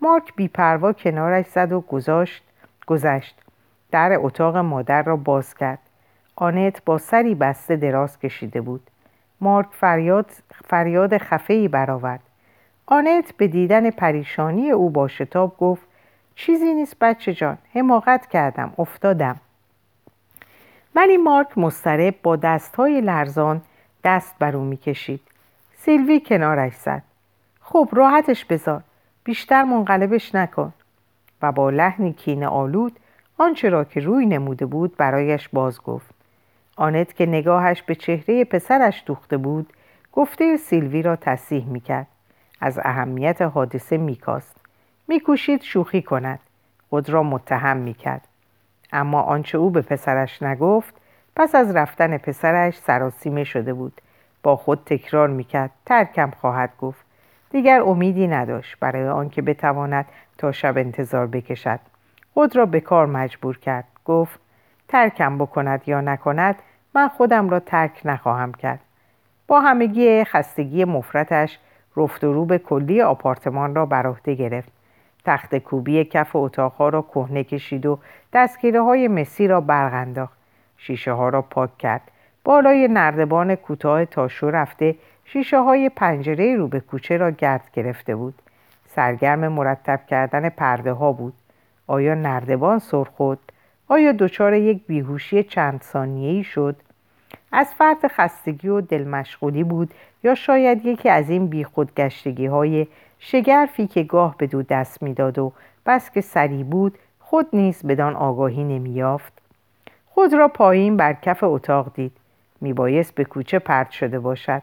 مارک 0.00 0.34
بیپروا 0.36 0.92
کنارش 0.92 1.46
زد 1.46 1.72
و 1.72 1.80
گذاشت 1.80 2.42
گذشت. 2.86 3.42
در 3.90 4.16
اتاق 4.20 4.56
مادر 4.56 5.02
را 5.02 5.16
باز 5.16 5.54
کرد. 5.54 5.78
آنت 6.36 6.84
با 6.84 6.98
سری 6.98 7.34
بسته 7.34 7.76
دراز 7.76 8.18
کشیده 8.18 8.60
بود. 8.60 8.80
مارک 9.40 9.66
فریاد, 9.72 10.30
فریاد 10.68 11.18
خفهی 11.18 11.68
برآورد. 11.68 12.20
آنت 12.86 13.36
به 13.36 13.46
دیدن 13.46 13.90
پریشانی 13.90 14.70
او 14.70 14.90
با 14.90 15.08
شتاب 15.08 15.56
گفت 15.58 15.86
چیزی 16.34 16.74
نیست 16.74 16.98
بچه 16.98 17.34
جان 17.34 17.58
حماقت 17.74 18.26
کردم 18.26 18.72
افتادم. 18.78 19.40
ولی 20.94 21.16
مارک 21.16 21.58
مسترب 21.58 22.14
با 22.22 22.36
دستهای 22.36 23.00
لرزان 23.00 23.62
دست 24.04 24.38
بر 24.38 24.56
او 24.56 24.64
می‌کشید. 24.64 25.20
سیلوی 25.76 26.20
کنارش 26.20 26.74
زد. 26.74 27.09
خب 27.72 27.88
راحتش 27.92 28.44
بذار. 28.44 28.82
بیشتر 29.24 29.62
منقلبش 29.62 30.34
نکن. 30.34 30.72
و 31.42 31.52
با 31.52 31.70
لحنی 31.70 32.12
کینه 32.12 32.46
آلود 32.46 32.98
آنچه 33.38 33.68
را 33.68 33.84
که 33.84 34.00
روی 34.00 34.26
نموده 34.26 34.66
بود 34.66 34.96
برایش 34.96 35.48
باز 35.48 35.82
گفت. 35.82 36.14
آنت 36.76 37.14
که 37.14 37.26
نگاهش 37.26 37.82
به 37.82 37.94
چهره 37.94 38.44
پسرش 38.44 39.02
دوخته 39.06 39.36
بود 39.36 39.72
گفته 40.12 40.56
سیلوی 40.56 41.02
را 41.02 41.16
تصیح 41.16 41.66
می‌کرد. 41.66 42.06
از 42.60 42.80
اهمیت 42.84 43.42
حادثه 43.42 43.96
میکاست. 43.96 44.56
میکوشید 45.08 45.62
شوخی 45.62 46.02
کند. 46.02 46.40
خود 46.90 47.10
را 47.10 47.22
متهم 47.22 47.76
می‌کرد. 47.76 48.28
اما 48.92 49.22
آنچه 49.22 49.58
او 49.58 49.70
به 49.70 49.82
پسرش 49.82 50.42
نگفت 50.42 50.94
پس 51.36 51.54
از 51.54 51.76
رفتن 51.76 52.18
پسرش 52.18 52.78
سراسیمه 52.78 53.44
شده 53.44 53.74
بود. 53.74 54.00
با 54.42 54.56
خود 54.56 54.82
تکرار 54.86 55.28
می‌کرد. 55.28 55.70
ترکم 55.86 56.30
خواهد 56.30 56.70
گفت. 56.80 57.09
دیگر 57.50 57.80
امیدی 57.80 58.26
نداشت 58.26 58.76
برای 58.80 59.08
آنکه 59.08 59.42
بتواند 59.42 60.06
تا 60.38 60.52
شب 60.52 60.78
انتظار 60.78 61.26
بکشد. 61.26 61.80
خود 62.34 62.56
را 62.56 62.66
به 62.66 62.80
کار 62.80 63.06
مجبور 63.06 63.58
کرد. 63.58 63.84
گفت 64.04 64.40
ترکم 64.88 65.38
بکند 65.38 65.82
یا 65.86 66.00
نکند 66.00 66.56
من 66.94 67.08
خودم 67.08 67.48
را 67.48 67.60
ترک 67.60 68.00
نخواهم 68.04 68.52
کرد. 68.52 68.80
با 69.46 69.60
همگی 69.60 70.24
خستگی 70.24 70.84
مفرتش 70.84 71.58
رفت 71.96 72.24
و 72.24 72.32
رو 72.32 72.44
به 72.44 72.58
کلی 72.58 73.02
آپارتمان 73.02 73.74
را 73.74 73.86
بر 73.86 74.06
عهده 74.06 74.34
گرفت. 74.34 74.72
تخت 75.24 75.58
کوبی 75.58 76.04
کف 76.04 76.36
اتاقها 76.36 76.88
را 76.88 77.02
کهنه 77.02 77.44
کشید 77.44 77.86
و 77.86 77.98
دستگیره 78.32 78.82
های 78.82 79.08
مسی 79.08 79.48
را 79.48 79.60
برق 79.60 79.94
انداخت. 79.94 80.38
شیشه 80.76 81.12
ها 81.12 81.28
را 81.28 81.42
پاک 81.42 81.78
کرد. 81.78 82.10
بالای 82.44 82.88
نردبان 82.88 83.54
کوتاه 83.54 84.04
تاشو 84.04 84.50
رفته 84.50 84.94
شیشه 85.32 85.58
های 85.58 85.88
پنجره 85.88 86.56
رو 86.56 86.68
به 86.68 86.80
کوچه 86.80 87.16
را 87.16 87.30
گرد 87.30 87.70
گرفته 87.72 88.16
بود. 88.16 88.34
سرگرم 88.86 89.48
مرتب 89.48 90.00
کردن 90.06 90.48
پرده 90.48 90.92
ها 90.92 91.12
بود. 91.12 91.32
آیا 91.86 92.14
نردبان 92.14 92.78
سرخود؟ 92.78 93.38
آیا 93.88 94.12
دچار 94.12 94.54
یک 94.54 94.86
بیهوشی 94.86 95.42
چند 95.42 95.82
ثانیه‌ای 95.82 96.44
شد؟ 96.44 96.76
از 97.52 97.74
فرط 97.74 98.06
خستگی 98.06 98.68
و 98.68 98.80
دلمشغولی 98.80 99.64
بود 99.64 99.94
یا 100.24 100.34
شاید 100.34 100.86
یکی 100.86 101.08
از 101.08 101.30
این 101.30 101.46
بیخودگشتگی 101.46 102.46
های 102.46 102.86
شگرفی 103.18 103.86
که 103.86 104.02
گاه 104.02 104.34
به 104.38 104.46
دو 104.46 104.62
دست 104.62 105.02
می‌داد 105.02 105.38
و 105.38 105.52
بس 105.86 106.10
که 106.10 106.20
سری 106.20 106.64
بود 106.64 106.98
خود 107.20 107.46
نیز 107.52 107.86
بدان 107.86 108.16
آگاهی 108.16 108.64
نمییافت؟ 108.64 109.32
خود 110.06 110.34
را 110.34 110.48
پایین 110.48 110.96
بر 110.96 111.12
کف 111.12 111.38
اتاق 111.42 111.94
دید. 111.94 112.12
میبایست 112.60 113.14
به 113.14 113.24
کوچه 113.24 113.58
پرت 113.58 113.90
شده 113.90 114.18
باشد. 114.18 114.62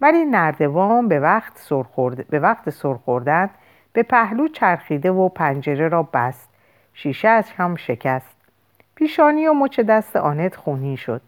ولی 0.00 0.24
نردوان 0.24 1.08
به 1.08 1.20
وقت 1.20 1.58
سرخورد... 1.58 2.26
به 2.28 2.38
وقت 2.38 2.70
سرخوردن 2.70 3.50
به 3.92 4.02
پهلو 4.02 4.48
چرخیده 4.48 5.10
و 5.10 5.28
پنجره 5.28 5.88
را 5.88 6.02
بست. 6.02 6.48
شیشه 6.94 7.28
از 7.28 7.50
هم 7.50 7.76
شکست. 7.76 8.36
پیشانی 8.94 9.46
و 9.46 9.52
مچ 9.52 9.80
دست 9.80 10.16
آنت 10.16 10.56
خونی 10.56 10.96
شد 10.96 11.22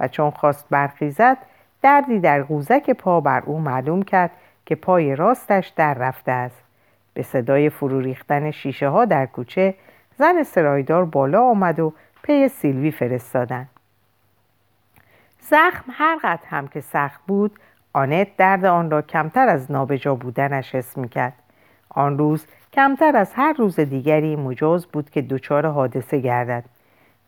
و 0.00 0.08
چون 0.08 0.30
خواست 0.30 0.66
برخیزد 0.70 1.38
دردی 1.82 2.20
در 2.20 2.42
قوزک 2.42 2.90
پا 2.90 3.20
بر 3.20 3.42
او 3.46 3.60
معلوم 3.60 4.02
کرد 4.02 4.30
که 4.66 4.74
پای 4.74 5.16
راستش 5.16 5.68
در 5.68 5.94
رفته 5.94 6.32
است. 6.32 6.62
به 7.14 7.22
صدای 7.22 7.70
فرو 7.70 8.00
ریختن 8.00 8.50
شیشه 8.50 8.88
ها 8.88 9.04
در 9.04 9.26
کوچه 9.26 9.74
زن 10.18 10.42
سرایدار 10.42 11.04
بالا 11.04 11.42
آمد 11.42 11.80
و 11.80 11.92
پی 12.22 12.48
سیلوی 12.48 12.90
فرستادن. 12.90 13.68
زخم 15.40 15.84
هر 15.92 16.18
قدر 16.22 16.46
هم 16.48 16.68
که 16.68 16.80
سخت 16.80 17.20
بود 17.26 17.58
آنت 17.96 18.36
درد 18.36 18.64
آن 18.64 18.90
را 18.90 19.02
کمتر 19.02 19.48
از 19.48 19.70
نابجا 19.70 20.14
بودنش 20.14 20.74
حس 20.74 20.98
می‌کرد. 20.98 21.32
آن 21.88 22.18
روز 22.18 22.46
کمتر 22.72 23.16
از 23.16 23.32
هر 23.34 23.52
روز 23.52 23.80
دیگری 23.80 24.36
مجاز 24.36 24.86
بود 24.86 25.10
که 25.10 25.22
دچار 25.22 25.66
حادثه 25.66 26.18
گردد. 26.18 26.64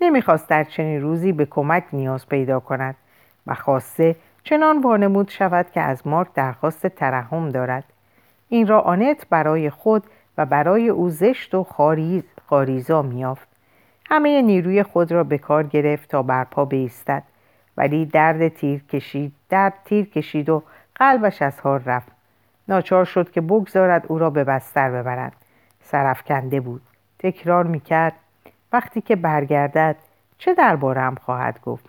نمی‌خواست 0.00 0.48
در 0.48 0.64
چنین 0.64 1.02
روزی 1.02 1.32
به 1.32 1.46
کمک 1.46 1.84
نیاز 1.92 2.28
پیدا 2.28 2.60
کند 2.60 2.94
و 3.46 3.54
خواسته 3.54 4.16
چنان 4.42 4.80
وانمود 4.80 5.28
شود 5.28 5.70
که 5.70 5.80
از 5.80 6.06
مارک 6.06 6.28
درخواست 6.34 6.86
ترحم 6.86 7.48
دارد. 7.48 7.84
این 8.48 8.66
را 8.66 8.80
آنت 8.80 9.26
برای 9.30 9.70
خود 9.70 10.04
و 10.38 10.46
برای 10.46 10.88
او 10.88 11.10
زشت 11.10 11.54
و 11.54 11.64
خاریز 11.64 12.22
خاریزا 12.46 13.02
میافت 13.02 13.48
همه 14.10 14.42
نیروی 14.42 14.82
خود 14.82 15.12
را 15.12 15.24
به 15.24 15.38
کار 15.38 15.62
گرفت 15.62 16.10
تا 16.10 16.22
برپا 16.22 16.64
بیستد. 16.64 17.22
ولی 17.76 18.06
درد 18.06 18.48
تیر 18.48 18.84
کشید 18.84 19.32
درد 19.48 19.74
تیر 19.84 20.10
کشید 20.10 20.48
و 20.48 20.62
قلبش 20.94 21.42
از 21.42 21.60
حال 21.60 21.80
رفت. 21.84 22.12
ناچار 22.68 23.04
شد 23.04 23.30
که 23.30 23.40
بگذارد 23.40 24.04
او 24.08 24.18
را 24.18 24.30
به 24.30 24.44
بستر 24.44 24.90
ببرند. 24.90 25.32
سرفکنده 25.82 26.60
بود. 26.60 26.82
تکرار 27.18 27.66
می‌کرد. 27.66 28.12
وقتی 28.72 29.00
که 29.00 29.16
برگردد 29.16 29.96
چه 30.38 30.54
دربارم 30.54 31.14
خواهد 31.14 31.60
گفت؟ 31.60 31.84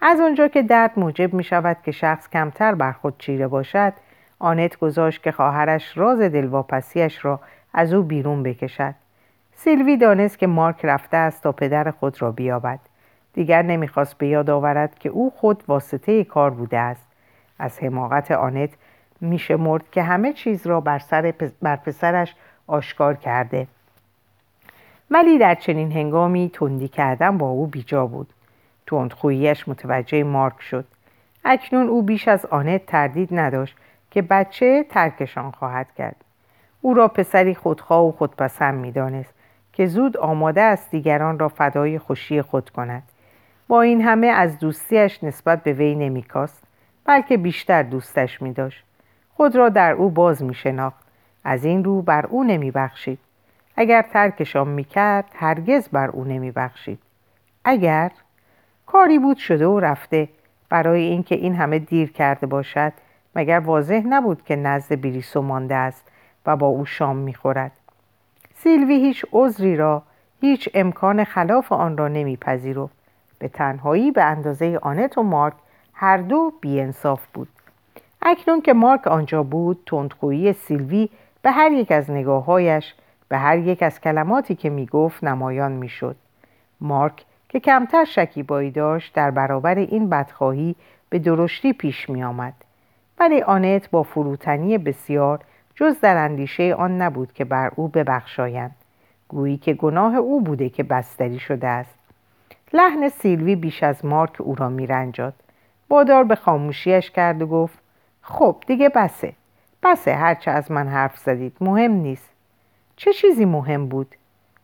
از 0.00 0.20
آنجا 0.20 0.48
که 0.48 0.62
درد 0.62 0.92
موجب 0.96 1.34
می 1.34 1.44
شود 1.44 1.76
که 1.84 1.92
شخص 1.92 2.28
کمتر 2.28 2.74
بر 2.74 2.92
خود 2.92 3.18
چیره 3.18 3.48
باشد 3.48 3.92
آنت 4.38 4.78
گذاشت 4.78 5.22
که 5.22 5.32
خواهرش 5.32 5.98
راز 5.98 6.20
دلواپسیش 6.20 7.24
را 7.24 7.40
از 7.72 7.92
او 7.92 8.02
بیرون 8.02 8.42
بکشد. 8.42 8.94
سیلوی 9.54 9.96
دانست 9.96 10.38
که 10.38 10.46
مارک 10.46 10.84
رفته 10.84 11.16
است 11.16 11.42
تا 11.42 11.52
پدر 11.52 11.90
خود 11.90 12.22
را 12.22 12.32
بیابد. 12.32 12.78
دیگر 13.34 13.62
نمی‌خواست 13.62 14.18
به 14.18 14.26
یاد 14.26 14.50
آورد 14.50 14.98
که 14.98 15.08
او 15.08 15.32
خود 15.36 15.64
واسطه 15.68 16.24
کار 16.24 16.50
بوده 16.50 16.78
است. 16.78 17.06
از 17.58 17.78
حماقت 17.78 18.30
آنت 18.30 18.70
میشمرد 19.20 19.90
که 19.90 20.02
همه 20.02 20.32
چیز 20.32 20.66
را 20.66 20.80
بر, 20.80 20.98
سر 20.98 21.34
بر 21.62 21.76
پسرش 21.76 22.34
آشکار 22.66 23.14
کرده. 23.14 23.66
ولی 25.10 25.38
در 25.38 25.54
چنین 25.54 25.92
هنگامی 25.92 26.50
تندی 26.54 26.88
کردن 26.88 27.38
با 27.38 27.46
او 27.48 27.66
بیجا 27.66 28.06
بود. 28.06 28.32
تندخوییش 28.86 29.68
متوجه 29.68 30.24
مارک 30.24 30.60
شد. 30.62 30.84
اکنون 31.44 31.88
او 31.88 32.02
بیش 32.02 32.28
از 32.28 32.46
آنت 32.46 32.86
تردید 32.86 33.28
نداشت 33.32 33.76
که 34.10 34.22
بچه 34.22 34.84
ترکشان 34.90 35.50
خواهد 35.50 35.86
کرد. 35.98 36.16
او 36.80 36.94
را 36.94 37.08
پسری 37.08 37.54
خودخواه 37.54 38.08
و 38.08 38.12
خودپسند 38.12 38.74
می‌دانست 38.74 39.34
که 39.72 39.86
زود 39.86 40.16
آماده 40.16 40.60
است 40.60 40.90
دیگران 40.90 41.38
را 41.38 41.48
فدای 41.48 41.98
خوشی 41.98 42.42
خود 42.42 42.70
کند. 42.70 43.02
با 43.68 43.82
این 43.82 44.00
همه 44.00 44.26
از 44.26 44.58
دوستیش 44.58 45.24
نسبت 45.24 45.62
به 45.62 45.72
وی 45.72 45.94
نمیکاست 45.94 46.62
بلکه 47.04 47.36
بیشتر 47.36 47.82
دوستش 47.82 48.42
می 48.42 48.52
داشت. 48.52 48.84
خود 49.34 49.56
را 49.56 49.68
در 49.68 49.92
او 49.92 50.10
باز 50.10 50.42
می 50.42 50.54
شناخت. 50.54 51.02
از 51.44 51.64
این 51.64 51.84
رو 51.84 52.02
بر 52.02 52.26
او 52.26 52.44
نمی 52.44 52.70
بخشید. 52.70 53.18
اگر 53.76 54.02
ترکشان 54.02 54.68
می 54.68 54.84
کرد 54.84 55.24
هرگز 55.34 55.88
بر 55.88 56.10
او 56.10 56.24
نمی 56.24 56.50
بخشید. 56.50 56.98
اگر 57.64 58.10
کاری 58.86 59.18
بود 59.18 59.36
شده 59.36 59.66
و 59.66 59.80
رفته 59.80 60.28
برای 60.68 61.02
اینکه 61.02 61.34
این 61.34 61.54
همه 61.54 61.78
دیر 61.78 62.12
کرده 62.12 62.46
باشد 62.46 62.92
مگر 63.36 63.58
واضح 63.58 64.02
نبود 64.06 64.44
که 64.44 64.56
نزد 64.56 65.00
بریسو 65.00 65.42
مانده 65.42 65.74
است 65.74 66.08
و 66.46 66.56
با 66.56 66.66
او 66.66 66.84
شام 66.84 67.16
می‌خورد 67.16 67.72
سیلوی 68.54 68.94
هیچ 68.94 69.24
عذری 69.32 69.76
را 69.76 70.02
هیچ 70.40 70.68
امکان 70.74 71.24
خلاف 71.24 71.72
آن 71.72 71.96
را 71.96 72.08
نمیپذیرفت 72.08 73.01
به 73.42 73.48
تنهایی 73.48 74.10
به 74.10 74.24
اندازه 74.24 74.78
آنت 74.82 75.18
و 75.18 75.22
مارک 75.22 75.54
هر 75.94 76.16
دو 76.16 76.52
بیانصاف 76.60 77.26
بود. 77.34 77.48
اکنون 78.22 78.60
که 78.60 78.72
مارک 78.72 79.06
آنجا 79.06 79.42
بود 79.42 79.82
تندخویی 79.86 80.52
سیلوی 80.52 81.08
به 81.42 81.50
هر 81.50 81.72
یک 81.72 81.92
از 81.92 82.10
نگاههایش 82.10 82.94
به 83.28 83.38
هر 83.38 83.58
یک 83.58 83.82
از 83.82 84.00
کلماتی 84.00 84.54
که 84.54 84.70
می‌گفت 84.70 85.24
نمایان 85.24 85.72
می‌شد. 85.72 86.16
مارک 86.80 87.24
که 87.48 87.60
کمتر 87.60 88.04
شکیبایی 88.04 88.70
داشت 88.70 89.14
در 89.14 89.30
برابر 89.30 89.74
این 89.74 90.08
بدخواهی 90.08 90.76
به 91.10 91.18
درشتی 91.18 91.72
پیش 91.72 92.10
می 92.10 92.24
آمد. 92.24 92.54
ولی 93.18 93.42
آنت 93.42 93.90
با 93.90 94.02
فروتنی 94.02 94.78
بسیار 94.78 95.40
جز 95.74 96.00
در 96.00 96.16
اندیشه 96.16 96.74
آن 96.74 97.02
نبود 97.02 97.32
که 97.32 97.44
بر 97.44 97.72
او 97.76 97.88
ببخشایند. 97.88 98.76
گویی 99.28 99.56
که 99.56 99.74
گناه 99.74 100.16
او 100.16 100.40
بوده 100.40 100.68
که 100.68 100.82
بستری 100.82 101.38
شده 101.38 101.68
است. 101.68 102.01
لحن 102.74 103.08
سیلوی 103.08 103.56
بیش 103.56 103.82
از 103.82 104.04
مارک 104.04 104.40
او 104.40 104.54
را 104.54 104.68
میرنجاد. 104.68 105.34
بادار 105.88 106.24
به 106.24 106.34
خاموشیش 106.34 107.10
کرد 107.10 107.42
و 107.42 107.46
گفت 107.46 107.78
خب 108.22 108.56
دیگه 108.66 108.88
بسه. 108.88 109.32
بسه 109.82 110.14
هرچه 110.14 110.50
از 110.50 110.70
من 110.70 110.88
حرف 110.88 111.18
زدید. 111.18 111.56
مهم 111.60 111.92
نیست. 111.92 112.30
چه 112.96 113.12
چیزی 113.12 113.44
مهم 113.44 113.88
بود؟ 113.88 114.14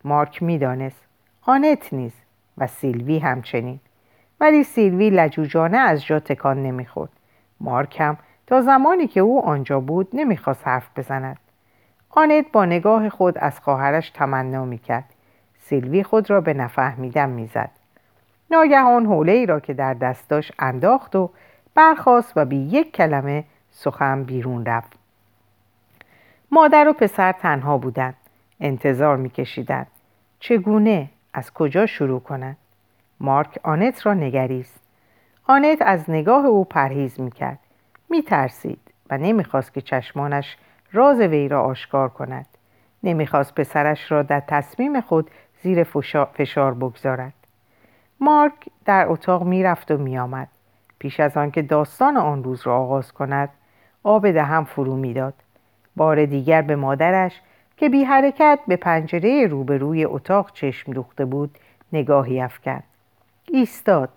مارک 0.05 0.43
می‌دانست. 0.43 1.05
آنت 1.43 1.93
نیست 1.93 2.23
و 2.59 2.67
سیلوی 2.67 3.19
همچنین. 3.19 3.81
ولی 4.41 4.65
سیلوی 4.65 5.11
لجوجانه 5.11 5.79
از 5.79 6.05
جا 6.05 6.21
تکان 6.21 6.63
نمی‌خورد. 6.63 7.11
مارکم 7.61 8.17
تا 8.47 8.61
زمانی 8.61 9.07
که 9.07 9.21
او 9.21 9.47
آنجا 9.47 9.81
بود 9.81 10.09
نمی‌خواست 10.13 10.69
حرف 10.69 10.89
بزند. 10.97 11.39
آنت 12.11 12.53
با 12.53 12.65
نگاه 12.65 13.09
خود 13.09 13.39
از 13.39 13.61
خواهرش 13.61 14.11
تمنا 14.11 14.65
می‌کرد. 14.65 15.15
سیلوی 15.59 16.03
خود 16.03 16.31
را 16.31 16.41
به 16.41 16.55
نفهمیدن 16.55 17.31
می‌زد. 17.31 17.71
ناگهان 18.51 19.07
حوله 19.07 19.33
ای 19.33 19.47
را 19.47 19.61
که 19.61 19.75
در 19.75 19.95
دست 19.95 20.29
داشت 20.29 20.53
انداخت 20.59 21.17
و 21.17 21.31
برخاست 21.75 22.33
و 22.37 22.45
بی 22.45 22.57
یک 22.57 22.93
کلمه 22.93 23.45
سخن 23.71 24.25
بیرون 24.25 24.67
رفت. 24.67 24.93
مادر 26.51 26.89
و 26.89 26.93
پسر 26.93 27.33
تنها 27.33 27.79
بودند. 27.79 28.15
انتظار 28.61 29.17
میکشیدند. 29.17 29.87
چگونه؟ 30.41 31.11
از 31.33 31.53
کجا 31.53 31.87
شروع 31.87 32.21
کند 32.21 32.57
مارک 33.21 33.59
آنت 33.63 34.07
را 34.07 34.15
نگریست. 34.15 34.81
آنت 35.47 35.83
از 35.83 36.11
نگاه 36.11 36.47
او 36.47 36.65
پرهیز 36.65 37.21
می‌کرد. 37.21 37.59
میترسید 38.11 38.81
و 39.11 39.19
نمی‌خواست 39.19 39.75
که 39.75 39.81
چشمانش 39.81 40.57
راز 40.93 41.21
وی 41.21 41.49
را 41.49 41.63
آشکار 41.63 42.09
کند. 42.09 42.47
نمی‌خواست 43.03 43.55
پسرش 43.55 44.13
را 44.13 44.23
در 44.23 44.41
تصمیم 44.41 45.01
خود 45.01 45.31
زیر 45.63 45.83
فشار 46.35 46.75
بگذارد. 46.75 47.33
مارک 48.21 48.69
در 48.85 49.07
اتاق 49.09 49.43
می‌رفت 49.43 49.91
و 49.91 49.97
میآمد. 49.97 50.49
پیش 50.99 51.21
از 51.21 51.37
آنکه 51.37 51.63
داستان 51.63 52.17
آن 52.17 52.45
روز 52.45 52.67
را 52.67 52.79
آغاز 52.79 53.13
کند 53.13 53.49
آب 54.05 54.31
دهم 54.31 54.65
فرو 54.65 54.97
می‌داد. 54.97 55.35
بار 55.97 56.25
دیگر 56.27 56.63
به 56.63 56.77
مادرش 56.77 57.41
که 57.77 57.89
بی 57.89 58.05
حرکت 58.05 58.59
به 58.69 58.77
پنجره 58.77 59.47
روبروی 59.47 60.05
اتاق 60.05 60.53
چشم 60.53 60.93
دوخته 60.93 61.25
بود 61.25 61.59
نگاهی 61.93 62.41
افکند. 62.41 62.85
ایستاد. 63.49 64.11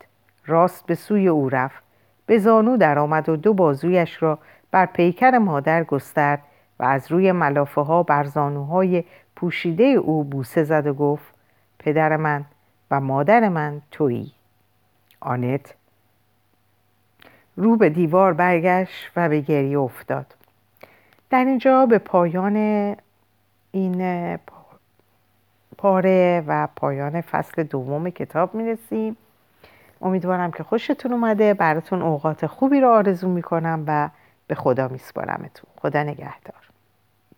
راست 0.46 0.86
به 0.86 0.96
سوی 0.96 1.28
او 1.28 1.50
رفت. 1.50 1.84
به 2.26 2.38
زانو 2.38 2.78
درآمد 2.78 3.30
و 3.30 3.36
دو 3.36 3.54
بازویش 3.54 4.24
را 4.24 4.40
بر 4.72 4.86
پیکر 4.86 5.38
مادر 5.38 5.84
گسترد 5.84 6.42
و 6.80 6.84
از 6.84 7.12
روی 7.12 7.32
ملافه 7.32 7.82
ها 7.82 8.04
بر 8.04 8.24
زانوهای 8.24 9.04
پوشیده 9.36 9.84
او 9.84 10.24
بوسه 10.24 10.64
زد 10.64 10.88
و 10.88 10.94
گفت 10.94 11.34
پدر 11.80 12.18
من 12.18 12.46
و 12.92 13.02
مادر 13.02 13.50
من 13.50 13.82
تویی. 13.92 14.32
آنت 15.20 15.76
رو 17.56 17.76
به 17.78 17.90
دیوار 17.90 18.34
برگشت 18.34 19.12
و 19.16 19.30
به 19.30 19.40
گریه 19.40 19.80
افتاد. 19.80 20.36
در 21.30 21.46
اینجا 21.46 21.86
به 21.86 21.98
پایان 21.98 22.56
این 23.72 24.38
پاره 25.78 26.44
و 26.48 26.68
پایان 26.76 27.22
فصل 27.22 27.64
دوم 27.64 28.10
کتاب 28.10 28.56
می‌رسیم. 28.56 29.18
امیدوارم 30.02 30.52
که 30.52 30.64
خوشتون 30.64 31.14
اومده. 31.14 31.54
براتون 31.54 32.02
اوقات 32.02 32.46
خوبی 32.46 32.82
رو 32.82 32.90
آرزو 32.90 33.30
می‌کنم 33.30 33.84
و 33.88 34.10
به 34.48 34.56
خدا 34.56 34.88
میسپارمتون. 34.88 35.70
خدا 35.82 36.04
نگهدار. 36.04 36.61